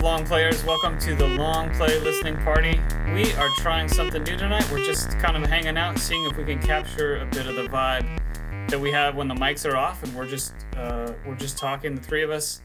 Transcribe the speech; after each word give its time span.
long 0.00 0.24
players? 0.24 0.64
Welcome 0.64 0.98
to 1.00 1.14
the 1.14 1.26
long 1.26 1.70
play 1.74 1.98
listening 2.00 2.36
party. 2.38 2.80
We 3.12 3.32
are 3.34 3.48
trying 3.56 3.88
something 3.88 4.22
new 4.22 4.36
tonight. 4.36 4.68
We're 4.70 4.84
just 4.84 5.10
kind 5.18 5.36
of 5.36 5.48
hanging 5.48 5.76
out, 5.76 5.98
seeing 5.98 6.24
if 6.26 6.36
we 6.36 6.44
can 6.44 6.60
capture 6.60 7.18
a 7.18 7.26
bit 7.26 7.46
of 7.46 7.56
the 7.56 7.64
vibe 7.64 8.06
that 8.70 8.80
we 8.80 8.90
have 8.90 9.14
when 9.14 9.28
the 9.28 9.34
mics 9.34 9.70
are 9.70 9.76
off, 9.76 10.02
and 10.02 10.14
we're 10.14 10.26
just 10.26 10.54
uh, 10.76 11.12
we're 11.26 11.36
just 11.36 11.58
talking, 11.58 11.94
the 11.94 12.00
three 12.00 12.22
of 12.22 12.30
us. 12.30 12.62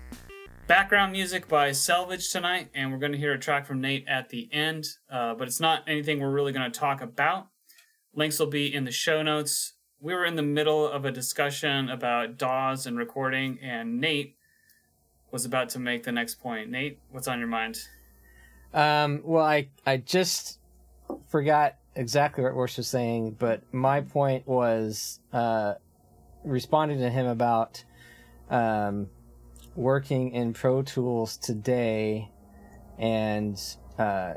Background 0.67 1.11
music 1.11 1.47
by 1.47 1.71
Selvedge 1.71 2.31
tonight, 2.31 2.69
and 2.73 2.91
we're 2.91 2.99
going 2.99 3.11
to 3.11 3.17
hear 3.17 3.33
a 3.33 3.39
track 3.39 3.65
from 3.65 3.81
Nate 3.81 4.07
at 4.07 4.29
the 4.29 4.49
end. 4.51 4.87
Uh, 5.11 5.33
but 5.35 5.47
it's 5.47 5.59
not 5.59 5.83
anything 5.87 6.19
we're 6.19 6.31
really 6.31 6.51
going 6.51 6.71
to 6.71 6.79
talk 6.79 7.01
about. 7.01 7.47
Links 8.13 8.39
will 8.39 8.47
be 8.47 8.73
in 8.73 8.85
the 8.85 8.91
show 8.91 9.21
notes. 9.21 9.73
We 9.99 10.13
were 10.13 10.25
in 10.25 10.35
the 10.35 10.41
middle 10.41 10.87
of 10.87 11.05
a 11.05 11.11
discussion 11.11 11.89
about 11.89 12.37
DAWs 12.37 12.85
and 12.85 12.97
recording, 12.97 13.59
and 13.61 13.99
Nate 13.99 14.35
was 15.31 15.45
about 15.45 15.69
to 15.69 15.79
make 15.79 16.03
the 16.03 16.11
next 16.11 16.35
point. 16.35 16.69
Nate, 16.69 16.99
what's 17.11 17.27
on 17.27 17.39
your 17.39 17.47
mind? 17.47 17.79
Um, 18.73 19.21
well, 19.23 19.45
I 19.45 19.69
I 19.85 19.97
just 19.97 20.59
forgot 21.27 21.75
exactly 21.95 22.43
what 22.43 22.55
Worsh 22.55 22.77
was 22.77 22.87
saying, 22.87 23.35
but 23.39 23.61
my 23.73 24.01
point 24.01 24.47
was 24.47 25.19
uh, 25.33 25.75
responding 26.43 26.99
to 26.99 27.09
him 27.09 27.25
about 27.25 27.83
um, 28.49 29.07
working 29.75 30.31
in 30.31 30.53
Pro 30.53 30.81
Tools 30.81 31.37
today, 31.37 32.29
and 32.97 33.59
uh, 33.97 34.33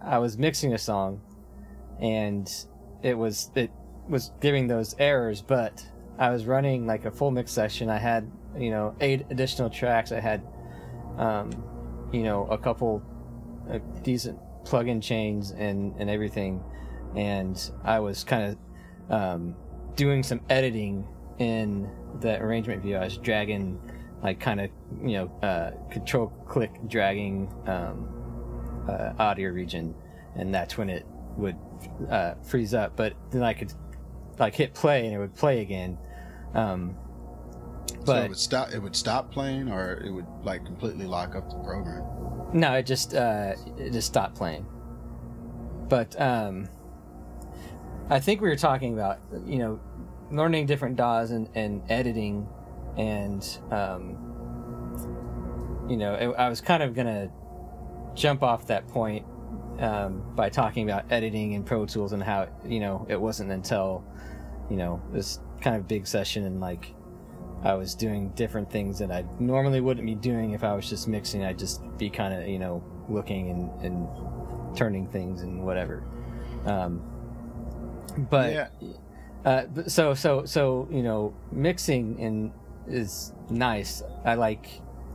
I 0.00 0.18
was 0.18 0.38
mixing 0.38 0.72
a 0.72 0.78
song, 0.78 1.20
and 2.00 2.50
it 3.02 3.16
was 3.16 3.50
it 3.54 3.70
was 4.08 4.32
giving 4.40 4.66
those 4.66 4.94
errors, 4.98 5.40
but 5.40 5.84
I 6.18 6.30
was 6.30 6.46
running 6.46 6.86
like 6.86 7.04
a 7.04 7.10
full 7.10 7.30
mix 7.30 7.52
session. 7.52 7.88
I 7.88 7.98
had 7.98 8.30
you 8.58 8.70
know 8.70 8.94
eight 9.00 9.26
additional 9.30 9.70
tracks. 9.70 10.12
I 10.12 10.20
had 10.20 10.42
um, 11.16 11.50
you 12.12 12.22
know 12.22 12.46
a 12.46 12.58
couple 12.58 13.02
uh, 13.70 13.78
decent 14.02 14.38
plug-in 14.64 15.00
chains 15.00 15.52
and 15.52 15.94
and 15.98 16.10
everything, 16.10 16.62
and 17.16 17.70
I 17.84 18.00
was 18.00 18.24
kind 18.24 18.56
of 19.08 19.12
um, 19.14 19.54
doing 19.96 20.22
some 20.22 20.40
editing 20.48 21.06
in 21.38 21.90
the 22.20 22.40
arrangement 22.40 22.82
view. 22.82 22.96
I 22.96 23.04
was 23.04 23.18
dragging 23.18 23.80
like 24.22 24.40
kind 24.40 24.60
of 24.60 24.70
you 25.02 25.12
know 25.18 25.26
uh, 25.42 25.70
control 25.90 26.28
click 26.46 26.72
dragging 26.88 27.52
um, 27.66 28.08
uh, 28.88 29.12
audio 29.18 29.50
region, 29.50 29.94
and 30.34 30.54
that's 30.54 30.76
when 30.76 30.90
it 30.90 31.06
would 31.36 31.56
uh, 32.10 32.34
freeze 32.42 32.74
up. 32.74 32.96
But 32.96 33.14
then 33.30 33.42
I 33.42 33.54
could 33.54 33.72
like 34.38 34.54
hit 34.54 34.74
play 34.74 35.04
and 35.04 35.14
it 35.14 35.18
would 35.18 35.34
play 35.34 35.60
again. 35.60 35.98
Um, 36.54 36.96
so 38.04 38.14
it 38.14 38.28
would 38.28 38.38
stop. 38.38 38.72
It 38.72 38.78
would 38.80 38.96
stop 38.96 39.30
playing, 39.30 39.70
or 39.70 40.02
it 40.04 40.10
would 40.10 40.26
like 40.42 40.64
completely 40.64 41.06
lock 41.06 41.34
up 41.34 41.48
the 41.50 41.56
program. 41.56 42.04
No, 42.52 42.74
it 42.74 42.86
just 42.86 43.14
uh, 43.14 43.54
it 43.76 43.92
just 43.92 44.06
stopped 44.06 44.34
playing. 44.34 44.66
But 45.88 46.20
um, 46.20 46.68
I 48.10 48.20
think 48.20 48.40
we 48.40 48.48
were 48.48 48.56
talking 48.56 48.94
about 48.94 49.18
you 49.46 49.58
know 49.58 49.80
learning 50.30 50.66
different 50.66 50.96
DAWs 50.96 51.30
and, 51.30 51.48
and 51.54 51.82
editing, 51.90 52.48
and 52.96 53.46
um, 53.70 54.16
you 55.88 55.96
know 55.96 56.14
it, 56.14 56.28
I 56.38 56.48
was 56.48 56.60
kind 56.60 56.82
of 56.82 56.94
gonna 56.94 57.30
jump 58.14 58.42
off 58.42 58.66
that 58.68 58.88
point 58.88 59.24
um, 59.78 60.22
by 60.34 60.48
talking 60.48 60.88
about 60.88 61.10
editing 61.10 61.54
and 61.54 61.64
Pro 61.64 61.86
Tools 61.86 62.12
and 62.12 62.22
how 62.22 62.48
you 62.64 62.80
know 62.80 63.06
it 63.08 63.20
wasn't 63.20 63.50
until 63.50 64.04
you 64.70 64.76
know 64.76 65.02
this 65.12 65.40
kind 65.60 65.76
of 65.76 65.88
big 65.88 66.06
session 66.06 66.44
and 66.44 66.60
like 66.60 66.94
I 67.62 67.74
was 67.74 67.94
doing 67.94 68.30
different 68.30 68.70
things 68.70 68.98
that 69.00 69.10
I 69.10 69.24
normally 69.40 69.80
wouldn't 69.80 70.06
be 70.06 70.14
doing 70.14 70.52
if 70.52 70.62
I 70.62 70.74
was 70.74 70.88
just 70.88 71.08
mixing. 71.08 71.44
I'd 71.44 71.58
just 71.58 71.80
be 71.98 72.08
kind 72.08 72.34
of, 72.34 72.48
you 72.48 72.58
know, 72.58 72.82
looking 73.08 73.50
and, 73.50 73.80
and 73.82 74.76
turning 74.76 75.08
things 75.08 75.42
and 75.42 75.64
whatever. 75.64 76.04
Um, 76.66 77.02
but 78.30 78.52
yeah. 78.52 78.68
uh, 79.44 79.64
so 79.86 80.14
so 80.14 80.44
so 80.44 80.88
you 80.90 81.02
know, 81.02 81.34
mixing 81.50 82.18
in 82.18 82.52
is 82.86 83.32
nice. 83.50 84.02
I 84.24 84.34
like 84.34 84.68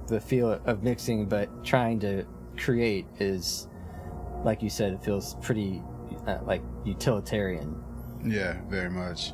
the 0.07 0.19
feel 0.19 0.59
of 0.65 0.83
mixing, 0.83 1.27
but 1.27 1.63
trying 1.63 1.99
to 2.01 2.25
create 2.57 3.05
is, 3.19 3.67
like 4.43 4.61
you 4.61 4.69
said, 4.69 4.93
it 4.93 5.03
feels 5.03 5.35
pretty 5.41 5.81
uh, 6.27 6.39
like 6.43 6.61
utilitarian. 6.83 7.81
Yeah, 8.23 8.61
very 8.67 8.89
much. 8.89 9.33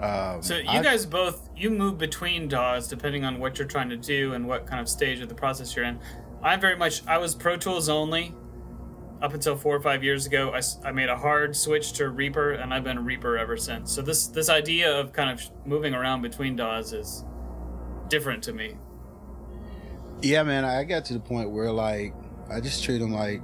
Um, 0.00 0.42
so 0.42 0.56
you 0.56 0.68
I, 0.68 0.82
guys 0.82 1.06
both 1.06 1.48
you 1.56 1.70
move 1.70 1.98
between 1.98 2.48
DAWs 2.48 2.88
depending 2.88 3.24
on 3.24 3.38
what 3.38 3.58
you're 3.58 3.68
trying 3.68 3.88
to 3.90 3.96
do 3.96 4.34
and 4.34 4.46
what 4.46 4.66
kind 4.66 4.80
of 4.80 4.88
stage 4.88 5.20
of 5.20 5.28
the 5.28 5.34
process 5.34 5.74
you're 5.76 5.84
in. 5.84 5.98
I'm 6.42 6.60
very 6.60 6.76
much 6.76 7.06
I 7.06 7.18
was 7.18 7.34
Pro 7.34 7.56
Tools 7.56 7.88
only 7.88 8.34
up 9.22 9.32
until 9.32 9.56
four 9.56 9.74
or 9.74 9.80
five 9.80 10.04
years 10.04 10.26
ago. 10.26 10.52
I, 10.54 10.60
I 10.86 10.92
made 10.92 11.08
a 11.08 11.16
hard 11.16 11.56
switch 11.56 11.92
to 11.94 12.10
Reaper 12.10 12.52
and 12.52 12.74
I've 12.74 12.84
been 12.84 13.04
Reaper 13.04 13.38
ever 13.38 13.56
since. 13.56 13.92
So 13.92 14.02
this 14.02 14.26
this 14.26 14.48
idea 14.48 14.94
of 14.98 15.12
kind 15.12 15.30
of 15.30 15.42
moving 15.64 15.94
around 15.94 16.22
between 16.22 16.56
DAWs 16.56 16.92
is 16.92 17.24
different 18.08 18.42
to 18.44 18.52
me. 18.52 18.76
Yeah, 20.20 20.42
man, 20.42 20.64
I 20.64 20.84
got 20.84 21.04
to 21.06 21.14
the 21.14 21.20
point 21.20 21.50
where 21.50 21.70
like 21.70 22.14
I 22.50 22.60
just 22.60 22.84
treat 22.84 22.98
them 22.98 23.12
like 23.12 23.40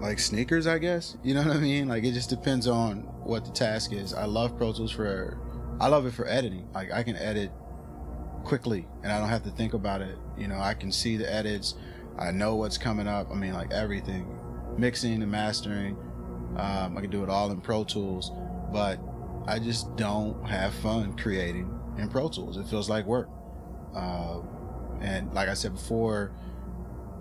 like 0.00 0.18
sneakers, 0.18 0.66
I 0.66 0.78
guess. 0.78 1.16
You 1.22 1.34
know 1.34 1.42
what 1.42 1.56
I 1.56 1.60
mean? 1.60 1.88
Like 1.88 2.04
it 2.04 2.12
just 2.12 2.30
depends 2.30 2.66
on 2.66 3.00
what 3.24 3.44
the 3.44 3.50
task 3.50 3.92
is. 3.92 4.14
I 4.14 4.24
love 4.24 4.56
Pro 4.56 4.72
Tools 4.72 4.92
for 4.92 5.38
I 5.80 5.88
love 5.88 6.04
it 6.06 6.12
for 6.12 6.28
editing. 6.28 6.68
Like 6.74 6.92
I 6.92 7.02
can 7.02 7.16
edit 7.16 7.50
quickly 8.44 8.86
and 9.02 9.10
I 9.10 9.18
don't 9.18 9.30
have 9.30 9.44
to 9.44 9.50
think 9.50 9.72
about 9.72 10.02
it. 10.02 10.16
You 10.36 10.46
know, 10.46 10.58
I 10.58 10.74
can 10.74 10.92
see 10.92 11.16
the 11.16 11.32
edits. 11.32 11.74
I 12.18 12.30
know 12.32 12.56
what's 12.56 12.76
coming 12.76 13.08
up. 13.08 13.30
I 13.30 13.34
mean, 13.34 13.54
like 13.54 13.72
everything, 13.72 14.38
mixing 14.76 15.22
and 15.22 15.32
mastering. 15.32 15.96
Um, 16.56 16.98
I 16.98 17.00
can 17.00 17.10
do 17.10 17.22
it 17.22 17.30
all 17.30 17.50
in 17.50 17.60
Pro 17.60 17.84
Tools, 17.84 18.30
but 18.72 19.00
I 19.46 19.58
just 19.58 19.96
don't 19.96 20.46
have 20.46 20.74
fun 20.74 21.16
creating 21.16 21.70
in 21.96 22.08
Pro 22.08 22.28
Tools. 22.28 22.58
It 22.58 22.66
feels 22.66 22.90
like 22.90 23.06
work. 23.06 23.28
Uh, 23.94 24.40
and 25.00 25.32
like 25.32 25.48
I 25.48 25.54
said 25.54 25.72
before, 25.72 26.32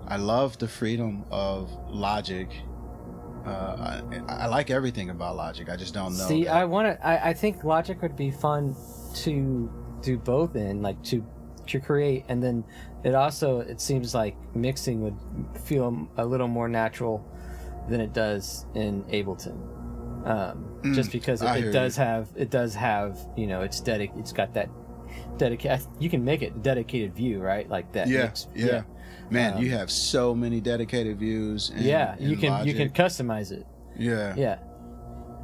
I 0.08 0.18
love 0.18 0.58
the 0.58 0.68
freedom 0.68 1.24
of 1.31 1.72
Logic 1.88 2.50
uh, 3.45 4.01
I, 4.27 4.33
I, 4.33 4.47
like 4.47 4.69
everything 4.69 5.09
about 5.09 5.35
Logic. 5.35 5.69
I 5.69 5.75
just 5.75 5.94
don't 5.94 6.17
know. 6.17 6.27
See, 6.27 6.45
that. 6.45 6.55
I 6.55 6.66
want 6.66 6.88
to. 6.88 7.07
I, 7.07 7.29
I 7.29 7.33
think 7.33 7.63
Logic 7.63 8.01
would 8.01 8.16
be 8.16 8.31
fun 8.31 8.75
to 9.16 9.72
do 10.01 10.17
both 10.17 10.55
in, 10.55 10.81
like 10.81 11.01
to 11.05 11.25
to 11.67 11.79
create, 11.79 12.25
and 12.27 12.41
then 12.41 12.63
it 13.03 13.16
also 13.16 13.59
it 13.59 13.79
seems 13.79 14.13
like 14.13 14.35
mixing 14.55 15.01
would 15.01 15.17
feel 15.63 16.09
a 16.17 16.25
little 16.25 16.47
more 16.47 16.67
natural 16.67 17.25
than 17.89 18.01
it 18.01 18.13
does 18.13 18.66
in 18.75 19.03
Ableton. 19.05 19.57
Um, 20.25 20.66
mm, 20.81 20.94
just 20.94 21.11
because 21.11 21.41
it, 21.41 21.66
it 21.66 21.71
does 21.71 21.97
you. 21.97 22.03
have 22.03 22.29
it 22.35 22.50
does 22.50 22.75
have 22.75 23.17
you 23.38 23.47
know 23.47 23.61
it's 23.61 23.79
dedic 23.79 24.11
it's 24.19 24.33
got 24.33 24.53
that 24.53 24.69
dedicated 25.38 25.88
you 25.97 26.09
can 26.09 26.25
make 26.25 26.41
it 26.41 26.61
dedicated 26.61 27.16
view 27.16 27.39
right 27.39 27.69
like 27.69 27.94
that 27.94 28.09
yeah 28.09 28.23
mix, 28.23 28.47
yeah. 28.53 28.66
yeah 28.66 28.83
Man, 29.31 29.53
um, 29.53 29.63
you 29.63 29.72
have 29.72 29.91
so 29.91 30.34
many 30.34 30.59
dedicated 30.62 31.19
views. 31.19 31.72
In, 31.72 31.84
yeah, 31.84 32.16
in 32.17 32.29
you 32.29 32.38
can 32.38 32.51
Logic. 32.51 32.67
you 32.67 32.73
can 32.73 32.90
customize 32.90 33.51
it. 33.51 33.66
Yeah. 33.97 34.34
Yeah. 34.35 34.59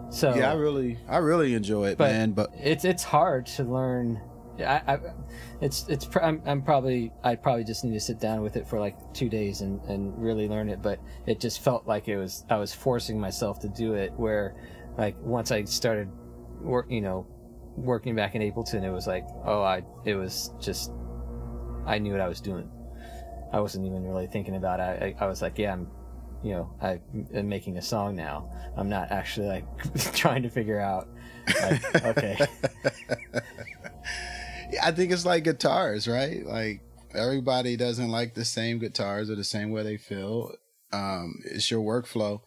So 0.09 0.35
yeah, 0.35 0.51
I 0.51 0.55
really 0.55 0.97
I 1.07 1.17
really 1.17 1.53
enjoy 1.53 1.89
it, 1.89 1.97
but 1.97 2.11
man. 2.11 2.31
But 2.31 2.51
it's 2.57 2.85
it's 2.85 3.03
hard 3.03 3.45
to 3.47 3.63
learn. 3.63 4.21
I, 4.59 4.81
I 4.87 4.97
it's 5.61 5.87
it's 5.89 6.07
I'm, 6.21 6.41
I'm 6.45 6.61
probably 6.61 7.11
I 7.23 7.35
probably 7.35 7.63
just 7.63 7.83
need 7.83 7.93
to 7.93 7.99
sit 7.99 8.19
down 8.19 8.41
with 8.41 8.55
it 8.55 8.67
for 8.67 8.79
like 8.79 8.97
two 9.13 9.29
days 9.29 9.61
and 9.61 9.81
and 9.85 10.17
really 10.17 10.47
learn 10.47 10.69
it. 10.69 10.81
But 10.81 10.99
it 11.25 11.39
just 11.39 11.61
felt 11.61 11.87
like 11.87 12.07
it 12.07 12.17
was 12.17 12.45
I 12.49 12.57
was 12.57 12.73
forcing 12.73 13.19
myself 13.19 13.59
to 13.61 13.69
do 13.69 13.95
it. 13.95 14.13
Where 14.13 14.55
like 14.97 15.15
once 15.19 15.51
I 15.51 15.63
started 15.65 16.09
work, 16.61 16.89
you 16.89 17.01
know, 17.01 17.27
working 17.75 18.15
back 18.15 18.35
in 18.35 18.41
Ableton, 18.41 18.83
it 18.83 18.91
was 18.91 19.07
like 19.07 19.25
oh 19.43 19.61
I 19.63 19.83
it 20.05 20.15
was 20.15 20.51
just 20.61 20.91
I 21.85 21.99
knew 21.99 22.13
what 22.13 22.21
I 22.21 22.27
was 22.27 22.41
doing. 22.41 22.69
I 23.51 23.59
wasn't 23.59 23.85
even 23.85 24.03
really 24.05 24.27
thinking 24.27 24.55
about 24.55 24.79
it. 24.79 25.15
I, 25.19 25.23
I 25.23 25.27
was 25.27 25.41
like, 25.41 25.57
yeah, 25.57 25.73
I'm, 25.73 25.87
you 26.43 26.53
know, 26.53 26.73
I, 26.81 26.99
am 27.33 27.47
making 27.47 27.77
a 27.77 27.81
song 27.81 28.15
now. 28.15 28.51
I'm 28.75 28.89
not 28.89 29.11
actually 29.11 29.47
like 29.47 29.93
trying 30.13 30.43
to 30.43 30.49
figure 30.49 30.79
out, 30.79 31.07
like, 31.61 31.95
okay. 32.05 32.37
yeah, 34.71 34.85
I 34.85 34.91
think 34.91 35.11
it's 35.11 35.25
like 35.25 35.43
guitars, 35.43 36.07
right? 36.07 36.45
Like 36.45 36.81
everybody 37.13 37.77
doesn't 37.77 38.09
like 38.09 38.33
the 38.33 38.45
same 38.45 38.79
guitars 38.79 39.29
or 39.29 39.35
the 39.35 39.43
same 39.43 39.71
way 39.71 39.83
they 39.83 39.97
feel. 39.97 40.51
Um, 40.91 41.35
it's 41.45 41.71
your 41.71 41.81
workflow, 41.81 42.41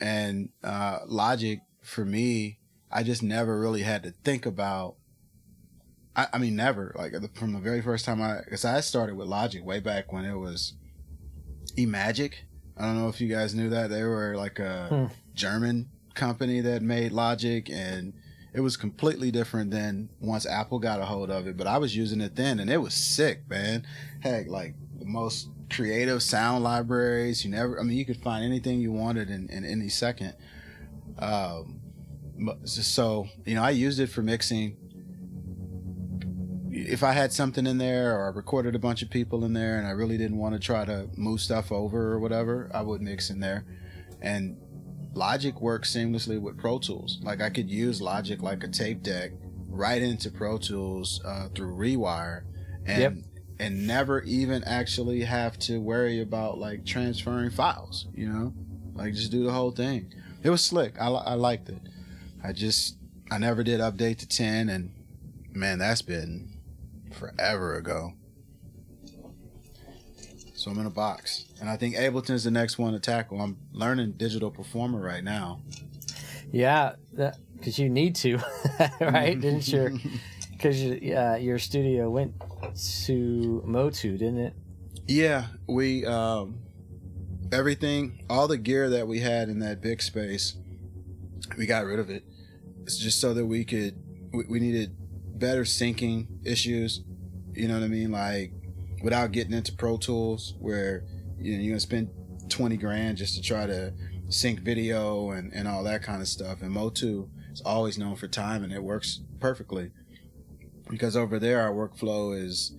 and 0.00 0.50
uh, 0.64 1.00
Logic 1.06 1.60
for 1.82 2.04
me, 2.04 2.58
I 2.90 3.02
just 3.02 3.22
never 3.22 3.58
really 3.58 3.82
had 3.82 4.02
to 4.04 4.10
think 4.10 4.46
about 4.46 4.96
I, 6.18 6.26
I 6.32 6.38
mean, 6.38 6.56
never. 6.56 6.92
Like 6.96 7.14
from 7.36 7.52
the 7.52 7.60
very 7.60 7.80
first 7.80 8.04
time 8.04 8.20
I, 8.20 8.40
because 8.44 8.64
I 8.64 8.80
started 8.80 9.14
with 9.14 9.28
Logic 9.28 9.64
way 9.64 9.78
back 9.78 10.12
when 10.12 10.24
it 10.24 10.36
was 10.36 10.74
Emagic. 11.76 12.44
I 12.76 12.82
don't 12.82 12.98
know 12.98 13.08
if 13.08 13.20
you 13.20 13.28
guys 13.28 13.54
knew 13.54 13.70
that 13.70 13.88
they 13.88 14.02
were 14.02 14.34
like 14.36 14.58
a 14.58 14.88
hmm. 14.88 15.14
German 15.34 15.90
company 16.14 16.60
that 16.60 16.82
made 16.82 17.12
Logic, 17.12 17.70
and 17.70 18.14
it 18.52 18.60
was 18.60 18.76
completely 18.76 19.30
different 19.30 19.70
than 19.70 20.08
once 20.20 20.44
Apple 20.44 20.80
got 20.80 21.00
a 21.00 21.04
hold 21.04 21.30
of 21.30 21.46
it. 21.46 21.56
But 21.56 21.68
I 21.68 21.78
was 21.78 21.96
using 21.96 22.20
it 22.20 22.34
then, 22.34 22.58
and 22.58 22.68
it 22.68 22.78
was 22.78 22.94
sick, 22.94 23.48
man. 23.48 23.86
Heck, 24.20 24.48
like 24.48 24.74
the 24.98 25.06
most 25.06 25.50
creative 25.70 26.20
sound 26.20 26.64
libraries. 26.64 27.44
You 27.44 27.52
never, 27.52 27.78
I 27.78 27.84
mean, 27.84 27.96
you 27.96 28.04
could 28.04 28.20
find 28.20 28.44
anything 28.44 28.80
you 28.80 28.90
wanted 28.90 29.30
in, 29.30 29.48
in 29.50 29.64
any 29.64 29.88
second. 29.88 30.34
Um, 31.20 31.80
so 32.64 33.28
you 33.44 33.54
know, 33.54 33.62
I 33.62 33.70
used 33.70 34.00
it 34.00 34.08
for 34.08 34.22
mixing. 34.22 34.76
If 36.86 37.02
I 37.02 37.12
had 37.12 37.32
something 37.32 37.66
in 37.66 37.78
there, 37.78 38.16
or 38.16 38.26
I 38.26 38.28
recorded 38.28 38.74
a 38.74 38.78
bunch 38.78 39.02
of 39.02 39.10
people 39.10 39.44
in 39.44 39.52
there, 39.52 39.78
and 39.78 39.86
I 39.86 39.90
really 39.90 40.18
didn't 40.18 40.38
want 40.38 40.54
to 40.54 40.60
try 40.60 40.84
to 40.84 41.08
move 41.16 41.40
stuff 41.40 41.72
over 41.72 42.12
or 42.12 42.18
whatever, 42.18 42.70
I 42.74 42.82
would 42.82 43.00
mix 43.00 43.30
in 43.30 43.40
there. 43.40 43.64
And 44.20 44.56
Logic 45.14 45.60
works 45.60 45.94
seamlessly 45.94 46.40
with 46.40 46.58
Pro 46.58 46.78
Tools. 46.78 47.18
Like 47.22 47.40
I 47.40 47.50
could 47.50 47.70
use 47.70 48.00
Logic 48.00 48.42
like 48.42 48.62
a 48.62 48.68
tape 48.68 49.02
deck 49.02 49.32
right 49.68 50.02
into 50.02 50.30
Pro 50.30 50.58
Tools 50.58 51.20
uh, 51.24 51.48
through 51.54 51.74
Rewire, 51.74 52.42
and 52.86 53.00
yep. 53.00 53.14
and 53.58 53.86
never 53.86 54.22
even 54.22 54.62
actually 54.64 55.22
have 55.22 55.58
to 55.60 55.80
worry 55.80 56.20
about 56.20 56.58
like 56.58 56.84
transferring 56.84 57.50
files. 57.50 58.06
You 58.14 58.28
know, 58.28 58.54
like 58.94 59.14
just 59.14 59.30
do 59.30 59.44
the 59.44 59.52
whole 59.52 59.70
thing. 59.70 60.12
It 60.42 60.50
was 60.50 60.64
slick. 60.64 61.00
I 61.00 61.08
I 61.08 61.34
liked 61.34 61.68
it. 61.68 61.80
I 62.44 62.52
just 62.52 62.96
I 63.30 63.38
never 63.38 63.64
did 63.64 63.80
update 63.80 64.18
to 64.18 64.28
ten, 64.28 64.68
and 64.68 64.92
man, 65.52 65.78
that's 65.78 66.02
been 66.02 66.57
forever 67.18 67.76
ago. 67.76 68.12
So 70.54 70.70
I'm 70.70 70.78
in 70.78 70.86
a 70.86 70.90
box. 70.90 71.44
And 71.60 71.68
I 71.68 71.76
think 71.76 71.94
Ableton's 71.94 72.44
the 72.44 72.50
next 72.50 72.78
one 72.78 72.92
to 72.92 72.98
tackle. 72.98 73.40
I'm 73.40 73.56
learning 73.72 74.12
digital 74.12 74.50
performer 74.50 75.00
right 75.00 75.22
now. 75.22 75.60
Yeah, 76.50 76.94
because 77.54 77.78
you 77.78 77.88
need 77.88 78.16
to, 78.16 78.38
right? 79.00 79.38
Didn't 79.40 79.68
your 79.68 79.92
because 80.50 80.82
uh, 80.82 81.38
your 81.40 81.58
studio 81.58 82.10
went 82.10 82.34
to 83.04 83.62
Motu, 83.64 84.18
didn't 84.18 84.38
it? 84.38 84.54
Yeah, 85.06 85.46
we 85.68 86.04
um, 86.04 86.58
everything, 87.52 88.24
all 88.28 88.48
the 88.48 88.58
gear 88.58 88.90
that 88.90 89.06
we 89.06 89.20
had 89.20 89.48
in 89.48 89.60
that 89.60 89.80
big 89.80 90.02
space, 90.02 90.56
we 91.56 91.66
got 91.66 91.84
rid 91.84 91.98
of 91.98 92.10
it. 92.10 92.24
It's 92.82 92.98
just 92.98 93.20
so 93.20 93.34
that 93.34 93.46
we 93.46 93.64
could. 93.64 93.96
We, 94.32 94.44
we 94.48 94.60
needed 94.60 94.96
better 95.38 95.62
syncing 95.62 96.26
issues. 96.44 97.02
You 97.58 97.66
know 97.66 97.74
what 97.74 97.82
I 97.82 97.88
mean? 97.88 98.12
Like 98.12 98.52
without 99.02 99.32
getting 99.32 99.52
into 99.52 99.72
Pro 99.72 99.96
Tools, 99.96 100.54
where 100.60 101.04
you 101.38 101.56
know, 101.56 101.62
you're 101.62 101.72
gonna 101.72 101.80
spend 101.80 102.10
twenty 102.48 102.76
grand 102.76 103.18
just 103.18 103.34
to 103.34 103.42
try 103.42 103.66
to 103.66 103.92
sync 104.28 104.60
video 104.60 105.30
and, 105.30 105.52
and 105.52 105.66
all 105.66 105.82
that 105.84 106.02
kind 106.02 106.22
of 106.22 106.28
stuff. 106.28 106.62
And 106.62 106.70
Motu 106.70 107.28
is 107.52 107.60
always 107.62 107.98
known 107.98 108.14
for 108.16 108.28
time, 108.28 108.62
and 108.62 108.72
it 108.72 108.82
works 108.82 109.20
perfectly 109.40 109.90
because 110.88 111.16
over 111.16 111.38
there 111.38 111.60
our 111.60 111.72
workflow 111.72 112.40
is 112.40 112.72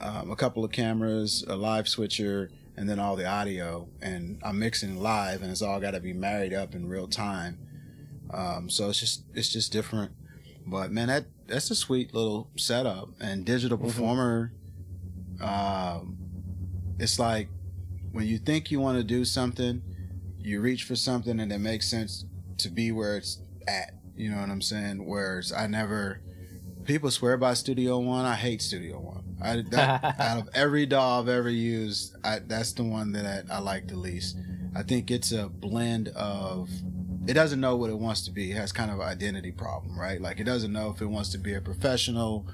um, 0.00 0.30
a 0.30 0.36
couple 0.36 0.64
of 0.64 0.72
cameras, 0.72 1.44
a 1.46 1.56
live 1.56 1.88
switcher, 1.88 2.50
and 2.76 2.88
then 2.88 2.98
all 2.98 3.16
the 3.16 3.26
audio. 3.26 3.88
And 4.00 4.40
I'm 4.42 4.58
mixing 4.58 4.96
live, 4.96 5.42
and 5.42 5.50
it's 5.50 5.62
all 5.62 5.80
got 5.80 5.92
to 5.92 6.00
be 6.00 6.14
married 6.14 6.54
up 6.54 6.74
in 6.74 6.88
real 6.88 7.08
time. 7.08 7.58
Um, 8.32 8.70
so 8.70 8.88
it's 8.88 9.00
just 9.00 9.24
it's 9.34 9.50
just 9.50 9.70
different. 9.70 10.12
But 10.66 10.90
man, 10.90 11.08
that 11.08 11.26
that's 11.46 11.70
a 11.70 11.74
sweet 11.74 12.14
little 12.14 12.50
setup. 12.56 13.10
And 13.20 13.44
Digital 13.44 13.78
mm-hmm. 13.78 13.86
Performer 13.86 14.52
um, 15.40 16.16
it's 16.98 17.18
like 17.18 17.48
when 18.12 18.26
you 18.26 18.38
think 18.38 18.70
you 18.70 18.80
want 18.80 18.98
to 18.98 19.04
do 19.04 19.24
something, 19.24 19.82
you 20.38 20.60
reach 20.60 20.84
for 20.84 20.96
something 20.96 21.40
and 21.40 21.52
it 21.52 21.58
makes 21.58 21.88
sense 21.88 22.24
to 22.58 22.68
be 22.68 22.92
where 22.92 23.16
it's 23.16 23.38
at. 23.66 23.94
You 24.16 24.30
know 24.30 24.40
what 24.40 24.50
I'm 24.50 24.62
saying? 24.62 25.04
Whereas 25.04 25.52
I 25.52 25.66
never, 25.66 26.20
people 26.84 27.10
swear 27.10 27.36
by 27.36 27.54
Studio 27.54 27.98
One. 27.98 28.24
I 28.24 28.36
hate 28.36 28.62
Studio 28.62 29.00
One. 29.00 29.36
I, 29.42 29.64
that, 29.70 30.04
out 30.20 30.38
of 30.38 30.48
every 30.54 30.86
DAW 30.86 31.20
I've 31.20 31.28
ever 31.28 31.50
used, 31.50 32.14
I, 32.24 32.38
that's 32.38 32.72
the 32.72 32.84
one 32.84 33.12
that 33.12 33.44
I, 33.50 33.56
I 33.56 33.58
like 33.58 33.88
the 33.88 33.96
least. 33.96 34.36
I 34.76 34.82
think 34.82 35.10
it's 35.10 35.32
a 35.32 35.48
blend 35.48 36.08
of 36.08 36.70
it 37.26 37.34
doesn't 37.34 37.60
know 37.60 37.76
what 37.76 37.90
it 37.90 37.98
wants 37.98 38.24
to 38.26 38.30
be. 38.30 38.50
It 38.50 38.56
has 38.56 38.72
kind 38.72 38.90
of 38.90 38.98
an 38.98 39.06
identity 39.06 39.52
problem, 39.52 39.98
right? 39.98 40.20
Like 40.20 40.40
it 40.40 40.44
doesn't 40.44 40.72
know 40.72 40.90
if 40.90 41.00
it 41.00 41.06
wants 41.06 41.30
to 41.30 41.38
be 41.38 41.54
a 41.54 41.60
professional 41.60 42.46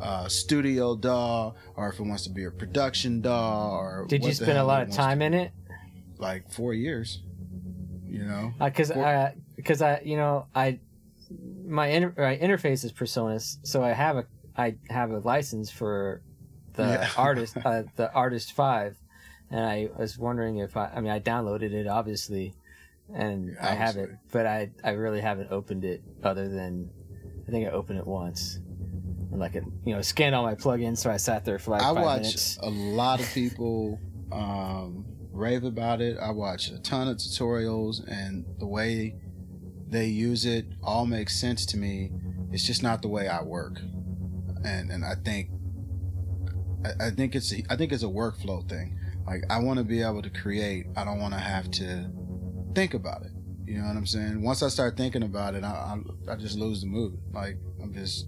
uh, 0.00 0.28
studio 0.28 0.96
DAW 0.96 1.54
or 1.76 1.88
if 1.88 1.98
it 1.98 2.02
wants 2.02 2.24
to 2.24 2.30
be 2.30 2.44
a 2.44 2.50
production 2.50 3.20
DAW. 3.20 3.70
or 3.70 4.06
did 4.08 4.24
you 4.24 4.32
spend 4.32 4.58
a 4.58 4.64
lot 4.64 4.82
of 4.82 4.90
time 4.90 5.22
in 5.22 5.32
it 5.32 5.52
like 6.18 6.50
four 6.50 6.74
years 6.74 7.20
you 8.06 8.24
know 8.24 8.52
because 8.58 8.90
uh, 8.90 8.98
i 8.98 9.34
because 9.56 9.80
i 9.80 10.00
you 10.04 10.16
know 10.16 10.46
i 10.54 10.78
my, 11.64 11.86
inter- 11.86 12.14
my 12.18 12.36
interface 12.36 12.84
is 12.84 12.92
PreSonus 12.92 13.58
so 13.62 13.82
i 13.82 13.92
have 13.92 14.16
a 14.16 14.26
i 14.56 14.74
have 14.90 15.10
a 15.12 15.18
license 15.18 15.70
for 15.70 16.20
the 16.74 16.82
yeah. 16.82 17.08
artist 17.16 17.56
uh, 17.64 17.84
the 17.96 18.12
artist 18.12 18.52
five 18.52 18.96
and 19.50 19.60
i 19.60 19.88
was 19.96 20.18
wondering 20.18 20.58
if 20.58 20.76
i 20.76 20.90
i 20.94 21.00
mean 21.00 21.12
i 21.12 21.20
downloaded 21.20 21.72
it 21.72 21.86
obviously 21.86 22.54
and 23.14 23.56
i 23.60 23.74
have 23.74 23.96
it 23.96 24.10
but 24.30 24.46
i 24.46 24.70
i 24.84 24.90
really 24.90 25.20
haven't 25.20 25.50
opened 25.50 25.84
it 25.84 26.02
other 26.22 26.48
than 26.48 26.88
i 27.46 27.50
think 27.50 27.66
i 27.66 27.70
opened 27.70 27.98
it 27.98 28.06
once 28.06 28.58
and 29.32 29.40
like 29.40 29.54
it, 29.54 29.64
you 29.84 29.94
know, 29.94 30.02
scanned 30.02 30.34
all 30.34 30.44
my 30.44 30.54
plugins. 30.54 30.98
So 30.98 31.10
I 31.10 31.16
sat 31.16 31.44
there 31.44 31.58
for 31.58 31.72
like 31.72 31.82
I 31.82 31.90
watch 31.90 32.22
minutes. 32.22 32.58
a 32.62 32.68
lot 32.68 33.18
of 33.18 33.26
people 33.32 33.98
um, 34.30 35.06
rave 35.32 35.64
about 35.64 36.00
it. 36.00 36.18
I 36.18 36.30
watch 36.30 36.68
a 36.68 36.78
ton 36.78 37.08
of 37.08 37.16
tutorials, 37.16 38.06
and 38.06 38.44
the 38.58 38.66
way 38.66 39.16
they 39.88 40.06
use 40.06 40.44
it 40.44 40.66
all 40.82 41.06
makes 41.06 41.34
sense 41.34 41.66
to 41.66 41.78
me. 41.78 42.12
It's 42.52 42.66
just 42.66 42.82
not 42.82 43.00
the 43.00 43.08
way 43.08 43.26
I 43.26 43.42
work, 43.42 43.80
and 44.64 44.90
and 44.90 45.02
I 45.02 45.14
think 45.14 45.48
I, 46.84 47.06
I 47.06 47.10
think 47.10 47.34
it's 47.34 47.52
a, 47.52 47.64
I 47.70 47.76
think 47.76 47.92
it's 47.92 48.02
a 48.02 48.06
workflow 48.06 48.68
thing. 48.68 48.98
Like 49.26 49.44
I 49.48 49.60
want 49.60 49.78
to 49.78 49.84
be 49.84 50.02
able 50.02 50.20
to 50.22 50.30
create. 50.30 50.86
I 50.94 51.04
don't 51.04 51.20
want 51.20 51.32
to 51.32 51.40
have 51.40 51.70
to 51.72 52.10
think 52.74 52.94
about 52.94 53.22
it. 53.22 53.32
You 53.64 53.78
know 53.78 53.88
what 53.88 53.96
I'm 53.96 54.06
saying? 54.06 54.42
Once 54.42 54.62
I 54.62 54.68
start 54.68 54.96
thinking 54.96 55.22
about 55.22 55.54
it, 55.54 55.64
I, 55.64 55.96
I, 56.28 56.32
I 56.32 56.36
just 56.36 56.58
lose 56.58 56.80
the 56.82 56.86
mood. 56.86 57.18
Like 57.32 57.56
I'm 57.82 57.92
just 57.92 58.26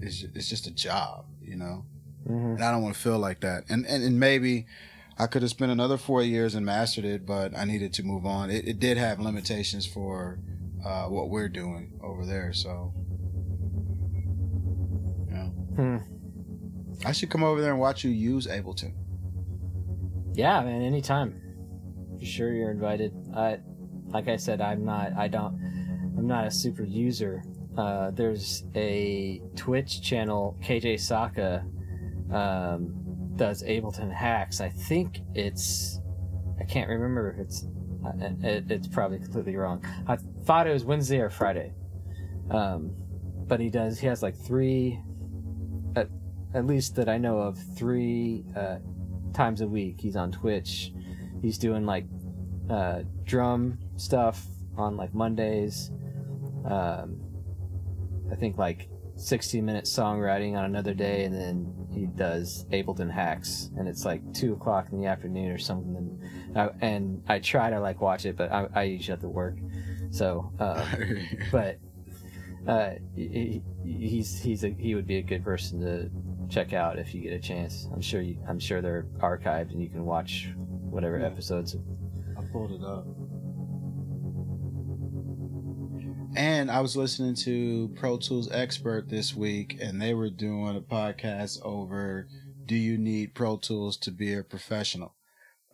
it's 0.00 0.24
it's 0.34 0.48
just 0.48 0.66
a 0.66 0.74
job, 0.74 1.26
you 1.40 1.56
know. 1.56 1.84
Mm-hmm. 2.28 2.54
And 2.56 2.64
I 2.64 2.72
don't 2.72 2.82
want 2.82 2.94
to 2.94 3.00
feel 3.00 3.18
like 3.18 3.40
that. 3.40 3.64
And, 3.68 3.86
and 3.86 4.02
and 4.02 4.18
maybe 4.18 4.66
I 5.18 5.26
could 5.26 5.42
have 5.42 5.50
spent 5.50 5.70
another 5.70 5.96
four 5.96 6.22
years 6.22 6.54
and 6.54 6.64
mastered 6.66 7.04
it, 7.04 7.26
but 7.26 7.56
I 7.56 7.64
needed 7.64 7.92
to 7.94 8.02
move 8.02 8.26
on. 8.26 8.50
It, 8.50 8.66
it 8.66 8.80
did 8.80 8.96
have 8.96 9.20
limitations 9.20 9.86
for 9.86 10.40
uh, 10.84 11.04
what 11.04 11.30
we're 11.30 11.48
doing 11.48 11.92
over 12.02 12.26
there, 12.26 12.52
so 12.52 12.92
yeah. 15.30 15.46
Hmm. 15.76 15.96
I 17.04 17.12
should 17.12 17.30
come 17.30 17.44
over 17.44 17.60
there 17.60 17.70
and 17.70 17.80
watch 17.80 18.04
you 18.04 18.10
use 18.10 18.46
Ableton. 18.46 18.94
Yeah, 20.32 20.62
man, 20.62 20.82
anytime. 20.82 21.40
For 22.18 22.24
sure, 22.24 22.52
you're 22.52 22.70
invited. 22.70 23.12
Like 23.34 24.28
I 24.28 24.36
said, 24.36 24.60
I'm 24.60 24.84
not. 24.84 25.12
I 25.16 25.28
don't. 25.28 25.54
I'm 26.16 26.26
not 26.26 26.46
a 26.46 26.50
super 26.50 26.84
user 26.84 27.42
uh, 27.76 28.10
there's 28.12 28.64
a 28.74 29.42
Twitch 29.56 30.00
channel, 30.00 30.56
KJ 30.62 30.94
Sawka, 30.94 31.64
um, 32.32 32.94
does 33.36 33.62
Ableton 33.64 34.12
hacks. 34.12 34.60
I 34.60 34.68
think 34.68 35.20
it's, 35.34 36.00
I 36.60 36.64
can't 36.64 36.88
remember 36.88 37.32
if 37.32 37.38
it's, 37.40 37.66
uh, 38.06 38.46
it, 38.46 38.70
it's 38.70 38.86
probably 38.86 39.18
completely 39.18 39.56
wrong. 39.56 39.84
I 40.06 40.18
thought 40.44 40.68
it 40.68 40.72
was 40.72 40.84
Wednesday 40.84 41.18
or 41.18 41.30
Friday. 41.30 41.72
Um, 42.50 42.92
but 43.46 43.58
he 43.58 43.70
does, 43.70 43.98
he 43.98 44.06
has 44.06 44.22
like 44.22 44.36
three, 44.36 45.00
at, 45.96 46.08
at 46.54 46.66
least 46.66 46.94
that 46.96 47.08
I 47.08 47.18
know 47.18 47.38
of, 47.38 47.58
three 47.76 48.44
uh, 48.56 48.76
times 49.32 49.62
a 49.62 49.66
week. 49.66 50.00
He's 50.00 50.16
on 50.16 50.30
Twitch. 50.30 50.92
He's 51.42 51.58
doing 51.58 51.84
like 51.84 52.06
uh, 52.70 53.02
drum 53.24 53.78
stuff 53.96 54.44
on 54.76 54.96
like 54.96 55.14
Mondays. 55.14 55.90
Um, 56.64 57.20
I 58.30 58.36
think 58.36 58.56
like 58.56 58.88
60 59.16 59.60
minute 59.60 59.84
songwriting 59.84 60.56
on 60.56 60.64
another 60.64 60.94
day, 60.94 61.24
and 61.24 61.34
then 61.34 61.88
he 61.92 62.06
does 62.06 62.66
Ableton 62.72 63.10
hacks, 63.10 63.70
and 63.76 63.88
it's 63.88 64.04
like 64.04 64.34
two 64.34 64.54
o'clock 64.54 64.88
in 64.92 65.00
the 65.00 65.06
afternoon 65.06 65.50
or 65.50 65.58
something. 65.58 65.96
And 65.96 66.58
I, 66.58 66.70
and 66.80 67.22
I 67.28 67.38
try 67.38 67.70
to 67.70 67.80
like 67.80 68.00
watch 68.00 68.26
it, 68.26 68.36
but 68.36 68.50
I, 68.50 68.68
I 68.74 68.82
usually 68.84 69.12
have 69.12 69.20
to 69.20 69.28
work. 69.28 69.56
So, 70.10 70.52
uh, 70.58 70.84
but 71.52 71.78
uh, 72.66 72.90
he, 73.14 73.62
he's 73.84 74.40
he's 74.40 74.64
a, 74.64 74.70
he 74.70 74.94
would 74.94 75.06
be 75.06 75.18
a 75.18 75.22
good 75.22 75.44
person 75.44 75.80
to 75.80 76.10
check 76.48 76.72
out 76.72 76.98
if 76.98 77.14
you 77.14 77.20
get 77.20 77.32
a 77.32 77.38
chance. 77.38 77.88
I'm 77.92 78.00
sure 78.00 78.20
you, 78.20 78.38
I'm 78.48 78.58
sure 78.58 78.80
they're 78.80 79.06
archived 79.18 79.72
and 79.72 79.82
you 79.82 79.88
can 79.88 80.04
watch 80.04 80.50
whatever 80.56 81.20
episodes. 81.20 81.76
Pulled 82.54 82.70
it 82.70 82.84
up. 82.84 83.04
And 86.36 86.70
I 86.70 86.80
was 86.82 86.96
listening 86.96 87.34
to 87.36 87.92
Pro 87.96 88.16
Tools 88.16 88.48
Expert 88.52 89.08
this 89.08 89.34
week, 89.34 89.76
and 89.80 90.00
they 90.00 90.14
were 90.14 90.30
doing 90.30 90.76
a 90.76 90.80
podcast 90.80 91.60
over 91.64 92.28
Do 92.64 92.76
you 92.76 92.96
need 92.96 93.34
Pro 93.34 93.56
Tools 93.56 93.96
to 93.96 94.12
be 94.12 94.34
a 94.34 94.44
professional? 94.44 95.16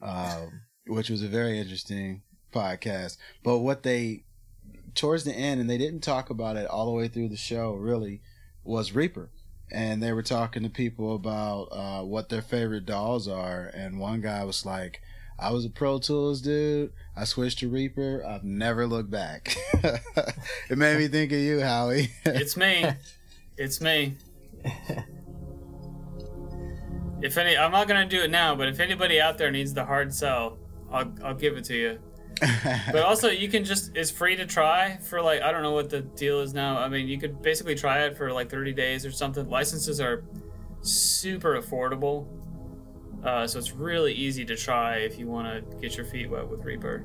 Um, 0.00 0.62
which 0.87 1.10
was 1.10 1.22
a 1.22 1.28
very 1.28 1.58
interesting 1.58 2.22
podcast. 2.50 3.18
But 3.44 3.58
what 3.58 3.82
they 3.82 4.25
towards 4.94 5.25
the 5.25 5.34
end, 5.34 5.60
and 5.60 5.68
they 5.68 5.76
didn't 5.76 6.00
talk 6.00 6.30
about 6.30 6.56
it 6.56 6.66
all 6.66 6.87
the 6.87 6.92
way 6.92 7.08
through 7.08 7.28
the 7.28 7.37
show. 7.37 7.75
Really, 7.75 8.22
was 8.64 8.94
Reaper, 8.94 9.30
and 9.70 10.02
they 10.02 10.14
were 10.14 10.22
talking 10.22 10.62
to 10.62 10.70
people 10.70 11.14
about 11.14 11.64
uh, 11.72 12.04
what 12.04 12.30
their 12.30 12.40
favorite 12.40 12.87
DAWs 12.87 13.28
are, 13.28 13.70
and 13.75 14.00
one 14.00 14.22
guy 14.22 14.44
was 14.44 14.64
like. 14.64 15.02
I 15.40 15.52
was 15.52 15.64
a 15.64 15.70
Pro 15.70 15.99
Tools 15.99 16.42
dude. 16.42 16.92
I 17.16 17.25
switched 17.25 17.61
to 17.61 17.68
Reaper. 17.68 18.25
I've 18.26 18.44
never 18.44 18.87
looked 18.87 19.11
back. 19.11 19.56
it 20.68 20.76
made 20.76 20.99
me 20.99 21.09
think 21.09 21.32
of 21.32 21.38
you, 21.38 21.61
Howie. 21.61 22.11
it's 22.26 22.56
me. 22.56 22.85
It's 23.56 23.80
me. 23.80 24.16
If 27.23 27.37
any, 27.38 27.56
I'm 27.56 27.73
not 27.73 27.88
gonna 27.88 28.06
do 28.06 28.20
it 28.20 28.30
now, 28.30 28.54
but 28.54 28.68
if 28.68 28.80
anybody 28.80 29.20
out 29.20 29.38
there 29.38 29.50
needs 29.50 29.75
the 29.75 29.85
hard 29.85 30.12
sell, 30.12 30.59
I'll 30.90 31.12
I'll 31.25 31.35
give 31.35 31.56
it 31.56 31.64
to 31.64 31.75
you. 31.75 31.99
but 32.92 33.02
also, 33.02 33.28
you 33.28 33.49
can 33.49 33.64
just 33.64 33.97
it's 33.97 34.11
free 34.11 34.37
to 34.37 34.47
try 34.47 34.97
for 34.99 35.20
like 35.20 35.42
I 35.42 35.52
don't 35.52 35.62
know 35.62 35.73
what 35.73 35.90
the 35.90 36.00
deal 36.00 36.40
is 36.40 36.54
now. 36.54 36.78
I 36.78 36.88
mean, 36.88 37.09
you 37.09 37.18
could 37.18 37.42
basically 37.42 37.75
try 37.75 38.04
it 38.04 38.16
for 38.16 38.32
like 38.32 38.50
30 38.50 38.73
days 38.73 39.04
or 39.04 39.11
something. 39.11 39.49
Licenses 39.49 40.00
are 40.00 40.25
super 40.82 41.61
affordable. 41.61 42.26
Uh, 43.25 43.47
so 43.47 43.59
it's 43.59 43.73
really 43.73 44.15
easy 44.15 44.45
to 44.47 44.57
try 44.57 44.97
if 44.97 45.19
you 45.19 45.27
want 45.27 45.47
to 45.47 45.77
get 45.77 45.97
your 45.97 46.07
feet 46.07 46.31
wet 46.31 46.49
with 46.49 46.65
Reaper. 46.65 47.05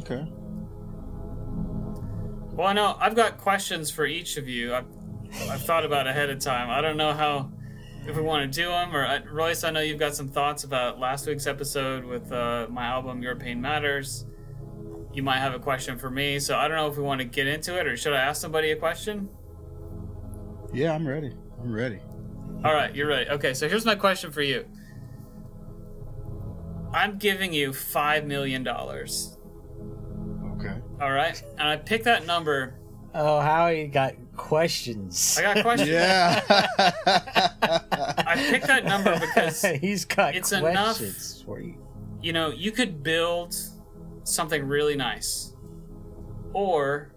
Okay. 0.00 0.26
Well, 2.52 2.66
I 2.66 2.72
know 2.72 2.96
I've 2.98 3.14
got 3.14 3.38
questions 3.38 3.90
for 3.90 4.06
each 4.06 4.36
of 4.38 4.48
you. 4.48 4.74
I've, 4.74 4.86
I've 5.50 5.62
thought 5.62 5.84
about 5.84 6.06
ahead 6.06 6.30
of 6.30 6.38
time. 6.38 6.70
I 6.70 6.80
don't 6.80 6.96
know 6.96 7.12
how 7.12 7.50
if 8.06 8.16
we 8.16 8.22
want 8.22 8.50
to 8.50 8.62
do 8.62 8.68
them 8.68 8.94
or 8.94 9.04
uh, 9.04 9.20
Royce. 9.30 9.64
I 9.64 9.70
know 9.70 9.80
you've 9.80 9.98
got 9.98 10.14
some 10.14 10.28
thoughts 10.28 10.64
about 10.64 10.98
last 10.98 11.26
week's 11.26 11.46
episode 11.46 12.04
with 12.04 12.30
uh, 12.32 12.66
my 12.70 12.86
album 12.86 13.22
"Your 13.22 13.36
Pain 13.36 13.60
Matters." 13.60 14.24
You 15.12 15.22
might 15.22 15.38
have 15.38 15.54
a 15.54 15.58
question 15.58 15.98
for 15.98 16.10
me, 16.10 16.38
so 16.38 16.56
I 16.56 16.68
don't 16.68 16.76
know 16.76 16.88
if 16.88 16.96
we 16.96 17.02
want 17.02 17.20
to 17.20 17.26
get 17.26 17.46
into 17.46 17.78
it 17.78 17.86
or 17.86 17.96
should 17.96 18.12
I 18.12 18.20
ask 18.20 18.40
somebody 18.40 18.70
a 18.70 18.76
question? 18.76 19.28
Yeah, 20.72 20.92
I'm 20.92 21.06
ready. 21.06 21.32
I'm 21.62 21.72
ready. 21.72 22.00
All 22.64 22.72
right, 22.74 22.94
you're 22.94 23.06
ready. 23.08 23.28
Okay, 23.30 23.54
so 23.54 23.68
here's 23.68 23.84
my 23.84 23.94
question 23.94 24.30
for 24.30 24.42
you. 24.42 24.64
I'm 26.92 27.18
giving 27.18 27.52
you 27.52 27.72
five 27.72 28.24
million 28.26 28.62
dollars. 28.62 29.36
Okay. 30.58 30.74
All 31.00 31.12
right, 31.12 31.40
and 31.58 31.68
I 31.68 31.76
picked 31.76 32.04
that 32.04 32.26
number. 32.26 32.74
Oh, 33.14 33.40
Howie 33.40 33.82
you 33.82 33.88
got 33.88 34.14
questions. 34.36 35.36
I 35.38 35.42
got 35.54 35.62
questions. 35.62 35.90
Yeah. 35.90 36.42
I 36.48 38.34
picked 38.50 38.66
that 38.66 38.84
number 38.84 39.18
because 39.18 39.62
he's 39.80 40.04
got 40.04 40.34
it's 40.34 40.52
enough- 40.52 40.98
questions 40.98 41.42
for 41.44 41.60
you. 41.60 41.76
you 42.22 42.32
know 42.32 42.50
you 42.50 42.72
could 42.72 43.02
build 43.02 43.56
something 44.24 44.66
really 44.66 44.96
nice, 44.96 45.54
or 46.52 47.12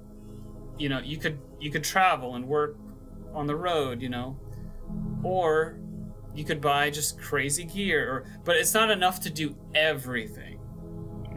you 0.78 0.90
know 0.90 1.00
you 1.00 1.18
could 1.18 1.40
you 1.60 1.72
could 1.72 1.84
travel 1.84 2.36
and 2.36 2.46
work 2.48 2.78
on 3.34 3.48
the 3.48 3.56
road. 3.56 4.02
You 4.02 4.10
know, 4.10 4.38
or 5.24 5.80
you 6.34 6.44
could 6.46 6.62
buy 6.62 6.90
just 6.90 7.20
crazy 7.20 7.64
gear. 7.66 8.12
Or 8.12 8.26
but 8.44 8.56
it's 8.56 8.74
not 8.74 8.92
enough 8.92 9.20
to 9.22 9.30
do 9.30 9.56
everything, 9.76 10.60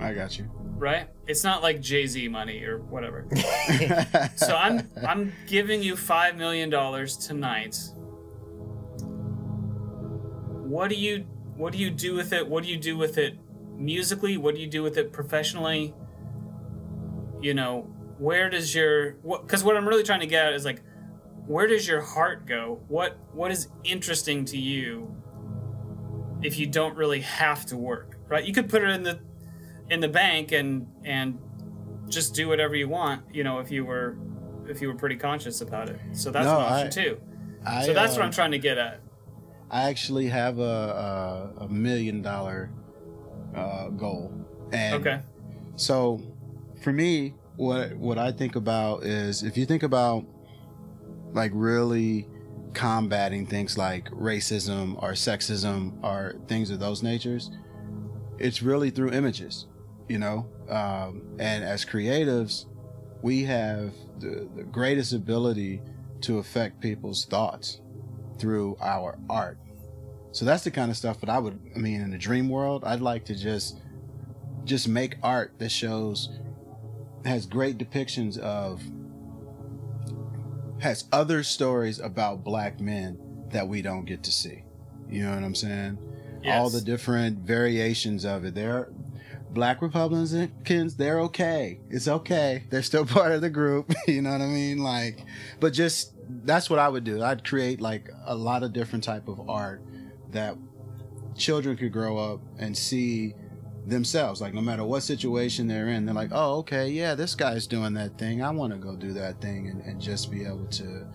I 0.01 0.13
got 0.15 0.39
you. 0.39 0.45
right? 0.77 1.09
It's 1.27 1.45
not 1.45 1.63
like 1.63 1.81
Jay 1.81 2.07
Z 2.07 2.29
money 2.29 2.63
or 2.65 2.79
whatever. 2.79 3.27
so 4.37 4.57
I'm 4.57 4.89
I'm 5.07 5.33
giving 5.47 5.83
you 5.83 5.97
five 5.97 6.37
million 6.37 6.71
dollars 6.71 7.17
tonight. 7.17 7.79
What 10.65 10.89
do 10.89 10.97
you 10.97 11.27
what 11.57 11.73
do 11.73 11.79
you 11.79 11.91
do 11.91 12.15
with 12.15 12.33
it? 12.33 12.47
What 12.49 12.65
do 12.65 12.71
you 12.71 12.79
do 12.79 12.97
with 12.97 13.19
it 13.19 13.39
musically? 13.77 14.37
What 14.37 14.55
do 14.55 14.61
you 14.61 14.67
do 14.67 14.83
with 14.83 14.97
it 14.97 15.13
professionally? 15.13 15.95
You 17.41 17.55
know, 17.55 17.83
where 18.19 18.49
does 18.49 18.75
your 18.75 19.13
what? 19.23 19.43
Because 19.47 19.63
what 19.63 19.77
I'm 19.77 19.87
really 19.87 20.03
trying 20.03 20.21
to 20.21 20.27
get 20.27 20.47
at 20.47 20.53
is 20.55 20.65
like, 20.65 20.81
where 21.47 21.67
does 21.67 21.87
your 21.89 22.01
heart 22.01 22.47
go? 22.47 22.81
What 22.89 23.17
what 23.33 23.51
is 23.51 23.69
interesting 23.85 24.45
to 24.47 24.59
you? 24.59 25.15
If 26.43 26.59
you 26.59 26.67
don't 26.67 26.97
really 26.97 27.21
have 27.21 27.67
to 27.67 27.77
work, 27.77 28.17
right? 28.29 28.45
You 28.45 28.53
could 28.53 28.69
put 28.69 28.83
it 28.83 28.91
in 28.91 29.03
the 29.03 29.21
in 29.91 30.01
the 30.01 30.09
bank 30.09 30.53
and 30.53 30.87
and 31.05 31.39
just 32.09 32.35
do 32.35 32.49
whatever 32.49 32.75
you 32.75 32.89
want. 32.89 33.23
You 33.35 33.45
know, 33.45 33.59
if 33.61 33.71
you 33.71 33.85
were 33.85 34.17
if 34.69 34.81
you 34.81 34.89
were 34.89 34.95
pretty 34.97 35.17
conscious 35.17 35.61
about 35.61 35.89
it. 35.89 36.01
So 36.13 36.31
that's 36.31 36.47
No, 36.47 36.57
an 36.59 36.63
option 36.63 36.87
I- 36.87 36.91
too. 36.91 37.21
I, 37.65 37.87
So 37.87 37.93
that's 37.93 38.15
what 38.15 38.23
uh, 38.23 38.27
I'm 38.27 38.33
trying 38.33 38.51
to 38.53 38.59
get 38.59 38.77
at. 38.79 39.01
I 39.71 39.89
actually 39.89 40.27
have 40.29 40.59
a 40.59 41.53
a, 41.59 41.65
a 41.65 41.69
million 41.69 42.23
dollar 42.23 42.71
uh, 43.55 43.89
goal, 43.91 44.33
and 44.73 44.95
Okay. 44.97 45.21
so 45.77 46.21
for 46.83 46.93
me, 46.93 47.35
what 47.57 47.97
what 47.97 48.19
I 48.19 48.33
think 48.33 48.57
about 48.57 49.05
is 49.05 49.43
if 49.45 49.57
you 49.57 49.65
think 49.65 49.83
about 49.85 50.25
like 51.33 51.53
really 51.55 52.29
combating 52.75 53.47
things 53.47 53.77
like 53.77 54.09
racism 54.11 55.01
or 55.03 55.13
sexism 55.13 56.03
or 56.03 56.37
things 56.49 56.71
of 56.71 56.81
those 56.81 57.03
natures, 57.03 57.51
it's 58.39 58.63
really 58.63 58.91
through 58.91 59.11
images, 59.11 59.67
you 60.09 60.19
know. 60.19 60.47
Um, 60.69 61.23
and 61.39 61.65
as 61.65 61.85
creatives, 61.85 62.67
we 63.23 63.45
have 63.45 63.93
the, 64.19 64.49
the 64.57 64.65
greatest 64.65 65.13
ability 65.13 65.83
to 66.23 66.39
affect 66.39 66.81
people's 66.81 67.25
thoughts 67.25 67.81
through 68.39 68.77
our 68.81 69.19
art. 69.29 69.59
So 70.33 70.45
that's 70.45 70.65
the 70.65 70.71
kind 70.71 70.91
of 70.91 70.97
stuff 70.97 71.21
that 71.21 71.29
I 71.29 71.39
would 71.39 71.59
I 71.77 71.79
mean 71.79 72.01
in 72.01 72.11
the 72.11 72.19
dream 72.19 72.49
world, 72.49 72.85
I'd 72.85 73.01
like 73.01 73.25
to 73.27 73.35
just 73.35 73.81
just 74.65 74.89
make 74.89 75.17
art 75.23 75.53
that 75.59 75.71
shows 75.71 76.31
has 77.25 77.47
great 77.47 77.79
depictions 77.79 78.39
of 78.39 78.83
has 80.83 81.05
other 81.13 81.43
stories 81.43 82.01
about 82.01 82.43
black 82.43 82.81
men 82.81 83.19
that 83.51 83.67
we 83.67 83.83
don't 83.83 84.05
get 84.05 84.23
to 84.25 84.33
see. 84.33 84.65
You 85.09 85.25
know 85.25 85.35
what 85.35 85.45
I'm 85.45 85.55
saying? 85.55 85.99
All 86.45 86.71
the 86.71 86.81
different 86.81 87.39
variations 87.39 88.25
of 88.25 88.45
it. 88.45 88.55
They're 88.55 88.89
black 89.51 89.81
Republicans, 89.81 90.97
they're 90.97 91.21
okay. 91.21 91.79
It's 91.89 92.09
okay. 92.09 92.65
They're 92.71 92.83
still 92.83 93.07
part 93.19 93.33
of 93.33 93.41
the 93.41 93.51
group. 93.51 93.93
You 94.09 94.23
know 94.23 94.33
what 94.33 94.41
I 94.41 94.47
mean? 94.47 94.79
Like, 94.79 95.25
but 95.61 95.73
just 95.73 96.15
that's 96.45 96.69
what 96.69 96.79
I 96.79 96.89
would 96.89 97.05
do. 97.05 97.23
I'd 97.23 97.45
create 97.45 97.81
like 97.81 98.11
a 98.25 98.35
lot 98.35 98.63
of 98.63 98.73
different 98.73 99.05
type 99.05 99.29
of 99.29 99.49
art 99.49 99.83
that 100.33 100.57
children 101.37 101.77
could 101.77 101.93
grow 101.93 102.19
up 102.19 102.41
and 102.59 102.77
see 102.77 103.35
themselves. 103.87 104.41
Like 104.41 104.55
no 104.55 104.61
matter 104.61 104.85
what 104.85 105.03
situation 105.03 105.67
they're 105.67 105.89
in, 105.89 106.05
they're 106.07 106.15
like, 106.15 106.31
oh, 106.33 106.59
okay, 106.59 106.89
yeah, 106.89 107.15
this 107.15 107.35
guy's 107.35 107.67
doing 107.67 107.95
that 107.95 108.19
thing. 108.19 108.43
I 108.43 108.51
want 108.51 108.73
to 108.73 108.79
go 108.79 108.97
do 108.97 109.13
that 109.15 109.41
thing 109.41 109.69
and, 109.69 109.83
and 109.83 110.01
just 110.01 110.31
be 110.31 110.45
able 110.45 110.67
to 110.67 111.07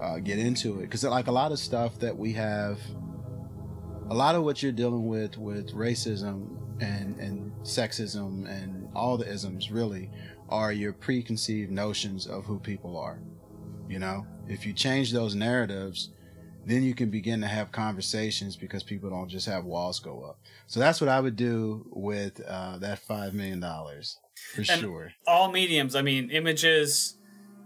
uh, 0.00 0.18
get 0.18 0.38
into 0.38 0.80
it. 0.80 0.82
Because 0.82 1.04
like 1.04 1.26
a 1.26 1.32
lot 1.32 1.52
of 1.52 1.58
stuff 1.58 1.98
that 2.00 2.16
we 2.16 2.32
have, 2.32 2.78
a 4.10 4.14
lot 4.14 4.34
of 4.34 4.42
what 4.42 4.62
you're 4.62 4.72
dealing 4.72 5.08
with 5.08 5.36
with 5.36 5.72
racism 5.72 6.56
and 6.80 7.18
and 7.18 7.52
sexism 7.62 8.46
and 8.48 8.88
all 8.94 9.16
the 9.16 9.26
isms 9.26 9.70
really 9.70 10.10
are 10.48 10.72
your 10.72 10.92
preconceived 10.92 11.70
notions 11.70 12.26
of 12.26 12.44
who 12.44 12.58
people 12.58 12.96
are. 12.96 13.20
You 13.88 13.98
know, 13.98 14.26
if 14.48 14.66
you 14.66 14.72
change 14.72 15.12
those 15.12 15.34
narratives, 15.34 16.10
then 16.66 16.82
you 16.82 16.94
can 16.94 17.10
begin 17.10 17.40
to 17.40 17.46
have 17.46 17.70
conversations 17.72 18.56
because 18.56 18.82
people 18.82 19.08
don't 19.08 19.28
just 19.28 19.46
have 19.46 19.64
walls 19.64 19.98
go 20.00 20.22
up. 20.22 20.38
So 20.66 20.80
that's 20.80 21.00
what 21.00 21.08
I 21.08 21.20
would 21.20 21.36
do 21.36 21.86
with 21.90 22.40
uh, 22.46 22.76
that 22.78 22.98
five 22.98 23.32
million 23.34 23.60
dollars 23.60 24.18
for 24.52 24.60
And- 24.60 24.66
sure. 24.80 25.12
All 25.26 25.50
mediums. 25.50 25.94
I 25.96 26.02
mean, 26.02 26.28
images, 26.30 27.16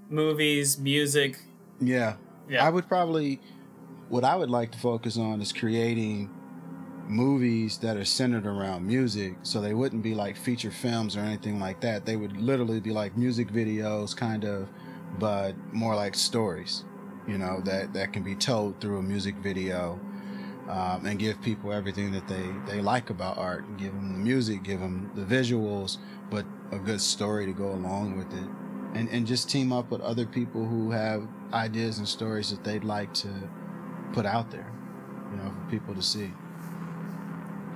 movies, 0.08 0.78
music. 0.78 1.38
Yeah, 1.80 2.16
Yeah. 2.48 2.64
I 2.66 2.70
would 2.70 2.86
probably. 2.88 3.40
What 4.10 4.24
I 4.24 4.34
would 4.36 4.50
like 4.50 4.72
to 4.72 4.78
focus 4.78 5.16
on 5.16 5.40
is 5.40 5.52
creating 5.52 6.28
movies 7.08 7.78
that 7.78 7.96
are 7.96 8.04
centered 8.04 8.44
around 8.46 8.86
music, 8.86 9.34
so 9.42 9.60
they 9.60 9.72
wouldn't 9.74 10.02
be 10.02 10.14
like 10.14 10.36
feature 10.36 10.70
films 10.70 11.16
or 11.16 11.20
anything 11.20 11.58
like 11.60 11.80
that. 11.80 12.04
They 12.06 12.16
would 12.16 12.36
literally 12.36 12.80
be 12.80 12.90
like 12.90 13.16
music 13.16 13.48
videos, 13.52 14.16
kind 14.16 14.44
of, 14.44 14.68
but 15.18 15.54
more 15.72 15.94
like 15.96 16.14
stories. 16.14 16.84
You 17.30 17.38
know 17.38 17.60
that 17.64 17.92
that 17.94 18.12
can 18.12 18.22
be 18.22 18.34
told 18.34 18.80
through 18.80 18.98
a 18.98 19.02
music 19.02 19.36
video, 19.36 20.00
um, 20.68 21.06
and 21.06 21.18
give 21.18 21.40
people 21.42 21.72
everything 21.72 22.12
that 22.12 22.26
they 22.26 22.50
they 22.66 22.80
like 22.80 23.10
about 23.10 23.38
art. 23.38 23.64
And 23.64 23.78
give 23.78 23.92
them 23.92 24.12
the 24.12 24.18
music, 24.18 24.62
give 24.64 24.80
them 24.80 25.10
the 25.14 25.22
visuals, 25.22 25.98
but 26.30 26.44
a 26.72 26.78
good 26.78 27.00
story 27.00 27.46
to 27.46 27.52
go 27.52 27.70
along 27.70 28.18
with 28.18 28.32
it 28.32 28.48
and, 28.94 29.08
and 29.10 29.26
just 29.26 29.48
team 29.48 29.72
up 29.72 29.90
with 29.90 30.00
other 30.00 30.26
people 30.26 30.66
who 30.66 30.90
have 30.90 31.26
ideas 31.52 31.98
and 31.98 32.08
stories 32.08 32.50
that 32.50 32.64
they'd 32.64 32.84
like 32.84 33.12
to 33.14 33.28
put 34.12 34.26
out 34.26 34.50
there, 34.50 34.70
you 35.30 35.36
know, 35.36 35.50
for 35.50 35.70
people 35.70 35.94
to 35.94 36.02
see. 36.02 36.32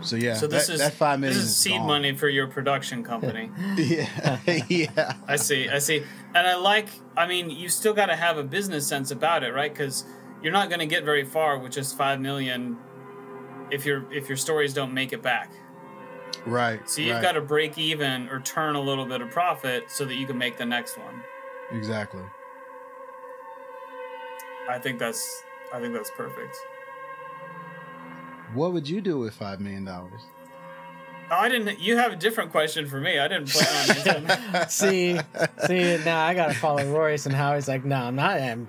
So 0.00 0.16
yeah, 0.16 0.34
so 0.34 0.46
this 0.46 0.66
that, 0.66 0.72
is 0.74 0.78
that 0.80 0.92
five 0.92 1.20
this 1.20 1.30
million 1.30 1.46
is 1.46 1.56
seed 1.56 1.72
gone. 1.72 1.86
money 1.86 2.14
for 2.14 2.28
your 2.28 2.46
production 2.46 3.02
company. 3.02 3.50
Yeah, 3.76 4.38
yeah, 4.68 5.14
I 5.26 5.36
see. 5.36 5.68
I 5.68 5.78
see. 5.78 6.02
And 6.34 6.46
I 6.46 6.56
like. 6.56 6.88
I 7.16 7.26
mean, 7.26 7.50
you 7.50 7.68
still 7.68 7.94
got 7.94 8.06
to 8.06 8.16
have 8.16 8.38
a 8.38 8.42
business 8.42 8.86
sense 8.86 9.10
about 9.10 9.44
it, 9.44 9.54
right? 9.54 9.72
Because 9.72 10.04
you're 10.42 10.52
not 10.52 10.68
going 10.68 10.80
to 10.80 10.86
get 10.86 11.04
very 11.04 11.24
far 11.24 11.58
with 11.58 11.72
just 11.72 11.96
five 11.96 12.20
million 12.20 12.76
if 13.70 13.86
your 13.86 14.12
if 14.12 14.28
your 14.28 14.36
stories 14.36 14.74
don't 14.74 14.92
make 14.92 15.12
it 15.12 15.22
back. 15.22 15.52
Right. 16.44 16.88
So 16.88 17.00
you've 17.00 17.14
right. 17.14 17.22
got 17.22 17.32
to 17.32 17.40
break 17.40 17.78
even 17.78 18.28
or 18.28 18.40
turn 18.40 18.74
a 18.74 18.80
little 18.80 19.06
bit 19.06 19.22
of 19.22 19.30
profit 19.30 19.90
so 19.90 20.04
that 20.04 20.16
you 20.16 20.26
can 20.26 20.36
make 20.36 20.58
the 20.58 20.66
next 20.66 20.98
one. 20.98 21.22
exactly. 21.70 22.22
I 24.68 24.78
think 24.78 24.98
that's 24.98 25.44
I 25.72 25.80
think 25.80 25.94
that's 25.94 26.10
perfect. 26.10 26.56
What 28.54 28.72
would 28.72 28.88
you 28.88 29.00
do 29.00 29.18
with 29.18 29.34
five 29.34 29.60
million 29.60 29.84
dollars? 29.84 30.20
Oh, 31.30 31.36
I 31.36 31.48
didn't. 31.48 31.80
You 31.80 31.96
have 31.96 32.12
a 32.12 32.16
different 32.16 32.50
question 32.50 32.86
for 32.86 33.00
me. 33.00 33.18
I 33.18 33.28
didn't 33.28 33.48
plan 33.48 33.90
on 33.90 34.30
answering. 34.30 34.68
see, 34.68 35.18
see, 35.66 36.04
now 36.04 36.24
I 36.24 36.34
gotta 36.34 36.54
follow 36.54 36.84
Royce 36.92 37.26
and 37.26 37.34
how 37.34 37.54
he's 37.54 37.66
like, 37.68 37.84
no, 37.84 37.96
I'm 37.96 38.16
not. 38.16 38.40
I'm, 38.40 38.68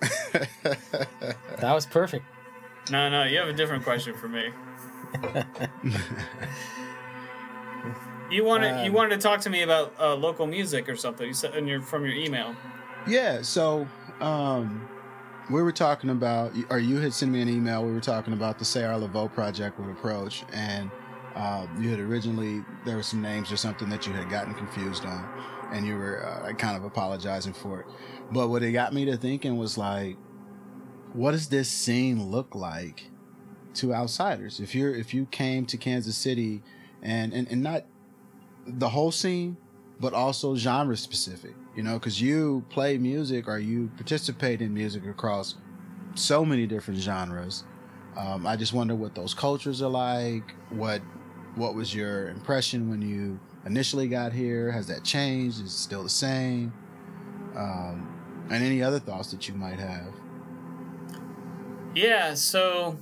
that 0.00 1.62
was 1.62 1.86
perfect. 1.86 2.24
No, 2.90 3.08
no, 3.08 3.24
you 3.24 3.38
have 3.38 3.48
a 3.48 3.52
different 3.52 3.84
question 3.84 4.14
for 4.14 4.28
me. 4.28 4.50
You 8.30 8.44
wanted 8.44 8.84
you 8.84 8.90
Um, 8.90 8.94
wanted 8.94 9.20
to 9.20 9.22
talk 9.22 9.40
to 9.42 9.50
me 9.50 9.62
about 9.62 9.94
uh, 10.00 10.14
local 10.14 10.46
music 10.46 10.88
or 10.88 10.96
something. 10.96 11.26
You 11.26 11.34
said 11.34 11.54
in 11.54 11.66
your 11.68 11.80
from 11.80 12.04
your 12.04 12.14
email. 12.14 12.56
Yeah, 13.06 13.42
so 13.42 13.86
um, 14.20 14.88
we 15.50 15.62
were 15.62 15.72
talking 15.72 16.10
about, 16.10 16.52
or 16.70 16.78
you 16.78 16.98
had 16.98 17.12
sent 17.12 17.30
me 17.30 17.42
an 17.42 17.48
email. 17.48 17.84
We 17.84 17.92
were 17.92 18.00
talking 18.00 18.32
about 18.32 18.58
the 18.58 18.64
Say 18.64 18.82
Our 18.84 18.98
Laveau 18.98 19.32
project 19.32 19.78
with 19.78 19.90
Approach, 19.90 20.42
and 20.52 20.90
um, 21.34 21.82
you 21.82 21.90
had 21.90 21.98
originally 21.98 22.64
there 22.84 22.96
were 22.96 23.02
some 23.02 23.20
names 23.20 23.50
or 23.50 23.56
something 23.56 23.88
that 23.88 24.06
you 24.06 24.12
had 24.12 24.30
gotten 24.30 24.54
confused 24.54 25.04
on, 25.04 25.28
and 25.72 25.86
you 25.86 25.96
were 25.96 26.24
uh, 26.24 26.52
kind 26.52 26.76
of 26.76 26.84
apologizing 26.84 27.52
for 27.52 27.80
it. 27.80 27.86
But 28.30 28.48
what 28.48 28.62
it 28.62 28.72
got 28.72 28.92
me 28.92 29.04
to 29.06 29.16
thinking 29.16 29.56
was 29.56 29.76
like, 29.76 30.16
what 31.12 31.32
does 31.32 31.48
this 31.48 31.68
scene 31.68 32.30
look 32.30 32.54
like 32.54 33.10
to 33.74 33.92
outsiders? 33.92 34.60
If 34.60 34.74
you're 34.74 34.94
if 34.94 35.12
you 35.12 35.26
came 35.26 35.66
to 35.66 35.76
Kansas 35.76 36.16
City, 36.16 36.62
and 37.02 37.32
and, 37.32 37.48
and 37.48 37.62
not 37.62 37.84
the 38.66 38.88
whole 38.88 39.10
scene, 39.10 39.56
but 40.00 40.12
also 40.12 40.54
genre 40.54 40.96
specific, 40.96 41.54
you 41.76 41.82
know, 41.82 41.94
because 41.94 42.20
you 42.20 42.64
play 42.70 42.96
music 42.96 43.48
or 43.48 43.58
you 43.58 43.90
participate 43.96 44.62
in 44.62 44.72
music 44.72 45.04
across 45.06 45.56
so 46.14 46.44
many 46.44 46.66
different 46.66 47.00
genres. 47.00 47.64
Um, 48.16 48.46
I 48.46 48.54
just 48.56 48.72
wonder 48.72 48.94
what 48.94 49.14
those 49.16 49.34
cultures 49.34 49.82
are 49.82 49.90
like. 49.90 50.54
What 50.70 51.02
what 51.56 51.74
was 51.74 51.94
your 51.94 52.28
impression 52.28 52.88
when 52.90 53.02
you 53.02 53.38
initially 53.64 54.08
got 54.08 54.32
here? 54.32 54.70
Has 54.72 54.86
that 54.88 55.04
changed? 55.04 55.58
Is 55.60 55.66
it 55.66 55.70
still 55.76 56.02
the 56.02 56.08
same? 56.08 56.72
Um, 57.56 58.46
and 58.50 58.62
any 58.64 58.82
other 58.82 58.98
thoughts 58.98 59.30
that 59.30 59.48
you 59.48 59.54
might 59.54 59.78
have? 59.78 60.12
Yeah, 61.94 62.34
so 62.34 62.96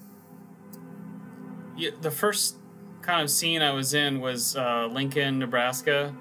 yeah, 1.76 1.90
the 2.00 2.10
first 2.10 2.56
kind 3.00 3.22
of 3.22 3.30
scene 3.30 3.62
I 3.62 3.72
was 3.72 3.94
in 3.94 4.20
was 4.20 4.54
uh, 4.56 4.86
Lincoln, 4.92 5.38
Nebraska, 5.38 6.14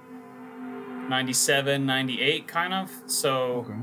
97, 1.10 1.86
98, 1.86 2.48
kind 2.48 2.74
of. 2.74 2.90
So 3.08 3.66
Okay. 3.70 3.74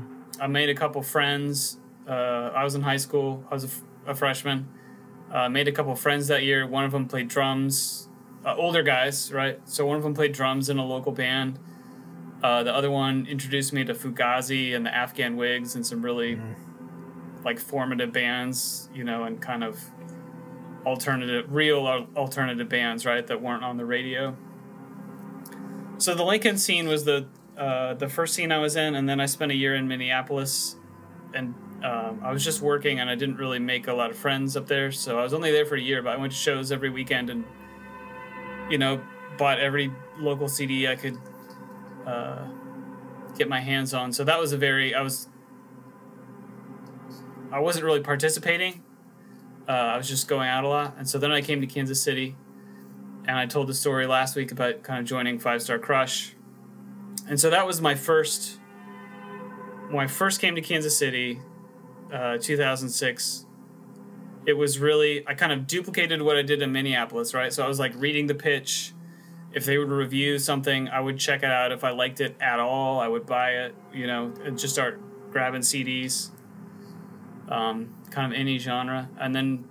I 0.41 0.47
made 0.47 0.69
a 0.69 0.75
couple 0.75 1.01
friends. 1.03 1.77
Uh, 2.07 2.51
I 2.55 2.63
was 2.63 2.73
in 2.73 2.81
high 2.81 2.97
school, 2.97 3.43
I 3.51 3.53
was 3.53 3.63
a, 3.65 3.67
f- 3.67 3.81
a 4.07 4.15
freshman. 4.15 4.67
Uh, 5.31 5.47
made 5.47 5.67
a 5.67 5.71
couple 5.71 5.93
friends 5.95 6.27
that 6.29 6.41
year. 6.41 6.65
One 6.65 6.83
of 6.85 6.91
them 6.91 7.07
played 7.07 7.27
drums, 7.27 8.08
uh, 8.45 8.55
older 8.55 8.83
guys, 8.83 9.31
right? 9.31 9.59
So 9.65 9.85
one 9.85 9.97
of 9.97 10.03
them 10.03 10.13
played 10.13 10.33
drums 10.33 10.69
in 10.69 10.77
a 10.77 10.85
local 10.85 11.11
band. 11.11 11.59
Uh, 12.41 12.63
the 12.63 12.73
other 12.73 12.89
one 12.89 13.25
introduced 13.27 13.73
me 13.73 13.83
to 13.83 13.93
Fugazi 13.93 14.73
and 14.75 14.85
the 14.85 14.95
Afghan 14.95 15.35
Wigs 15.35 15.75
and 15.75 15.85
some 15.85 16.01
really 16.01 16.39
like 17.43 17.59
formative 17.59 18.11
bands, 18.11 18.89
you 18.93 19.03
know, 19.03 19.23
and 19.23 19.41
kind 19.41 19.63
of 19.63 19.81
alternative, 20.85 21.53
real 21.53 21.85
alternative 22.15 22.69
bands, 22.69 23.05
right, 23.05 23.25
that 23.27 23.41
weren't 23.41 23.63
on 23.63 23.77
the 23.77 23.85
radio. 23.85 24.35
So 25.97 26.15
the 26.15 26.23
Lincoln 26.23 26.57
scene 26.57 26.87
was 26.87 27.03
the 27.03 27.27
uh, 27.57 27.93
the 27.93 28.07
first 28.07 28.35
scene 28.35 28.53
I 28.53 28.59
was 28.59 28.77
in, 28.77 28.95
and 28.95 29.07
then 29.09 29.19
I 29.19 29.25
spent 29.25 29.51
a 29.51 29.55
year 29.55 29.75
in 29.75 29.85
Minneapolis, 29.89 30.77
and 31.33 31.53
um, 31.83 32.21
I 32.23 32.31
was 32.31 32.43
just 32.43 32.61
working, 32.61 33.01
and 33.01 33.09
I 33.09 33.15
didn't 33.15 33.35
really 33.35 33.59
make 33.59 33.87
a 33.87 33.93
lot 33.93 34.09
of 34.09 34.17
friends 34.17 34.55
up 34.55 34.67
there. 34.67 34.93
So 34.93 35.19
I 35.19 35.23
was 35.23 35.33
only 35.33 35.51
there 35.51 35.65
for 35.65 35.75
a 35.75 35.81
year, 35.81 36.01
but 36.01 36.13
I 36.13 36.17
went 36.17 36.31
to 36.31 36.37
shows 36.37 36.71
every 36.71 36.89
weekend, 36.89 37.29
and 37.29 37.43
you 38.69 38.77
know, 38.77 39.01
bought 39.37 39.59
every 39.59 39.91
local 40.19 40.47
CD 40.47 40.87
I 40.87 40.95
could 40.95 41.17
uh, 42.05 42.45
get 43.37 43.49
my 43.49 43.59
hands 43.59 43.93
on. 43.93 44.13
So 44.13 44.23
that 44.23 44.39
was 44.39 44.51
a 44.51 44.57
very 44.57 44.93
I 44.93 45.01
was 45.01 45.29
I 47.51 47.59
wasn't 47.59 47.85
really 47.85 48.01
participating. 48.01 48.83
Uh, 49.67 49.71
I 49.71 49.97
was 49.97 50.07
just 50.07 50.27
going 50.27 50.49
out 50.49 50.63
a 50.63 50.67
lot, 50.67 50.95
and 50.97 51.07
so 51.07 51.19
then 51.19 51.31
I 51.31 51.41
came 51.41 51.61
to 51.61 51.67
Kansas 51.67 52.01
City, 52.01 52.35
and 53.27 53.37
I 53.37 53.45
told 53.45 53.67
the 53.67 53.73
story 53.73 54.07
last 54.07 54.35
week 54.35 54.51
about 54.51 54.81
kind 54.83 54.99
of 54.99 55.05
joining 55.05 55.39
Five 55.39 55.61
Star 55.61 55.77
Crush, 55.77 56.35
and 57.27 57.39
so 57.39 57.49
that 57.49 57.65
was 57.65 57.81
my 57.81 57.95
first. 57.95 58.59
When 59.89 60.03
I 60.03 60.07
first 60.07 60.39
came 60.39 60.53
to 60.55 60.61
Kansas 60.61 60.95
City, 60.95 61.39
uh, 62.13 62.37
2006, 62.37 63.45
it 64.45 64.53
was 64.53 64.79
really 64.79 65.27
I 65.27 65.33
kind 65.33 65.51
of 65.51 65.67
duplicated 65.67 66.21
what 66.21 66.37
I 66.37 66.41
did 66.41 66.61
in 66.61 66.71
Minneapolis, 66.71 67.33
right? 67.33 67.51
So 67.53 67.63
I 67.63 67.67
was 67.67 67.79
like 67.79 67.93
reading 67.95 68.27
the 68.27 68.35
pitch. 68.35 68.93
If 69.51 69.65
they 69.65 69.77
would 69.77 69.89
review 69.89 70.37
something, 70.37 70.89
I 70.89 70.99
would 70.99 71.17
check 71.17 71.41
it 71.41 71.49
out. 71.49 71.71
If 71.71 71.83
I 71.83 71.89
liked 71.89 72.21
it 72.21 72.35
at 72.39 72.59
all, 72.59 72.99
I 72.99 73.07
would 73.07 73.25
buy 73.25 73.51
it, 73.51 73.75
you 73.91 74.05
know, 74.05 74.31
and 74.43 74.59
just 74.59 74.73
start 74.73 75.01
grabbing 75.31 75.61
CDs 75.61 76.29
um, 77.49 77.95
kind 78.11 78.31
of 78.31 78.39
any 78.39 78.57
genre. 78.57 79.09
And 79.19 79.35
then, 79.35 79.67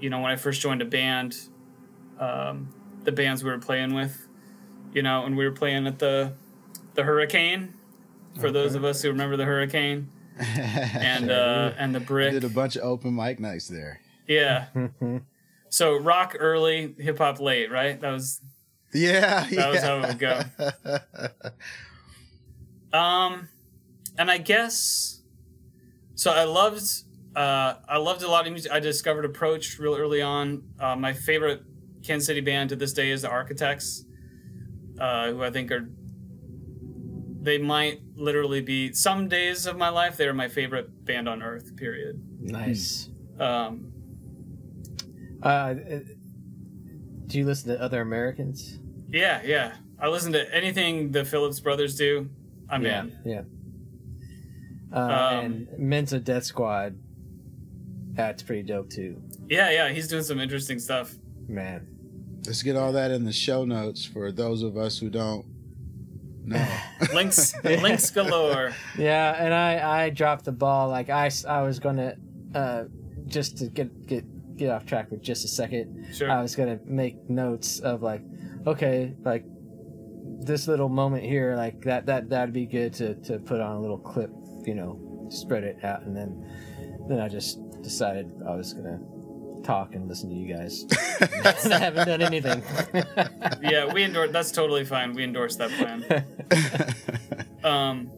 you 0.00 0.10
know, 0.10 0.20
when 0.20 0.30
I 0.30 0.36
first 0.36 0.60
joined 0.60 0.82
a 0.82 0.86
band, 0.86 1.36
um, 2.18 2.74
the 3.04 3.12
bands 3.12 3.42
we 3.42 3.50
were 3.50 3.58
playing 3.58 3.94
with, 3.94 4.26
you 4.92 5.02
know, 5.02 5.24
and 5.24 5.36
we 5.36 5.44
were 5.44 5.54
playing 5.54 5.86
at 5.86 5.98
the 5.98 6.34
the 6.94 7.04
Hurricane. 7.04 7.74
For 8.40 8.50
those 8.50 8.74
of 8.74 8.84
us 8.84 9.00
who 9.00 9.08
remember 9.08 9.36
the 9.38 9.46
Hurricane 9.46 10.10
and 10.38 11.30
uh, 11.30 11.72
and 11.78 11.94
the 11.94 12.00
Brick, 12.00 12.32
did 12.32 12.44
a 12.44 12.48
bunch 12.48 12.76
of 12.76 12.82
open 12.82 13.14
mic 13.14 13.40
nights 13.40 13.68
there. 13.68 14.00
yeah. 14.26 14.66
So 15.68 15.98
rock 15.98 16.36
early, 16.38 16.94
hip 16.96 17.18
hop 17.18 17.40
late, 17.40 17.70
right? 17.72 18.00
That 18.00 18.12
was 18.12 18.40
Yeah, 18.94 19.46
That 19.50 19.68
was 19.70 19.82
how 19.82 19.98
it 19.98 20.06
would 20.06 20.18
go. 20.18 20.42
Um, 22.92 23.48
and 24.16 24.30
I 24.30 24.38
guess 24.38 25.20
so. 26.14 26.30
I 26.30 26.44
loved, 26.44 26.82
uh, 27.34 27.74
I 27.88 27.98
loved 27.98 28.22
a 28.22 28.28
lot 28.28 28.46
of 28.46 28.52
music. 28.52 28.72
I 28.72 28.80
discovered 28.80 29.24
Approach 29.26 29.78
real 29.78 29.96
early 29.96 30.22
on. 30.22 30.62
Uh, 30.80 30.96
my 30.96 31.12
favorite 31.12 31.62
Kansas 32.02 32.26
City 32.26 32.40
band 32.40 32.70
to 32.70 32.76
this 32.76 32.92
day 32.94 33.10
is 33.10 33.22
the 33.22 33.28
Architects, 33.28 34.04
uh, 34.98 35.30
who 35.32 35.42
I 35.42 35.50
think 35.50 35.70
are. 35.72 35.88
They 37.46 37.58
might 37.58 38.00
literally 38.16 38.60
be 38.60 38.92
some 38.92 39.28
days 39.28 39.66
of 39.66 39.76
my 39.76 39.88
life. 39.88 40.16
They 40.16 40.26
are 40.26 40.34
my 40.34 40.48
favorite 40.48 41.04
band 41.04 41.28
on 41.28 41.44
earth. 41.44 41.76
Period. 41.76 42.20
Nice. 42.40 43.08
Um, 43.38 43.92
Uh, 45.40 45.74
do 47.28 47.38
you 47.38 47.44
listen 47.46 47.68
to 47.70 47.80
other 47.80 48.00
Americans? 48.00 48.80
yeah, 49.08 49.40
yeah. 49.44 49.74
I 50.00 50.08
listen 50.08 50.32
to 50.32 50.52
anything 50.54 51.12
the 51.12 51.24
Phillips 51.24 51.60
brothers 51.60 51.94
do. 51.96 52.28
I'm 52.68 52.82
yeah, 52.84 53.02
in. 53.02 53.18
yeah. 53.24 53.42
Uh, 54.92 54.98
Um, 54.98 55.44
and 55.44 55.68
Mensa 55.78 56.18
Deathsquad. 56.18 56.96
That's 58.14 58.42
pretty 58.42 58.62
dope 58.64 58.90
too, 58.90 59.22
Yeah, 59.48 59.70
yeah. 59.70 59.88
He's 59.90 60.08
doing 60.08 60.22
some 60.24 60.40
interesting 60.40 60.78
stuff. 60.80 61.14
man. 61.46 61.86
Let's 62.44 62.62
get 62.62 62.74
all 62.76 62.92
that 62.92 63.10
in 63.12 63.24
the 63.24 63.32
show 63.32 63.64
notes 63.64 64.04
for 64.04 64.32
those 64.32 64.62
of 64.62 64.76
us 64.76 64.98
who 64.98 65.10
don't 65.10 65.44
know. 66.46 66.66
Links, 67.14 67.54
links 67.64 68.10
galore. 68.10 68.72
Yeah, 68.98 69.34
and 69.42 69.52
I 69.52 70.04
I 70.04 70.10
dropped 70.10 70.44
the 70.44 70.52
ball. 70.52 70.88
Like 70.88 71.10
I, 71.10 71.30
I 71.48 71.62
was 71.62 71.78
gonna 71.78 72.16
uh 72.54 72.84
just 73.26 73.58
to 73.58 73.66
get 73.66 74.06
get 74.06 74.24
get 74.56 74.70
off 74.70 74.86
track 74.86 75.08
for 75.08 75.16
just 75.16 75.44
a 75.44 75.48
second. 75.48 76.08
Sure. 76.14 76.30
I 76.30 76.40
was 76.40 76.56
gonna 76.56 76.78
make 76.84 77.28
notes 77.28 77.80
of 77.80 78.02
like, 78.02 78.22
okay, 78.66 79.14
like 79.22 79.44
this 80.40 80.68
little 80.68 80.88
moment 80.88 81.24
here, 81.24 81.54
like 81.56 81.82
that 81.82 82.06
that 82.06 82.28
that'd 82.30 82.54
be 82.54 82.66
good 82.66 82.94
to 82.94 83.14
to 83.22 83.38
put 83.38 83.60
on 83.60 83.76
a 83.76 83.80
little 83.80 83.98
clip, 83.98 84.30
you 84.64 84.74
know, 84.74 85.28
spread 85.30 85.64
it 85.64 85.84
out, 85.84 86.02
and 86.02 86.16
then 86.16 86.44
then 87.08 87.20
I 87.20 87.28
just 87.28 87.58
decided 87.82 88.32
I 88.48 88.54
was 88.54 88.72
gonna 88.72 89.00
talk 89.66 89.94
and 89.94 90.08
listen 90.08 90.28
to 90.30 90.34
you 90.36 90.54
guys. 90.54 90.84
I 91.20 91.78
haven't 91.78 92.06
done 92.08 92.22
anything. 92.22 92.62
yeah, 93.62 93.92
we 93.92 94.04
endorse. 94.04 94.30
That's 94.30 94.50
totally 94.52 94.84
fine. 94.84 95.12
We 95.14 95.24
endorse 95.24 95.56
that 95.56 95.70
plan. 95.70 96.04
Um, 97.64 98.10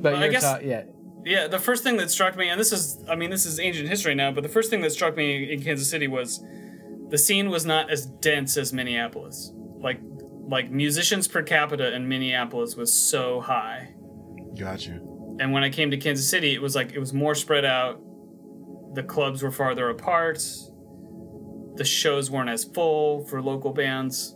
but 0.00 0.12
Well, 0.14 0.22
I 0.22 0.28
guess- 0.28 0.42
ta- 0.42 0.60
yeah, 0.62 0.84
yeah, 1.24 1.46
the 1.48 1.58
first 1.58 1.82
thing 1.82 1.96
that 1.98 2.10
struck 2.10 2.36
me, 2.36 2.48
and 2.48 2.58
this 2.58 2.72
is, 2.72 3.02
I 3.08 3.14
mean, 3.16 3.30
this 3.30 3.44
is 3.44 3.60
ancient 3.60 3.88
history 3.88 4.14
now, 4.14 4.30
but 4.30 4.42
the 4.42 4.48
first 4.48 4.70
thing 4.70 4.80
that 4.82 4.92
struck 4.92 5.16
me 5.16 5.52
in 5.52 5.62
Kansas 5.62 5.90
City 5.90 6.08
was 6.08 6.42
the 7.10 7.18
scene 7.18 7.50
was 7.50 7.66
not 7.66 7.90
as 7.90 8.06
dense 8.06 8.56
as 8.56 8.72
Minneapolis. 8.72 9.52
Like, 9.78 10.00
like 10.48 10.70
musicians 10.70 11.28
per 11.28 11.42
capita 11.42 11.94
in 11.94 12.08
Minneapolis 12.08 12.76
was 12.76 12.92
so 12.92 13.40
high, 13.40 13.90
gotcha. 14.58 14.92
and 15.40 15.52
when 15.52 15.62
I 15.62 15.68
came 15.70 15.90
to 15.90 15.96
Kansas 15.98 16.28
City, 16.30 16.54
it 16.54 16.62
was 16.62 16.74
like 16.74 16.92
it 16.92 16.98
was 16.98 17.12
more 17.12 17.34
spread 17.34 17.64
out. 17.66 18.00
The 18.94 19.02
clubs 19.02 19.42
were 19.42 19.50
farther 19.52 19.88
apart. 19.90 20.40
the 21.76 21.84
shows 21.84 22.30
weren't 22.30 22.50
as 22.50 22.64
full 22.64 23.24
for 23.26 23.40
local 23.40 23.72
bands. 23.72 24.34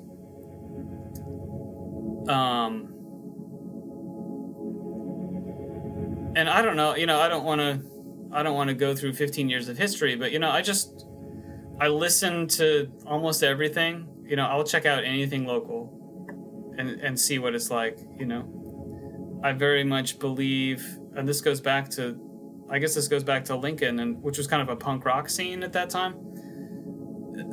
Um, 2.28 2.94
and 6.36 6.48
I 6.48 6.62
don't 6.62 6.76
know, 6.76 6.94
you 6.96 7.06
know, 7.06 7.20
I 7.20 7.28
don't 7.28 7.44
want 7.44 7.60
to, 7.60 7.82
I 8.32 8.42
don't 8.42 8.54
want 8.54 8.68
to 8.68 8.74
go 8.74 8.94
through 8.94 9.14
15 9.14 9.48
years 9.48 9.68
of 9.68 9.76
history, 9.76 10.14
but 10.16 10.32
you 10.32 10.38
know, 10.38 10.50
I 10.50 10.62
just, 10.62 11.06
I 11.80 11.88
listen 11.88 12.46
to 12.48 12.90
almost 13.06 13.42
everything. 13.42 14.06
You 14.24 14.36
know, 14.36 14.46
I'll 14.46 14.64
check 14.64 14.86
out 14.86 15.04
anything 15.04 15.46
local, 15.46 15.90
and 16.78 16.90
and 17.00 17.18
see 17.18 17.38
what 17.38 17.54
it's 17.54 17.70
like. 17.70 17.98
You 18.18 18.26
know, 18.26 19.40
I 19.42 19.52
very 19.52 19.84
much 19.84 20.18
believe, 20.18 20.86
and 21.16 21.28
this 21.28 21.40
goes 21.40 21.60
back 21.60 21.90
to, 21.90 22.18
I 22.72 22.78
guess 22.78 22.94
this 22.94 23.06
goes 23.06 23.22
back 23.22 23.44
to 23.44 23.56
Lincoln, 23.56 24.00
and 24.00 24.22
which 24.22 24.38
was 24.38 24.46
kind 24.46 24.62
of 24.62 24.70
a 24.70 24.76
punk 24.76 25.04
rock 25.04 25.28
scene 25.28 25.62
at 25.62 25.74
that 25.74 25.90
time. 25.90 26.16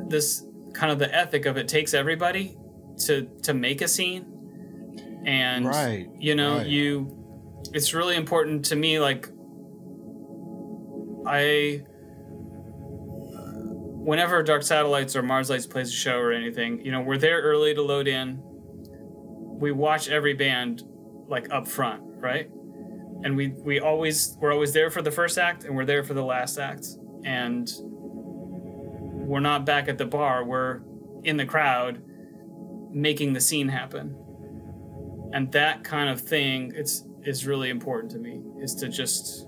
This 0.08 0.46
kind 0.72 0.90
of 0.90 0.98
the 0.98 1.14
ethic 1.14 1.44
of 1.44 1.58
it 1.58 1.68
takes 1.68 1.92
everybody 1.92 2.56
to 3.00 3.28
to 3.42 3.52
make 3.52 3.82
a 3.82 3.88
scene, 3.88 5.22
and 5.26 5.66
Right, 5.66 6.08
you 6.18 6.34
know 6.34 6.58
right. 6.58 6.66
you, 6.66 7.60
it's 7.74 7.92
really 7.92 8.16
important 8.16 8.64
to 8.66 8.76
me. 8.76 8.98
Like, 8.98 9.28
I 11.26 11.82
whenever 14.00 14.42
Dark 14.42 14.62
Satellites 14.62 15.14
or 15.14 15.22
Mars 15.22 15.50
Lights 15.50 15.66
plays 15.66 15.90
a 15.90 15.92
show 15.92 16.16
or 16.16 16.32
anything, 16.32 16.84
you 16.84 16.90
know, 16.90 17.02
we're 17.02 17.18
there 17.18 17.42
early 17.42 17.74
to 17.74 17.82
load 17.82 18.08
in. 18.08 18.40
We 18.42 19.72
watch 19.72 20.08
every 20.08 20.32
band 20.32 20.82
like 21.28 21.52
up 21.52 21.68
front, 21.68 22.02
right? 22.06 22.50
And 23.22 23.36
we 23.36 23.48
we 23.48 23.80
always 23.80 24.36
we're 24.40 24.52
always 24.52 24.72
there 24.72 24.90
for 24.90 25.02
the 25.02 25.10
first 25.10 25.38
act 25.38 25.64
and 25.64 25.76
we're 25.76 25.84
there 25.84 26.02
for 26.02 26.14
the 26.14 26.24
last 26.24 26.58
act. 26.58 26.86
And 27.24 27.70
we're 27.82 29.40
not 29.40 29.66
back 29.66 29.88
at 29.88 29.98
the 29.98 30.06
bar, 30.06 30.44
we're 30.44 30.80
in 31.22 31.36
the 31.36 31.46
crowd 31.46 32.02
making 32.90 33.32
the 33.34 33.40
scene 33.40 33.68
happen. 33.68 34.16
And 35.32 35.52
that 35.52 35.84
kind 35.84 36.08
of 36.08 36.20
thing 36.20 36.72
it's 36.74 37.04
is 37.22 37.46
really 37.46 37.68
important 37.68 38.10
to 38.12 38.18
me 38.18 38.40
is 38.60 38.74
to 38.76 38.88
just 38.88 39.46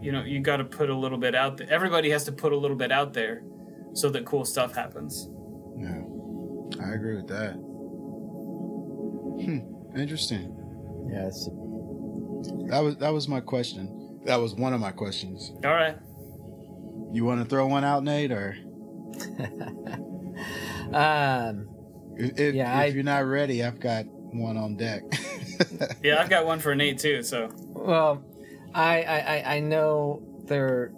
you 0.00 0.12
know, 0.12 0.24
you 0.24 0.40
got 0.40 0.56
to 0.56 0.64
put 0.64 0.88
a 0.88 0.94
little 0.94 1.18
bit 1.18 1.34
out 1.34 1.58
there. 1.58 1.68
Everybody 1.70 2.10
has 2.10 2.24
to 2.24 2.32
put 2.32 2.52
a 2.52 2.56
little 2.56 2.76
bit 2.76 2.90
out 2.90 3.12
there 3.12 3.42
so 3.92 4.08
that 4.10 4.24
cool 4.24 4.44
stuff 4.44 4.74
happens. 4.74 5.28
Yeah, 5.76 6.02
I 6.82 6.94
agree 6.94 7.16
with 7.16 7.28
that. 7.28 7.52
Hmm. 9.44 9.98
Interesting. 9.98 10.56
Yeah, 11.10 11.26
it's, 11.26 11.48
That 12.68 12.80
was 12.82 12.96
that 12.98 13.12
was 13.12 13.28
my 13.28 13.40
question. 13.40 14.20
That 14.24 14.36
was 14.36 14.54
one 14.54 14.72
of 14.72 14.80
my 14.80 14.90
questions. 14.92 15.52
All 15.64 15.70
right. 15.72 15.96
You 17.12 17.24
want 17.24 17.42
to 17.42 17.48
throw 17.48 17.66
one 17.66 17.84
out, 17.84 18.04
Nate, 18.04 18.30
or 18.32 18.56
um, 20.92 21.68
if, 22.16 22.38
if, 22.38 22.54
Yeah, 22.54 22.72
if 22.72 22.78
I- 22.80 22.84
you're 22.86 23.02
not 23.02 23.24
ready, 23.26 23.64
I've 23.64 23.80
got 23.80 24.04
one 24.06 24.56
on 24.56 24.76
deck. 24.76 25.02
Yeah, 26.02 26.20
I've 26.20 26.30
got 26.30 26.46
one 26.46 26.58
for 26.58 26.74
Nate 26.74 26.98
too. 26.98 27.22
So 27.22 27.50
well, 27.68 28.24
I, 28.74 29.02
I, 29.02 29.18
I- 29.18 29.54
I 29.56 29.60
know 29.60 30.22
there. 30.46 30.92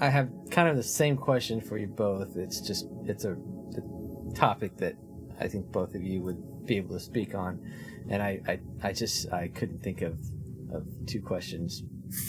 I 0.00 0.08
have 0.08 0.30
kind 0.50 0.68
of 0.68 0.76
the 0.76 0.82
same 0.84 1.16
question 1.16 1.60
for 1.60 1.76
you 1.76 1.86
both. 1.88 2.36
It's 2.36 2.60
just 2.60 2.86
it's 3.04 3.24
a, 3.24 3.32
a 3.32 4.34
topic 4.34 4.76
that 4.78 4.94
I 5.40 5.48
think 5.48 5.70
both 5.72 5.94
of 5.96 6.02
you 6.02 6.22
would 6.22 6.64
be 6.66 6.76
able 6.76 6.94
to 6.94 7.00
speak 7.00 7.34
on, 7.34 7.60
and 8.10 8.22
I, 8.22 8.40
I, 8.46 8.60
I 8.88 8.92
just 8.92 9.32
I 9.32 9.48
couldn't 9.48 9.82
think 9.82 10.02
of, 10.02 10.18
of 10.74 10.86
two 11.06 11.22
questions 11.22 11.82